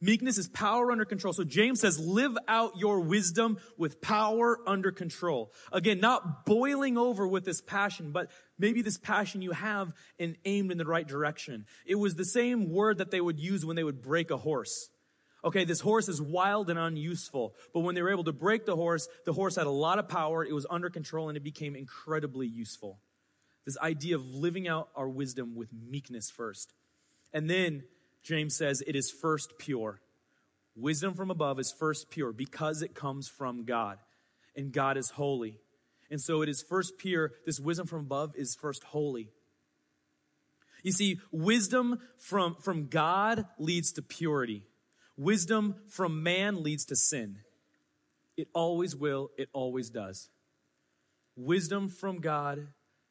Meekness 0.00 0.36
is 0.36 0.48
power 0.48 0.92
under 0.92 1.06
control. 1.06 1.32
So 1.32 1.44
James 1.44 1.80
says, 1.80 1.98
live 1.98 2.36
out 2.48 2.72
your 2.76 3.00
wisdom 3.00 3.56
with 3.78 4.02
power 4.02 4.58
under 4.66 4.92
control. 4.92 5.52
Again, 5.72 6.00
not 6.00 6.44
boiling 6.44 6.98
over 6.98 7.26
with 7.26 7.46
this 7.46 7.62
passion, 7.62 8.12
but 8.12 8.30
maybe 8.58 8.82
this 8.82 8.98
passion 8.98 9.40
you 9.40 9.52
have 9.52 9.94
and 10.18 10.36
aimed 10.44 10.70
in 10.70 10.76
the 10.76 10.84
right 10.84 11.06
direction. 11.06 11.64
It 11.86 11.94
was 11.94 12.14
the 12.14 12.26
same 12.26 12.70
word 12.70 12.98
that 12.98 13.10
they 13.10 13.22
would 13.22 13.40
use 13.40 13.64
when 13.64 13.76
they 13.76 13.84
would 13.84 14.02
break 14.02 14.30
a 14.30 14.36
horse. 14.36 14.90
Okay, 15.42 15.64
this 15.64 15.80
horse 15.80 16.08
is 16.08 16.20
wild 16.20 16.68
and 16.68 16.78
unuseful, 16.78 17.54
but 17.72 17.80
when 17.80 17.94
they 17.94 18.02
were 18.02 18.10
able 18.10 18.24
to 18.24 18.32
break 18.32 18.66
the 18.66 18.76
horse, 18.76 19.08
the 19.24 19.32
horse 19.32 19.56
had 19.56 19.66
a 19.66 19.70
lot 19.70 19.98
of 19.98 20.08
power, 20.08 20.44
it 20.44 20.52
was 20.52 20.66
under 20.68 20.90
control, 20.90 21.28
and 21.28 21.36
it 21.36 21.44
became 21.44 21.76
incredibly 21.76 22.48
useful. 22.48 22.98
This 23.64 23.78
idea 23.78 24.16
of 24.16 24.26
living 24.26 24.66
out 24.66 24.88
our 24.96 25.08
wisdom 25.08 25.54
with 25.54 25.72
meekness 25.72 26.30
first. 26.30 26.72
And 27.32 27.48
then 27.48 27.84
James 28.26 28.56
says 28.56 28.82
it 28.84 28.96
is 28.96 29.08
first 29.08 29.56
pure. 29.56 30.00
Wisdom 30.74 31.14
from 31.14 31.30
above 31.30 31.60
is 31.60 31.70
first 31.70 32.10
pure 32.10 32.32
because 32.32 32.82
it 32.82 32.92
comes 32.92 33.28
from 33.28 33.64
God, 33.64 33.98
and 34.56 34.72
God 34.72 34.96
is 34.96 35.10
holy. 35.10 35.60
And 36.10 36.20
so 36.20 36.42
it 36.42 36.48
is 36.48 36.60
first 36.60 36.98
pure. 36.98 37.30
This 37.46 37.60
wisdom 37.60 37.86
from 37.86 38.00
above 38.00 38.32
is 38.34 38.56
first 38.56 38.82
holy. 38.82 39.28
You 40.82 40.90
see, 40.90 41.20
wisdom 41.30 42.00
from, 42.18 42.56
from 42.56 42.88
God 42.88 43.46
leads 43.58 43.92
to 43.92 44.02
purity. 44.02 44.64
Wisdom 45.16 45.76
from 45.88 46.24
man 46.24 46.64
leads 46.64 46.84
to 46.86 46.96
sin. 46.96 47.38
It 48.36 48.48
always 48.52 48.96
will, 48.96 49.30
it 49.38 49.48
always 49.52 49.88
does. 49.88 50.30
Wisdom 51.36 51.88
from 51.88 52.20
God 52.20 52.66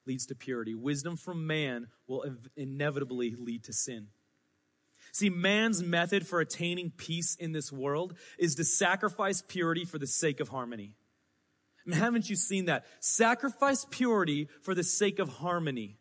leads 0.06 0.26
to 0.26 0.36
purity. 0.36 0.76
Wisdom 0.76 1.16
from 1.16 1.48
man 1.48 1.88
will 2.06 2.26
inevitably 2.58 3.34
lead 3.38 3.64
to 3.64 3.74
sin. 3.74 4.08
See, 5.16 5.30
man's 5.30 5.82
method 5.82 6.28
for 6.28 6.42
attaining 6.42 6.92
peace 6.92 7.36
in 7.36 7.54
this 7.54 7.72
world 7.72 8.16
is 8.38 8.56
to 8.56 8.66
sacrifice 8.66 9.42
purity 9.42 9.86
for 9.86 9.98
the 9.98 10.08
sake 10.08 10.42
of 10.42 10.50
harmony. 10.50 10.92
Mean, 11.86 11.98
haven't 11.98 12.30
you 12.30 12.36
seen 12.36 12.66
that? 12.66 12.84
Sacrifice 13.00 13.86
purity 13.90 14.50
for 14.62 14.76
the 14.76 14.84
sake 14.84 15.20
of 15.20 15.30
harmony. 15.30 15.96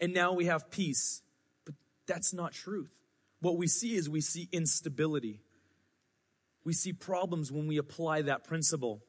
And 0.00 0.12
now 0.12 0.32
we 0.32 0.46
have 0.46 0.72
peace. 0.72 1.22
But 1.66 1.76
that's 2.08 2.34
not 2.34 2.52
truth. 2.52 2.90
What 3.40 3.58
we 3.58 3.68
see 3.68 3.94
is 3.94 4.08
we 4.08 4.20
see 4.20 4.48
instability. 4.50 5.40
We 6.64 6.72
see 6.72 6.92
problems 6.92 7.52
when 7.52 7.68
we 7.68 7.76
apply 7.76 8.22
that 8.22 8.42
principle. 8.42 9.04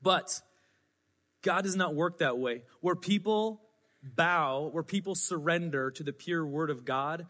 But 0.00 0.40
God 1.42 1.64
does 1.64 1.76
not 1.76 1.94
work 1.94 2.20
that 2.20 2.38
way. 2.38 2.62
Where 2.80 2.96
people 2.96 3.60
bow, 4.02 4.70
where 4.72 4.82
people 4.82 5.14
surrender 5.14 5.90
to 5.90 6.02
the 6.02 6.14
pure 6.14 6.46
word 6.46 6.70
of 6.70 6.86
God, 6.86 7.26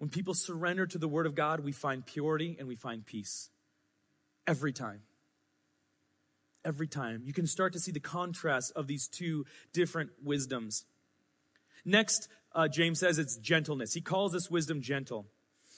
when 0.00 0.08
people 0.08 0.32
surrender 0.32 0.86
to 0.86 0.96
the 0.96 1.06
Word 1.06 1.26
of 1.26 1.34
God, 1.34 1.60
we 1.60 1.72
find 1.72 2.04
purity 2.06 2.56
and 2.58 2.66
we 2.66 2.74
find 2.74 3.04
peace. 3.04 3.50
Every 4.46 4.72
time. 4.72 5.02
Every 6.64 6.86
time. 6.86 7.20
You 7.26 7.34
can 7.34 7.46
start 7.46 7.74
to 7.74 7.78
see 7.78 7.92
the 7.92 8.00
contrast 8.00 8.72
of 8.74 8.86
these 8.86 9.08
two 9.08 9.44
different 9.74 10.08
wisdoms. 10.24 10.86
Next, 11.84 12.28
uh, 12.54 12.66
James 12.66 12.98
says 12.98 13.18
it's 13.18 13.36
gentleness. 13.36 13.92
He 13.92 14.00
calls 14.00 14.32
this 14.32 14.50
wisdom 14.50 14.80
gentle. 14.80 15.26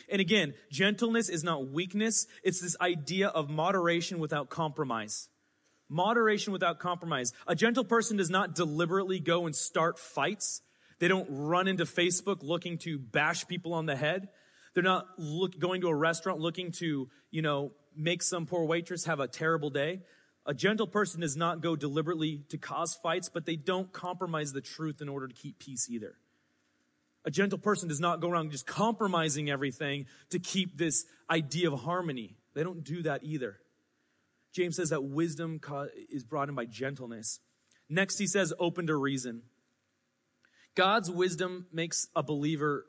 And 0.08 0.20
again, 0.20 0.54
gentleness 0.70 1.28
is 1.28 1.42
not 1.42 1.70
weakness. 1.70 2.28
It's 2.44 2.60
this 2.60 2.76
idea 2.80 3.26
of 3.26 3.50
moderation 3.50 4.20
without 4.20 4.50
compromise. 4.50 5.30
Moderation 5.88 6.52
without 6.52 6.78
compromise. 6.78 7.32
A 7.48 7.56
gentle 7.56 7.82
person 7.82 8.18
does 8.18 8.30
not 8.30 8.54
deliberately 8.54 9.18
go 9.18 9.46
and 9.46 9.56
start 9.56 9.98
fights. 9.98 10.62
They 10.98 11.08
don't 11.08 11.26
run 11.30 11.68
into 11.68 11.84
Facebook 11.84 12.42
looking 12.42 12.78
to 12.78 12.98
bash 12.98 13.46
people 13.46 13.74
on 13.74 13.86
the 13.86 13.96
head. 13.96 14.28
They're 14.74 14.82
not 14.82 15.06
look, 15.18 15.58
going 15.58 15.80
to 15.82 15.88
a 15.88 15.94
restaurant 15.94 16.40
looking 16.40 16.72
to, 16.78 17.08
you 17.30 17.42
know, 17.42 17.72
make 17.96 18.22
some 18.22 18.46
poor 18.46 18.64
waitress 18.64 19.04
have 19.04 19.20
a 19.20 19.28
terrible 19.28 19.70
day. 19.70 20.00
A 20.46 20.54
gentle 20.54 20.86
person 20.86 21.20
does 21.20 21.36
not 21.36 21.60
go 21.60 21.76
deliberately 21.76 22.44
to 22.48 22.58
cause 22.58 22.98
fights, 23.02 23.28
but 23.28 23.46
they 23.46 23.56
don't 23.56 23.92
compromise 23.92 24.52
the 24.52 24.60
truth 24.60 25.00
in 25.00 25.08
order 25.08 25.28
to 25.28 25.34
keep 25.34 25.58
peace 25.58 25.88
either. 25.90 26.16
A 27.24 27.30
gentle 27.30 27.58
person 27.58 27.88
does 27.88 28.00
not 28.00 28.20
go 28.20 28.28
around 28.28 28.50
just 28.50 28.66
compromising 28.66 29.48
everything 29.48 30.06
to 30.30 30.40
keep 30.40 30.76
this 30.76 31.04
idea 31.30 31.70
of 31.70 31.80
harmony. 31.80 32.36
They 32.54 32.64
don't 32.64 32.82
do 32.82 33.02
that 33.02 33.22
either. 33.22 33.58
James 34.52 34.76
says 34.76 34.90
that 34.90 35.04
wisdom 35.04 35.60
is 36.10 36.24
brought 36.24 36.48
in 36.48 36.54
by 36.54 36.64
gentleness. 36.64 37.38
Next, 37.88 38.18
he 38.18 38.26
says 38.26 38.52
open 38.58 38.86
to 38.88 38.96
reason. 38.96 39.42
God's 40.74 41.10
wisdom 41.10 41.66
makes 41.72 42.08
a 42.16 42.22
believer 42.22 42.86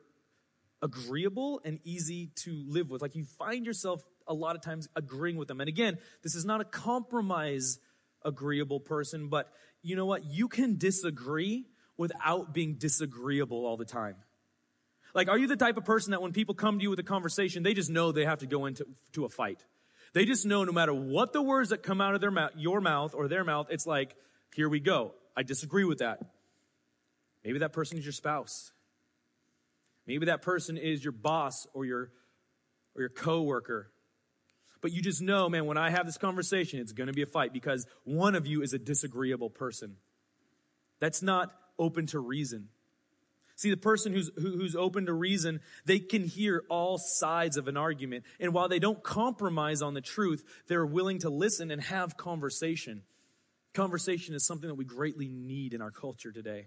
agreeable 0.82 1.60
and 1.64 1.80
easy 1.84 2.30
to 2.36 2.64
live 2.66 2.90
with. 2.90 3.02
Like 3.02 3.14
you 3.14 3.24
find 3.24 3.66
yourself 3.66 4.02
a 4.26 4.34
lot 4.34 4.56
of 4.56 4.62
times 4.62 4.88
agreeing 4.96 5.36
with 5.36 5.48
them. 5.48 5.60
And 5.60 5.68
again, 5.68 5.98
this 6.22 6.34
is 6.34 6.44
not 6.44 6.60
a 6.60 6.64
compromise 6.64 7.78
agreeable 8.22 8.80
person, 8.80 9.28
but 9.28 9.52
you 9.82 9.96
know 9.96 10.06
what? 10.06 10.24
You 10.24 10.48
can 10.48 10.76
disagree 10.76 11.66
without 11.96 12.52
being 12.52 12.74
disagreeable 12.74 13.66
all 13.66 13.76
the 13.76 13.84
time. 13.84 14.16
Like, 15.14 15.28
are 15.28 15.38
you 15.38 15.46
the 15.46 15.56
type 15.56 15.76
of 15.76 15.84
person 15.84 16.10
that 16.10 16.22
when 16.22 16.32
people 16.32 16.54
come 16.54 16.78
to 16.78 16.82
you 16.82 16.90
with 16.90 16.98
a 16.98 17.04
conversation, 17.04 17.62
they 17.62 17.74
just 17.74 17.90
know 17.90 18.10
they 18.10 18.24
have 18.24 18.40
to 18.40 18.46
go 18.46 18.66
into 18.66 18.86
to 19.12 19.24
a 19.24 19.28
fight? 19.28 19.64
They 20.12 20.24
just 20.24 20.44
know 20.44 20.64
no 20.64 20.72
matter 20.72 20.94
what 20.94 21.32
the 21.32 21.42
words 21.42 21.70
that 21.70 21.82
come 21.82 22.00
out 22.00 22.14
of 22.14 22.20
their 22.20 22.30
mouth, 22.30 22.52
your 22.56 22.80
mouth 22.80 23.14
or 23.14 23.28
their 23.28 23.44
mouth, 23.44 23.68
it's 23.70 23.86
like, 23.86 24.16
here 24.54 24.68
we 24.68 24.80
go. 24.80 25.12
I 25.36 25.42
disagree 25.42 25.84
with 25.84 25.98
that. 25.98 26.20
Maybe 27.44 27.58
that 27.58 27.72
person 27.72 27.98
is 27.98 28.04
your 28.04 28.12
spouse. 28.12 28.72
Maybe 30.06 30.26
that 30.26 30.42
person 30.42 30.76
is 30.76 31.02
your 31.04 31.12
boss 31.12 31.66
or 31.74 31.84
your, 31.84 32.10
or 32.94 33.02
your 33.02 33.08
coworker. 33.08 33.90
But 34.80 34.92
you 34.92 35.00
just 35.00 35.22
know, 35.22 35.48
man, 35.48 35.66
when 35.66 35.78
I 35.78 35.90
have 35.90 36.04
this 36.04 36.18
conversation, 36.18 36.78
it's 36.78 36.92
going 36.92 37.06
to 37.06 37.12
be 37.12 37.22
a 37.22 37.26
fight 37.26 37.52
because 37.52 37.86
one 38.04 38.34
of 38.34 38.46
you 38.46 38.62
is 38.62 38.74
a 38.74 38.78
disagreeable 38.78 39.50
person. 39.50 39.96
That's 41.00 41.22
not 41.22 41.54
open 41.78 42.06
to 42.08 42.18
reason. 42.18 42.68
See, 43.56 43.70
the 43.70 43.76
person 43.76 44.12
who's, 44.12 44.30
who's 44.36 44.74
open 44.74 45.06
to 45.06 45.12
reason, 45.12 45.60
they 45.84 46.00
can 46.00 46.24
hear 46.24 46.64
all 46.68 46.98
sides 46.98 47.56
of 47.56 47.68
an 47.68 47.76
argument. 47.76 48.24
And 48.40 48.52
while 48.52 48.68
they 48.68 48.80
don't 48.80 49.02
compromise 49.02 49.80
on 49.80 49.94
the 49.94 50.00
truth, 50.00 50.44
they're 50.66 50.84
willing 50.84 51.20
to 51.20 51.30
listen 51.30 51.70
and 51.70 51.80
have 51.82 52.16
conversation. 52.16 53.02
Conversation 53.72 54.34
is 54.34 54.44
something 54.44 54.68
that 54.68 54.74
we 54.74 54.84
greatly 54.84 55.28
need 55.28 55.72
in 55.72 55.80
our 55.80 55.92
culture 55.92 56.32
today. 56.32 56.66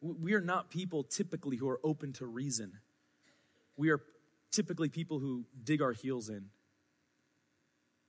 We 0.00 0.34
are 0.34 0.40
not 0.40 0.70
people 0.70 1.02
typically 1.02 1.56
who 1.56 1.68
are 1.68 1.80
open 1.82 2.12
to 2.14 2.26
reason. 2.26 2.72
We 3.76 3.90
are 3.90 4.00
typically 4.50 4.88
people 4.88 5.18
who 5.18 5.44
dig 5.64 5.82
our 5.82 5.92
heels 5.92 6.28
in. 6.28 6.46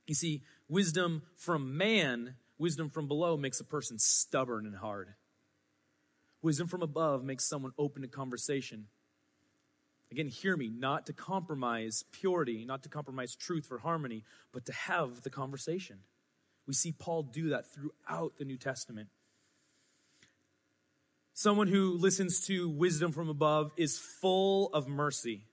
You 0.08 0.16
see, 0.16 0.44
wisdom 0.68 1.24
from 1.36 1.78
man, 1.78 2.36
wisdom 2.58 2.90
from 2.90 3.08
below 3.08 3.38
makes 3.38 3.60
a 3.60 3.64
person 3.64 3.98
stubborn 4.00 4.66
and 4.66 4.76
hard. 4.76 5.14
Wisdom 6.42 6.68
from 6.68 6.82
above 6.82 7.24
makes 7.24 7.48
someone 7.48 7.74
open 7.78 8.02
to 8.02 8.08
conversation. 8.08 8.88
Again, 10.12 10.28
hear 10.28 10.58
me, 10.58 10.70
not 10.70 11.06
to 11.06 11.14
compromise 11.14 12.04
purity, 12.12 12.66
not 12.66 12.84
to 12.84 12.90
compromise 12.90 13.36
truth 13.36 13.66
for 13.68 13.78
harmony, 13.78 14.24
but 14.52 14.66
to 14.66 14.74
have 14.74 15.22
the 15.22 15.30
conversation. 15.30 16.00
We 16.66 16.74
see 16.74 16.92
Paul 16.92 17.24
do 17.24 17.50
that 17.50 17.66
throughout 17.68 18.38
the 18.38 18.46
New 18.46 18.58
Testament. 18.58 19.10
Someone 21.40 21.68
who 21.68 21.94
listens 21.94 22.46
to 22.48 22.68
wisdom 22.68 23.14
from 23.14 23.30
above 23.30 23.72
is 23.78 23.98
full 23.98 24.68
of 24.74 24.90
mercy. 24.90 25.46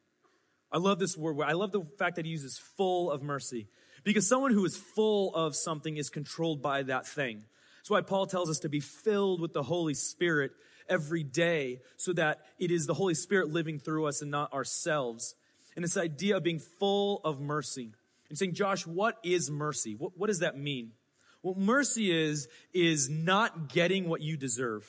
I 0.73 0.79
love 0.79 0.99
this 0.99 1.17
word. 1.17 1.41
I 1.41 1.53
love 1.53 1.71
the 1.71 1.85
fact 1.97 2.17
that 2.17 2.25
he 2.25 2.33
uses 2.33 2.59
full 2.59 3.09
of 3.09 3.23
mercy. 3.23 3.69
Because 4.03 4.27
someone 4.27 4.51
who 4.51 4.65
is 4.65 4.77
full 4.77 5.33
of 5.33 5.55
something 5.55 5.97
is 5.97 6.11
controlled 6.11 6.61
by 6.61 6.83
that 6.83 7.07
thing. 7.07 7.45
That's 7.77 7.91
why 7.91 8.01
Paul 8.01 8.27
tells 8.27 8.51
us 8.51 8.59
to 8.61 8.69
be 8.69 8.81
filled 8.81 9.41
with 9.41 9.53
the 9.53 9.63
Holy 9.63 9.95
Spirit 9.95 10.51
every 10.89 11.23
day 11.23 11.79
so 11.97 12.13
that 12.15 12.41
it 12.59 12.73
is 12.73 12.87
the 12.87 12.95
Holy 12.95 13.15
Spirit 13.15 13.51
living 13.51 13.79
through 13.79 14.07
us 14.07 14.23
and 14.23 14.31
not 14.33 14.53
ourselves. 14.53 15.37
and 15.77 15.85
this 15.85 15.97
idea 15.97 16.39
of 16.39 16.43
being 16.43 16.59
full 16.59 17.21
of 17.25 17.41
mercy. 17.41 17.93
And 18.29 18.37
saying, 18.37 18.55
Josh, 18.55 18.89
what 18.89 19.19
is 19.23 19.53
mercy? 19.53 19.95
What, 19.95 20.19
what 20.19 20.27
does 20.27 20.41
that 20.41 20.59
mean? 20.59 20.95
What 21.43 21.57
mercy 21.57 22.11
is, 22.11 22.49
is 22.75 23.09
not 23.09 23.73
getting 23.73 24.09
what 24.09 24.21
you 24.21 24.37
deserve. 24.37 24.85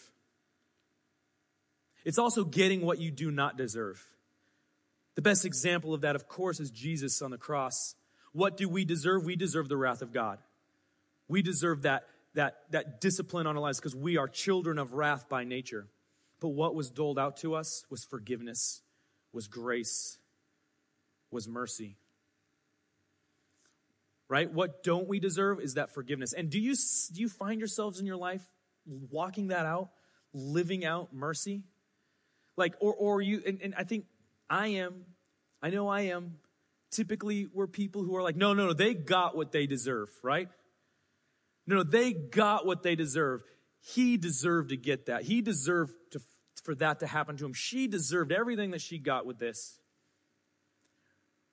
It's 2.08 2.18
also 2.18 2.46
getting 2.46 2.86
what 2.86 3.00
you 3.00 3.12
do 3.12 3.32
not 3.32 3.58
deserve. 3.58 4.02
The 5.16 5.22
best 5.22 5.44
example 5.44 5.94
of 5.94 6.02
that, 6.02 6.16
of 6.16 6.30
course, 6.30 6.62
is 6.62 6.72
Jesus 6.72 7.22
on 7.22 7.32
the 7.32 7.38
cross. 7.38 7.96
What 8.32 8.56
do 8.56 8.70
we 8.70 8.86
deserve? 8.86 9.26
We 9.26 9.36
deserve 9.36 9.68
the 9.68 9.76
wrath 9.76 10.02
of 10.02 10.14
God. 10.14 10.40
We 11.28 11.42
deserve 11.42 11.82
that, 11.82 12.08
that, 12.34 12.60
that 12.72 13.02
discipline 13.02 13.46
on 13.46 13.58
our 13.58 13.62
lives 13.62 13.82
because 13.82 13.94
we 13.94 14.16
are 14.16 14.30
children 14.30 14.80
of 14.80 14.94
wrath 14.94 15.28
by 15.28 15.44
nature. 15.44 15.86
But 16.40 16.50
what 16.50 16.76
was 16.76 16.90
doled 16.90 17.20
out 17.20 17.36
to 17.42 17.56
us 17.56 17.84
was 17.90 18.06
forgiveness, 18.06 18.82
was 19.34 19.50
grace, 19.50 20.18
was 21.30 21.46
mercy. 21.46 21.98
Right? 24.30 24.50
What 24.50 24.82
don't 24.82 25.10
we 25.10 25.20
deserve 25.20 25.60
is 25.60 25.74
that 25.74 25.94
forgiveness. 25.94 26.32
And 26.32 26.50
do 26.50 26.58
you, 26.58 26.74
do 26.74 27.20
you 27.20 27.28
find 27.28 27.60
yourselves 27.60 28.00
in 28.00 28.06
your 28.06 28.16
life 28.16 28.48
walking 28.86 29.50
that 29.50 29.66
out, 29.66 29.90
living 30.34 30.86
out 30.86 31.14
mercy? 31.14 31.64
Like, 32.58 32.76
or, 32.80 32.94
or 32.94 33.22
you, 33.22 33.42
and, 33.46 33.62
and 33.62 33.76
I 33.78 33.84
think 33.84 34.06
I 34.50 34.68
am, 34.68 35.06
I 35.62 35.70
know 35.70 35.88
I 35.88 36.02
am. 36.02 36.38
Typically, 36.90 37.48
we're 37.54 37.68
people 37.68 38.04
who 38.04 38.16
are 38.16 38.24
like, 38.24 38.36
no, 38.36 38.54
no, 38.54 38.68
no, 38.68 38.74
they 38.74 38.94
got 38.94 39.36
what 39.36 39.52
they 39.52 39.68
deserve, 39.68 40.10
right? 40.24 40.50
No, 41.68 41.78
no, 41.78 41.84
they 41.84 42.14
got 42.14 42.66
what 42.66 42.82
they 42.82 42.96
deserve. 42.96 43.42
He 43.94 44.18
deserved 44.18 44.70
to 44.70 44.78
get 44.78 45.06
that. 45.06 45.24
He 45.24 45.42
deserved 45.42 45.94
to, 46.12 46.22
for 46.64 46.74
that 46.76 47.02
to 47.02 47.08
happen 47.08 47.38
to 47.38 47.46
him. 47.46 47.54
She 47.54 47.88
deserved 47.88 48.32
everything 48.32 48.72
that 48.72 48.82
she 48.82 48.98
got 48.98 49.26
with 49.26 49.38
this. 49.38 49.80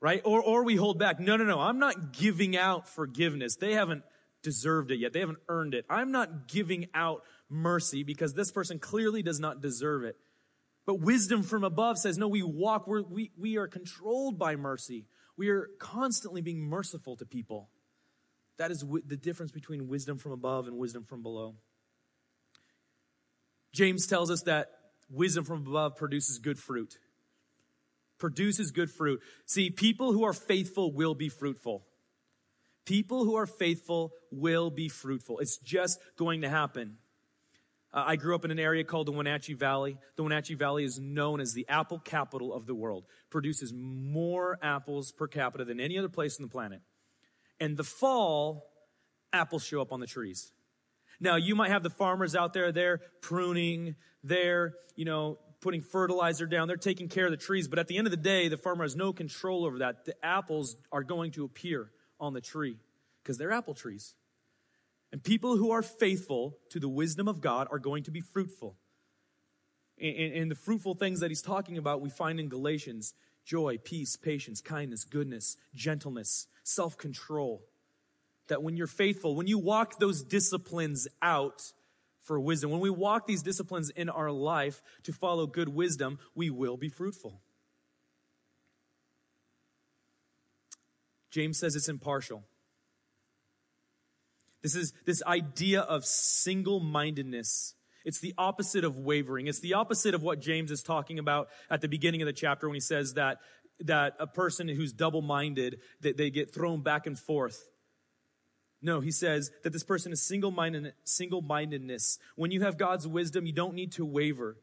Right? 0.01 0.23
Or, 0.25 0.41
or 0.43 0.65
we 0.65 0.77
hold 0.77 0.99
back. 0.99 1.19
No, 1.19 1.37
no, 1.37 1.45
no. 1.45 1.61
I'm 1.61 1.79
not 1.79 2.13
giving 2.13 2.57
out 2.57 2.89
forgiveness. 2.89 3.57
They 3.57 3.73
haven't 3.73 4.05
deserved 4.43 4.91
it 4.91 4.99
yet. 4.99 5.13
They 5.13 5.21
haven't 5.21 5.39
earned 5.49 5.75
it. 5.75 5.85
I'm 5.89 6.13
not 6.13 6.49
giving 6.49 6.89
out 6.95 7.23
mercy 7.49 8.05
because 8.05 8.35
this 8.35 8.53
person 8.53 8.79
clearly 8.79 9.23
does 9.23 9.41
not 9.41 9.61
deserve 9.61 10.05
it. 10.05 10.17
But 10.87 11.01
wisdom 11.01 11.43
from 11.43 11.65
above 11.65 11.99
says, 11.99 12.19
no, 12.19 12.29
we 12.29 12.43
walk, 12.43 12.87
we're, 12.87 13.03
we, 13.03 13.31
we 13.39 13.57
are 13.57 13.67
controlled 13.67 14.39
by 14.39 14.57
mercy. 14.57 15.07
We 15.37 15.49
are 15.49 15.69
constantly 15.79 16.43
being 16.43 16.61
merciful 16.61 17.17
to 17.17 17.25
people. 17.25 17.71
That 18.59 18.71
is 18.71 18.81
w- 18.81 19.03
the 19.07 19.17
difference 19.17 19.51
between 19.51 19.89
wisdom 19.89 20.19
from 20.19 20.33
above 20.33 20.67
and 20.67 20.77
wisdom 20.77 21.05
from 21.05 21.23
below. 21.23 21.57
James 23.73 24.07
tells 24.07 24.31
us 24.31 24.43
that 24.43 24.71
wisdom 25.11 25.45
from 25.45 25.67
above 25.67 25.97
produces 25.97 26.39
good 26.39 26.59
fruit. 26.59 26.99
Produces 28.19 28.71
good 28.71 28.91
fruit. 28.91 29.21
See, 29.47 29.71
people 29.71 30.13
who 30.13 30.25
are 30.25 30.33
faithful 30.33 30.93
will 30.93 31.15
be 31.15 31.29
fruitful. 31.29 31.85
People 32.85 33.25
who 33.25 33.35
are 33.35 33.47
faithful 33.47 34.13
will 34.31 34.71
be 34.71 34.89
fruitful. 34.89 35.39
It's 35.39 35.57
just 35.57 35.99
going 36.17 36.43
to 36.43 36.49
happen. 36.49 36.99
Uh, 37.95 38.03
I 38.09 38.17
grew 38.17 38.35
up 38.35 38.45
in 38.45 38.51
an 38.51 38.59
area 38.59 38.83
called 38.83 39.07
the 39.07 39.13
Wenatchee 39.13 39.55
Valley. 39.55 39.97
The 40.17 40.25
Wenatchee 40.25 40.57
Valley 40.57 40.85
is 40.85 40.99
known 40.99 41.41
as 41.41 41.53
the 41.53 41.65
apple 41.69 42.01
capital 42.01 42.53
of 42.53 42.67
the 42.67 42.75
world. 42.75 43.05
Produces 43.31 43.73
more 43.73 44.59
apples 44.61 45.13
per 45.13 45.29
capita 45.29 45.65
than 45.65 45.79
any 45.79 45.97
other 45.97 46.09
place 46.09 46.37
on 46.39 46.43
the 46.43 46.51
planet. 46.51 46.81
And 47.61 47.77
the 47.77 47.85
fall, 47.85 48.69
apples 49.33 49.65
show 49.65 49.81
up 49.81 49.93
on 49.93 50.01
the 50.01 50.09
trees. 50.09 50.51
Now, 51.21 51.37
you 51.37 51.55
might 51.55 51.71
have 51.71 51.85
the 51.85 51.91
farmers 51.91 52.35
out 52.35 52.53
there, 52.53 52.73
they're 52.73 53.01
pruning, 53.21 53.95
they're, 54.25 54.75
you 54.97 55.05
know, 55.05 55.39
putting 55.61 55.81
fertilizer 55.81 56.47
down, 56.47 56.67
they're 56.67 56.77
taking 56.77 57.09
care 57.09 57.27
of 57.27 57.31
the 57.31 57.37
trees, 57.37 57.69
but 57.69 57.79
at 57.79 57.87
the 57.87 57.97
end 57.97 58.09
of 58.09 58.11
the 58.11 58.17
day, 58.17 58.49
the 58.49 58.57
farmer 58.57 58.83
has 58.83 58.97
no 58.97 59.13
control 59.13 59.65
over 59.65 59.79
that. 59.79 60.05
The 60.05 60.17
apples 60.25 60.77
are 60.91 61.05
going 61.05 61.31
to 61.33 61.45
appear 61.45 61.93
on 62.19 62.33
the 62.33 62.41
tree 62.41 62.77
because 63.23 63.39
they're 63.39 63.53
apple 63.53 63.75
trees. 63.75 64.15
And 65.15 65.23
people 65.23 65.57
who 65.57 65.71
are 65.71 65.81
faithful 65.81 66.59
to 66.71 66.81
the 66.81 66.89
wisdom 66.89 67.29
of 67.29 67.41
God 67.41 67.69
are 67.71 67.79
going 67.79 68.03
to 68.03 68.11
be 68.11 68.21
fruitful. 68.21 68.75
And, 69.97 70.51
the 70.51 70.57
fruitful 70.57 70.97
things 70.97 71.21
that 71.21 71.31
he's 71.31 71.41
talking 71.41 71.79
about, 71.79 72.01
we 72.01 72.11
find 72.11 72.41
in 72.41 72.49
Galatians 72.49 73.15
joy, 73.45 73.79
peace, 73.85 74.17
patience, 74.17 74.61
kindness, 74.61 75.05
goodness, 75.05 75.57
gentleness, 75.73 76.49
self 76.65 76.99
control. 76.99 77.63
That 78.49 78.65
when 78.65 78.77
you're 78.77 78.89
faithful, 78.89 79.37
when 79.37 79.47
you 79.47 79.57
walk 79.57 80.01
those 80.01 80.21
disciplines 80.21 81.07
out 81.23 81.63
for 82.25 82.41
wisdom, 82.41 82.73
when 82.73 82.81
we 82.81 82.91
walk 82.91 83.29
these 83.29 83.45
disciplines 83.45 83.91
in 83.91 84.09
our 84.09 84.33
life 84.33 84.83
to 85.05 85.13
follow 85.13 85.47
good 85.47 85.69
wisdom, 85.69 86.19
we 86.35 86.51
will 86.51 86.77
be 86.77 86.89
fruitful. 86.89 87.41
James 91.31 91.57
says 91.57 91.77
it's 91.77 91.89
impartial. 91.89 92.43
This 94.65 94.75
is 94.75 94.95
this 95.05 95.23
idea 95.25 95.83
of 95.83 96.07
single 96.07 96.81
mindedness. 96.81 97.75
It's 98.07 98.19
the 98.19 98.33
opposite 98.39 98.83
of 98.83 98.97
wavering. 98.97 99.47
It's 99.47 99.61
the 99.61 99.75
opposite 99.75 100.15
of 100.15 100.23
what 100.23 100.41
James 100.41 100.71
is 100.71 100.83
talking 100.83 101.19
about 101.19 101.49
at 101.71 101.83
the 101.83 101.89
beginning 101.89 102.23
of 102.23 102.27
the 102.27 102.33
chapter 102.33 102.67
when 102.67 102.75
he 102.75 102.81
says 102.81 103.13
that, 103.15 103.39
that 103.81 104.15
a 104.19 104.27
person 104.27 104.67
who's 104.67 104.95
double 104.95 105.21
minded, 105.21 105.81
that 106.01 106.17
they 106.17 106.31
get 106.31 106.53
thrown 106.53 106.81
back 106.81 107.07
and 107.07 107.19
forth. 107.19 107.69
No, 108.81 109.01
he 109.01 109.11
says 109.11 109.51
that 109.65 109.75
this 109.75 109.85
person 109.85 110.13
is 110.13 110.27
single 110.27 110.51
minded, 110.51 110.95
single 111.05 111.43
mindedness. 111.43 112.19
When 112.35 112.51
you 112.51 112.63
have 112.63 112.79
God's 112.79 113.07
wisdom, 113.07 113.45
you 113.45 113.53
don't 113.53 113.75
need 113.75 113.93
to 113.93 114.05
waver. 114.07 114.57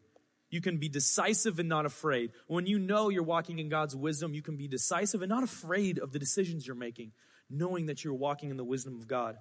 You 0.50 0.62
can 0.62 0.78
be 0.78 0.90
decisive 0.90 1.60
and 1.60 1.70
not 1.70 1.86
afraid. 1.86 2.32
When 2.48 2.66
you 2.66 2.80
know 2.80 3.10
you're 3.10 3.22
walking 3.22 3.60
in 3.60 3.70
God's 3.70 3.96
wisdom, 3.96 4.34
you 4.34 4.42
can 4.42 4.58
be 4.58 4.68
decisive 4.68 5.22
and 5.22 5.30
not 5.30 5.44
afraid 5.44 6.00
of 6.00 6.12
the 6.12 6.20
decisions 6.20 6.66
you're 6.66 6.76
making, 6.76 7.12
knowing 7.52 7.86
that 7.86 8.04
you're 8.04 8.16
walking 8.16 8.50
in 8.50 8.58
the 8.58 8.64
wisdom 8.64 8.96
of 8.96 9.08
God. 9.08 9.38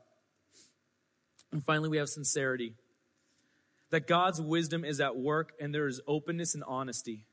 And 1.52 1.64
finally, 1.64 1.88
we 1.88 1.96
have 1.98 2.08
sincerity. 2.08 2.74
That 3.90 4.06
God's 4.06 4.40
wisdom 4.40 4.84
is 4.84 5.00
at 5.00 5.16
work 5.16 5.52
and 5.60 5.74
there 5.74 5.88
is 5.88 6.00
openness 6.06 6.54
and 6.54 6.62
honesty. 6.66 7.24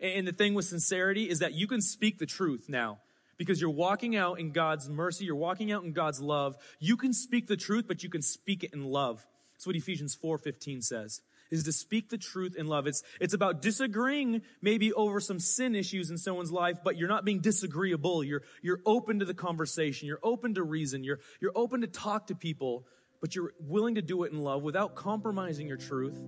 And 0.00 0.26
the 0.26 0.32
thing 0.32 0.54
with 0.54 0.64
sincerity 0.64 1.28
is 1.28 1.40
that 1.40 1.52
you 1.52 1.66
can 1.66 1.80
speak 1.80 2.18
the 2.18 2.26
truth 2.26 2.66
now 2.68 2.98
because 3.36 3.60
you're 3.60 3.70
walking 3.70 4.16
out 4.16 4.38
in 4.38 4.52
God's 4.52 4.88
mercy, 4.88 5.24
you're 5.24 5.36
walking 5.36 5.72
out 5.72 5.84
in 5.84 5.92
God's 5.92 6.20
love. 6.20 6.56
You 6.78 6.96
can 6.96 7.12
speak 7.12 7.46
the 7.46 7.56
truth, 7.56 7.86
but 7.86 8.02
you 8.02 8.10
can 8.10 8.22
speak 8.22 8.64
it 8.64 8.72
in 8.72 8.84
love. 8.84 9.24
That's 9.54 9.66
what 9.66 9.76
Ephesians 9.76 10.16
4:15 10.16 10.82
says. 10.82 11.20
Is 11.50 11.64
to 11.64 11.72
speak 11.72 12.10
the 12.10 12.18
truth 12.18 12.54
in 12.54 12.66
love. 12.66 12.86
It's, 12.86 13.02
it's 13.18 13.34
about 13.34 13.60
disagreeing 13.60 14.42
maybe 14.62 14.92
over 14.92 15.20
some 15.20 15.40
sin 15.40 15.74
issues 15.74 16.08
in 16.10 16.16
someone's 16.16 16.52
life, 16.52 16.78
but 16.84 16.96
you're 16.96 17.08
not 17.08 17.24
being 17.24 17.40
disagreeable. 17.40 18.22
You're, 18.22 18.42
you're 18.62 18.80
open 18.86 19.18
to 19.18 19.24
the 19.24 19.34
conversation. 19.34 20.06
You're 20.06 20.20
open 20.22 20.54
to 20.54 20.62
reason. 20.62 21.02
You're, 21.02 21.18
you're 21.40 21.52
open 21.56 21.80
to 21.80 21.88
talk 21.88 22.28
to 22.28 22.36
people 22.36 22.86
but 23.20 23.34
you're 23.34 23.52
willing 23.60 23.96
to 23.96 24.02
do 24.02 24.24
it 24.24 24.32
in 24.32 24.38
love 24.38 24.62
without 24.62 24.94
compromising 24.94 25.68
your 25.68 25.76
truth, 25.76 26.18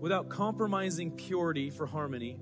without 0.00 0.28
compromising 0.28 1.12
purity 1.12 1.70
for 1.70 1.86
harmony, 1.86 2.38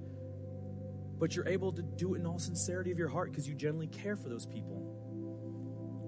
but 1.18 1.36
you're 1.36 1.48
able 1.48 1.72
to 1.72 1.82
do 1.82 2.14
it 2.14 2.20
in 2.20 2.26
all 2.26 2.38
sincerity 2.38 2.90
of 2.90 2.98
your 2.98 3.08
heart 3.08 3.30
because 3.30 3.48
you 3.48 3.54
genuinely 3.54 3.86
care 3.86 4.16
for 4.16 4.28
those 4.28 4.46
people. 4.46 4.86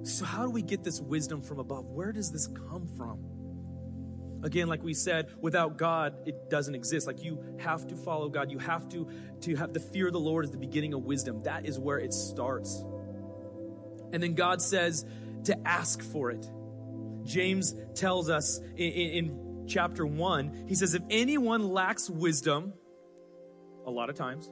So, 0.04 0.24
how 0.24 0.44
do 0.44 0.50
we 0.50 0.62
get 0.62 0.82
this 0.82 1.00
wisdom 1.00 1.42
from 1.42 1.60
above? 1.60 1.86
Where 1.86 2.12
does 2.12 2.32
this 2.32 2.48
come 2.48 2.88
from? 2.96 3.24
Again, 4.42 4.66
like 4.66 4.82
we 4.82 4.94
said, 4.94 5.28
without 5.40 5.78
God, 5.78 6.16
it 6.26 6.50
doesn't 6.50 6.74
exist. 6.74 7.06
Like 7.06 7.22
you 7.22 7.38
have 7.60 7.86
to 7.88 7.94
follow 7.94 8.28
God. 8.28 8.50
You 8.50 8.58
have 8.58 8.88
to, 8.88 9.08
to 9.42 9.54
have 9.54 9.72
the 9.72 9.78
fear 9.78 10.08
of 10.08 10.12
the 10.12 10.20
Lord 10.20 10.44
is 10.44 10.50
the 10.50 10.58
beginning 10.58 10.94
of 10.94 11.04
wisdom. 11.04 11.44
That 11.44 11.64
is 11.64 11.78
where 11.78 11.98
it 11.98 12.12
starts. 12.12 12.82
And 14.12 14.20
then 14.20 14.34
God 14.34 14.60
says 14.60 15.06
to 15.44 15.56
ask 15.66 16.02
for 16.02 16.32
it. 16.32 16.44
James 17.24 17.74
tells 17.94 18.30
us 18.30 18.60
in, 18.76 18.92
in, 18.92 19.64
chapter 19.68 20.04
1, 20.04 20.66
he 20.68 20.74
says, 20.74 20.94
If 20.94 21.02
anyone 21.10 21.62
lacks 21.62 22.10
wisdom, 22.10 22.72
a 23.86 23.90
lot 23.90 24.10
of 24.10 24.16
times, 24.16 24.50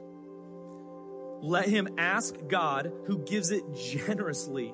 let 1.41 1.67
him 1.67 1.95
ask 1.97 2.35
God, 2.47 2.91
who 3.05 3.19
gives 3.25 3.51
it 3.51 3.63
generously 3.75 4.73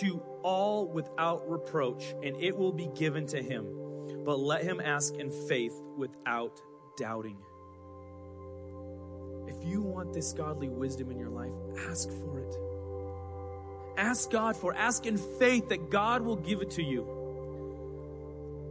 to 0.00 0.22
all 0.42 0.88
without 0.88 1.48
reproach, 1.48 2.04
and 2.22 2.36
it 2.36 2.56
will 2.56 2.72
be 2.72 2.88
given 2.94 3.26
to 3.28 3.40
him. 3.40 3.66
But 4.24 4.38
let 4.38 4.64
him 4.64 4.80
ask 4.80 5.14
in 5.14 5.30
faith 5.48 5.74
without 5.96 6.60
doubting. 6.96 7.38
If 9.46 9.64
you 9.64 9.82
want 9.82 10.12
this 10.12 10.32
godly 10.32 10.68
wisdom 10.68 11.10
in 11.10 11.18
your 11.18 11.30
life, 11.30 11.52
ask 11.88 12.08
for 12.10 12.40
it. 12.40 12.73
Ask 13.96 14.30
God 14.30 14.56
for, 14.56 14.74
ask 14.74 15.06
in 15.06 15.16
faith 15.16 15.68
that 15.68 15.90
God 15.90 16.22
will 16.22 16.36
give 16.36 16.62
it 16.62 16.72
to 16.72 16.82
you. 16.82 17.06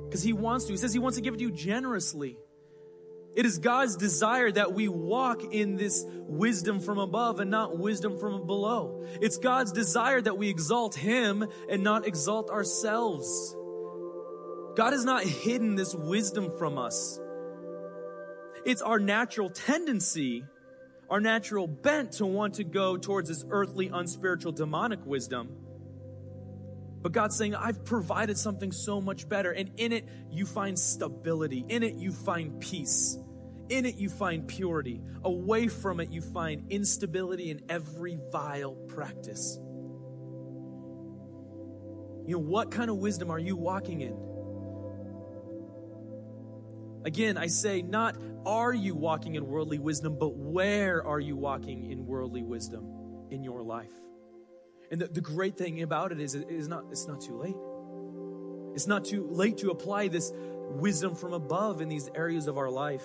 Because 0.05 0.23
He 0.23 0.33
wants 0.33 0.65
to. 0.65 0.73
He 0.73 0.77
says 0.77 0.93
He 0.93 0.99
wants 0.99 1.17
to 1.17 1.21
give 1.21 1.33
it 1.33 1.37
to 1.37 1.43
you 1.43 1.51
generously. 1.51 2.37
It 3.35 3.47
is 3.47 3.57
God's 3.57 3.95
desire 3.95 4.51
that 4.51 4.73
we 4.73 4.87
walk 4.87 5.53
in 5.53 5.75
this 5.75 6.05
wisdom 6.07 6.79
from 6.79 6.99
above 6.99 7.39
and 7.39 7.49
not 7.49 7.79
wisdom 7.79 8.19
from 8.19 8.45
below. 8.45 9.05
It's 9.21 9.37
God's 9.37 9.71
desire 9.71 10.21
that 10.21 10.37
we 10.37 10.49
exalt 10.49 10.93
Him 10.93 11.47
and 11.67 11.83
not 11.83 12.05
exalt 12.05 12.51
ourselves. 12.51 13.55
God 14.75 14.93
has 14.93 15.03
not 15.03 15.23
hidden 15.23 15.75
this 15.75 15.95
wisdom 15.95 16.51
from 16.57 16.77
us. 16.77 17.19
It's 18.65 18.81
our 18.81 18.99
natural 18.99 19.49
tendency 19.49 20.43
our 21.13 21.19
natural 21.19 21.67
bent 21.67 22.13
to 22.13 22.25
want 22.25 22.55
to 22.55 22.63
go 22.63 22.97
towards 22.97 23.29
this 23.29 23.45
earthly, 23.51 23.87
unspiritual, 23.87 24.51
demonic 24.51 25.05
wisdom. 25.05 25.47
But 27.03 27.11
God's 27.11 27.37
saying, 27.37 27.53
I've 27.53 27.85
provided 27.85 28.35
something 28.35 28.71
so 28.71 28.99
much 28.99 29.29
better. 29.29 29.51
And 29.51 29.69
in 29.77 29.91
it, 29.91 30.09
you 30.31 30.47
find 30.47 30.77
stability. 30.77 31.65
In 31.69 31.83
it, 31.83 31.93
you 31.93 32.11
find 32.11 32.59
peace. 32.59 33.15
In 33.69 33.85
it, 33.85 33.97
you 33.97 34.09
find 34.09 34.47
purity. 34.47 35.01
Away 35.23 35.67
from 35.67 35.99
it, 35.99 36.09
you 36.09 36.21
find 36.21 36.71
instability 36.71 37.51
in 37.51 37.61
every 37.69 38.17
vile 38.31 38.73
practice. 38.73 39.59
You 42.25 42.37
know, 42.37 42.39
what 42.39 42.71
kind 42.71 42.89
of 42.89 42.97
wisdom 42.97 43.29
are 43.29 43.37
you 43.37 43.55
walking 43.55 44.01
in? 44.01 44.32
Again, 47.05 47.37
I 47.37 47.47
say, 47.47 47.81
not 47.81 48.15
are 48.45 48.73
you 48.73 48.95
walking 48.95 49.35
in 49.35 49.47
worldly 49.47 49.79
wisdom, 49.79 50.17
but 50.19 50.35
where 50.35 51.05
are 51.05 51.19
you 51.19 51.35
walking 51.35 51.91
in 51.91 52.05
worldly 52.05 52.43
wisdom 52.43 53.27
in 53.29 53.43
your 53.43 53.61
life? 53.63 53.91
And 54.91 55.01
the, 55.01 55.07
the 55.07 55.21
great 55.21 55.57
thing 55.57 55.81
about 55.81 56.11
it 56.11 56.19
is, 56.19 56.35
it 56.35 56.49
is 56.49 56.67
not, 56.67 56.85
it's 56.91 57.07
not 57.07 57.21
too 57.21 57.37
late. 57.37 57.55
It's 58.75 58.87
not 58.87 59.05
too 59.05 59.27
late 59.29 59.57
to 59.59 59.69
apply 59.69 60.07
this 60.07 60.31
wisdom 60.35 61.15
from 61.15 61.33
above 61.33 61.81
in 61.81 61.89
these 61.89 62.09
areas 62.15 62.47
of 62.47 62.57
our 62.57 62.69
life. 62.69 63.03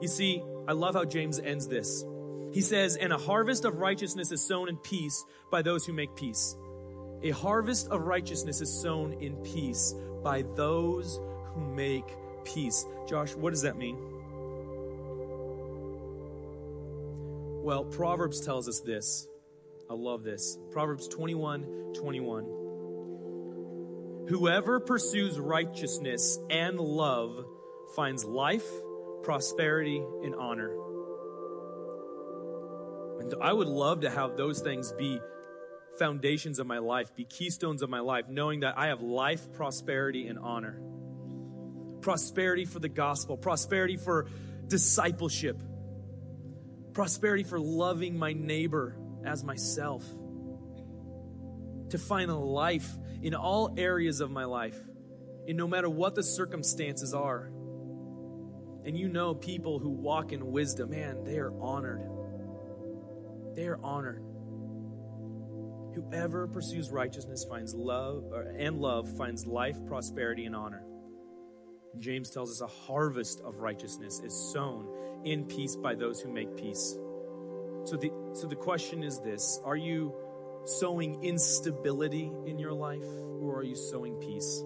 You 0.00 0.08
see, 0.08 0.42
I 0.68 0.72
love 0.72 0.94
how 0.94 1.04
James 1.04 1.38
ends 1.38 1.68
this. 1.68 2.04
He 2.52 2.60
says, 2.60 2.96
And 2.96 3.12
a 3.12 3.18
harvest 3.18 3.64
of 3.64 3.76
righteousness 3.76 4.32
is 4.32 4.42
sown 4.42 4.68
in 4.68 4.76
peace 4.78 5.24
by 5.50 5.62
those 5.62 5.84
who 5.84 5.92
make 5.92 6.14
peace. 6.16 6.56
A 7.22 7.30
harvest 7.30 7.88
of 7.88 8.02
righteousness 8.02 8.60
is 8.60 8.72
sown 8.72 9.14
in 9.14 9.36
peace 9.36 9.94
by 10.22 10.42
those 10.54 11.18
who 11.54 11.60
make 11.74 12.04
peace. 12.46 12.86
Josh, 13.08 13.34
what 13.34 13.50
does 13.50 13.62
that 13.62 13.76
mean? 13.76 13.96
Well, 17.62 17.84
Proverbs 17.84 18.40
tells 18.40 18.68
us 18.68 18.80
this. 18.80 19.26
I 19.90 19.94
love 19.94 20.22
this. 20.22 20.58
Proverbs 20.70 21.08
21 21.08 21.92
21. 21.94 22.44
Whoever 24.28 24.80
pursues 24.80 25.38
righteousness 25.38 26.38
and 26.50 26.78
love 26.78 27.44
finds 27.94 28.24
life, 28.24 28.66
prosperity, 29.22 30.02
and 30.24 30.34
honor. 30.34 30.70
And 33.20 33.34
I 33.40 33.52
would 33.52 33.68
love 33.68 34.00
to 34.00 34.10
have 34.10 34.36
those 34.36 34.60
things 34.60 34.92
be 34.92 35.20
foundations 35.98 36.58
of 36.58 36.66
my 36.66 36.78
life, 36.78 37.14
be 37.16 37.24
keystones 37.24 37.82
of 37.82 37.90
my 37.90 38.00
life, 38.00 38.26
knowing 38.28 38.60
that 38.60 38.76
I 38.76 38.88
have 38.88 39.00
life, 39.00 39.52
prosperity, 39.52 40.28
and 40.28 40.38
honor. 40.38 40.80
Prosperity 42.06 42.66
for 42.66 42.78
the 42.78 42.88
gospel, 42.88 43.36
prosperity 43.36 43.96
for 43.96 44.28
discipleship, 44.68 45.60
prosperity 46.92 47.42
for 47.42 47.58
loving 47.58 48.16
my 48.16 48.32
neighbor 48.32 48.96
as 49.24 49.42
myself. 49.42 50.04
To 51.88 51.98
find 51.98 52.30
a 52.30 52.36
life 52.36 52.88
in 53.22 53.34
all 53.34 53.74
areas 53.76 54.20
of 54.20 54.30
my 54.30 54.44
life, 54.44 54.78
and 55.48 55.56
no 55.56 55.66
matter 55.66 55.90
what 55.90 56.14
the 56.14 56.22
circumstances 56.22 57.12
are. 57.12 57.50
And 58.84 58.96
you 58.96 59.08
know, 59.08 59.34
people 59.34 59.80
who 59.80 59.90
walk 59.90 60.30
in 60.30 60.52
wisdom, 60.52 60.90
man, 60.90 61.24
they 61.24 61.38
are 61.38 61.50
honored. 61.60 62.08
They 63.56 63.66
are 63.66 63.80
honored. 63.82 64.22
Whoever 65.96 66.46
pursues 66.46 66.88
righteousness 66.92 67.44
finds 67.50 67.74
love, 67.74 68.32
and 68.56 68.78
love 68.78 69.16
finds 69.16 69.44
life, 69.44 69.76
prosperity, 69.88 70.46
and 70.46 70.54
honor. 70.54 70.85
James 71.98 72.30
tells 72.30 72.50
us 72.50 72.60
a 72.60 72.66
harvest 72.66 73.40
of 73.40 73.60
righteousness 73.60 74.20
is 74.20 74.34
sown 74.52 74.88
in 75.24 75.44
peace 75.46 75.76
by 75.76 75.94
those 75.94 76.20
who 76.20 76.32
make 76.32 76.56
peace. 76.56 76.96
So 77.84 77.96
the, 77.96 78.10
so 78.32 78.46
the 78.46 78.56
question 78.56 79.02
is 79.02 79.20
this 79.20 79.60
Are 79.64 79.76
you 79.76 80.14
sowing 80.64 81.22
instability 81.24 82.30
in 82.46 82.58
your 82.58 82.72
life 82.72 83.06
or 83.40 83.58
are 83.58 83.62
you 83.62 83.76
sowing 83.76 84.16
peace? 84.16 84.62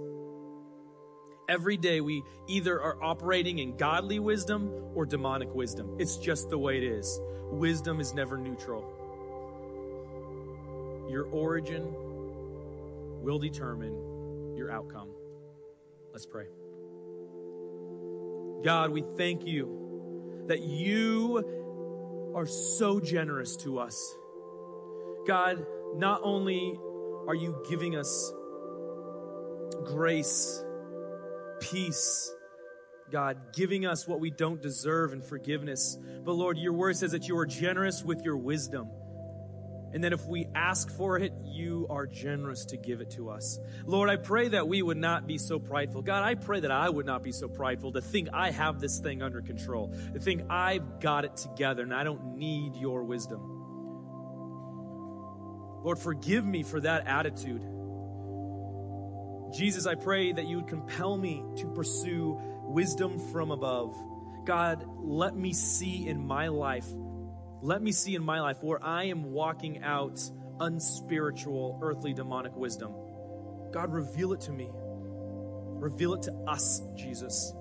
Every 1.48 1.76
day 1.76 2.00
we 2.00 2.22
either 2.48 2.80
are 2.80 3.02
operating 3.02 3.58
in 3.58 3.76
godly 3.76 4.20
wisdom 4.20 4.72
or 4.94 5.04
demonic 5.04 5.52
wisdom. 5.52 5.96
It's 5.98 6.16
just 6.16 6.48
the 6.48 6.58
way 6.58 6.76
it 6.78 6.84
is. 6.84 7.20
Wisdom 7.50 8.00
is 8.00 8.14
never 8.14 8.38
neutral. 8.38 8.84
Your 11.10 11.24
origin 11.24 11.92
will 13.20 13.40
determine 13.40 14.56
your 14.56 14.70
outcome. 14.70 15.08
Let's 16.12 16.26
pray. 16.26 16.46
God, 18.64 18.90
we 18.90 19.04
thank 19.16 19.46
you 19.46 20.44
that 20.48 20.60
you 20.60 22.32
are 22.34 22.46
so 22.46 23.00
generous 23.00 23.56
to 23.56 23.78
us. 23.78 24.14
God, 25.26 25.64
not 25.94 26.20
only 26.22 26.78
are 27.26 27.34
you 27.34 27.64
giving 27.68 27.96
us 27.96 28.32
grace, 29.84 30.62
peace, 31.60 32.32
God, 33.10 33.52
giving 33.54 33.86
us 33.86 34.06
what 34.06 34.20
we 34.20 34.30
don't 34.30 34.62
deserve 34.62 35.12
and 35.12 35.24
forgiveness, 35.24 35.98
but 36.24 36.32
Lord, 36.32 36.58
your 36.58 36.72
word 36.72 36.96
says 36.96 37.12
that 37.12 37.28
you 37.28 37.36
are 37.38 37.46
generous 37.46 38.04
with 38.04 38.22
your 38.22 38.36
wisdom. 38.36 38.88
And 39.92 40.04
that 40.04 40.12
if 40.12 40.24
we 40.26 40.46
ask 40.54 40.90
for 40.90 41.18
it, 41.18 41.32
you 41.44 41.86
are 41.90 42.06
generous 42.06 42.64
to 42.66 42.76
give 42.76 43.00
it 43.00 43.10
to 43.12 43.30
us. 43.30 43.58
Lord, 43.86 44.08
I 44.08 44.16
pray 44.16 44.48
that 44.48 44.68
we 44.68 44.82
would 44.82 44.96
not 44.96 45.26
be 45.26 45.36
so 45.36 45.58
prideful. 45.58 46.02
God, 46.02 46.22
I 46.22 46.34
pray 46.34 46.60
that 46.60 46.70
I 46.70 46.88
would 46.88 47.06
not 47.06 47.22
be 47.22 47.32
so 47.32 47.48
prideful 47.48 47.92
to 47.92 48.00
think 48.00 48.28
I 48.32 48.50
have 48.50 48.80
this 48.80 49.00
thing 49.00 49.22
under 49.22 49.40
control, 49.40 49.92
to 50.12 50.20
think 50.20 50.42
I've 50.48 51.00
got 51.00 51.24
it 51.24 51.36
together 51.36 51.82
and 51.82 51.92
I 51.92 52.04
don't 52.04 52.36
need 52.36 52.76
your 52.76 53.02
wisdom. 53.02 53.56
Lord, 55.82 55.98
forgive 55.98 56.44
me 56.44 56.62
for 56.62 56.80
that 56.80 57.06
attitude. 57.06 57.62
Jesus, 59.52 59.86
I 59.86 59.96
pray 59.96 60.32
that 60.32 60.46
you 60.46 60.56
would 60.58 60.68
compel 60.68 61.16
me 61.16 61.42
to 61.56 61.66
pursue 61.68 62.38
wisdom 62.64 63.18
from 63.32 63.50
above. 63.50 63.96
God, 64.44 64.84
let 64.98 65.34
me 65.34 65.52
see 65.52 66.06
in 66.06 66.24
my 66.24 66.48
life 66.48 66.86
let 67.62 67.82
me 67.82 67.92
see 67.92 68.14
in 68.14 68.22
my 68.22 68.40
life 68.40 68.62
where 68.62 68.82
I 68.82 69.04
am 69.04 69.32
walking 69.32 69.82
out 69.82 70.20
unspiritual, 70.58 71.78
earthly, 71.82 72.14
demonic 72.14 72.54
wisdom. 72.56 72.94
God, 73.72 73.92
reveal 73.92 74.32
it 74.32 74.40
to 74.42 74.52
me. 74.52 74.70
Reveal 74.72 76.14
it 76.14 76.22
to 76.22 76.32
us, 76.46 76.82
Jesus. 76.96 77.52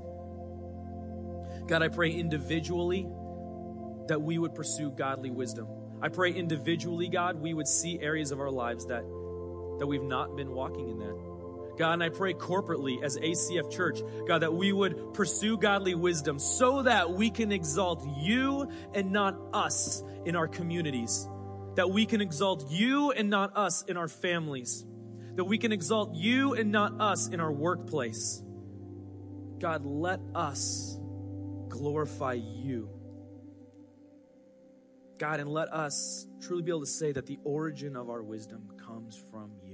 God, 1.67 1.83
I 1.83 1.87
pray 1.89 2.11
individually 2.11 3.07
that 4.07 4.21
we 4.21 4.37
would 4.37 4.55
pursue 4.55 4.89
godly 4.89 5.29
wisdom. 5.29 5.67
I 6.01 6.09
pray 6.09 6.31
individually, 6.31 7.09
God, 7.09 7.35
we 7.35 7.53
would 7.53 7.67
see 7.67 7.99
areas 7.99 8.31
of 8.31 8.39
our 8.39 8.49
lives 8.49 8.85
that, 8.87 9.03
that 9.79 9.87
we've 9.87 10.01
not 10.01 10.35
been 10.35 10.51
walking 10.51 10.89
in 10.89 10.99
that. 10.99 11.28
God, 11.79 11.93
and 11.93 12.03
I 12.03 12.09
pray 12.09 12.33
corporately 12.33 13.01
as 13.01 13.17
ACF 13.17 13.71
Church, 13.71 14.01
God, 14.27 14.39
that 14.39 14.53
we 14.53 14.73
would 14.73 15.13
pursue 15.13 15.57
godly 15.57 15.95
wisdom 15.95 16.37
so 16.37 16.83
that 16.83 17.09
we 17.09 17.29
can 17.29 17.53
exalt 17.53 18.05
you 18.17 18.69
and 18.93 19.13
not 19.13 19.39
us 19.53 20.03
in 20.25 20.35
our 20.35 20.49
communities. 20.49 21.25
That 21.75 21.89
we 21.89 22.05
can 22.05 22.19
exalt 22.19 22.69
you 22.69 23.11
and 23.11 23.29
not 23.29 23.55
us 23.55 23.83
in 23.83 23.95
our 23.95 24.09
families. 24.09 24.85
That 25.35 25.45
we 25.45 25.57
can 25.57 25.71
exalt 25.71 26.13
you 26.13 26.53
and 26.53 26.69
not 26.69 26.99
us 26.99 27.29
in 27.29 27.39
our 27.39 27.51
workplace. 27.51 28.43
God, 29.59 29.85
let 29.85 30.19
us 30.35 30.99
glorify 31.69 32.33
you. 32.33 32.89
God, 35.17 35.39
and 35.39 35.49
let 35.49 35.71
us 35.73 36.27
truly 36.41 36.61
be 36.61 36.71
able 36.71 36.81
to 36.81 36.87
say 36.87 37.13
that 37.13 37.25
the 37.25 37.39
origin 37.45 37.95
of 37.95 38.09
our 38.09 38.21
wisdom 38.21 38.69
comes 38.85 39.17
from 39.31 39.51
you. 39.63 39.68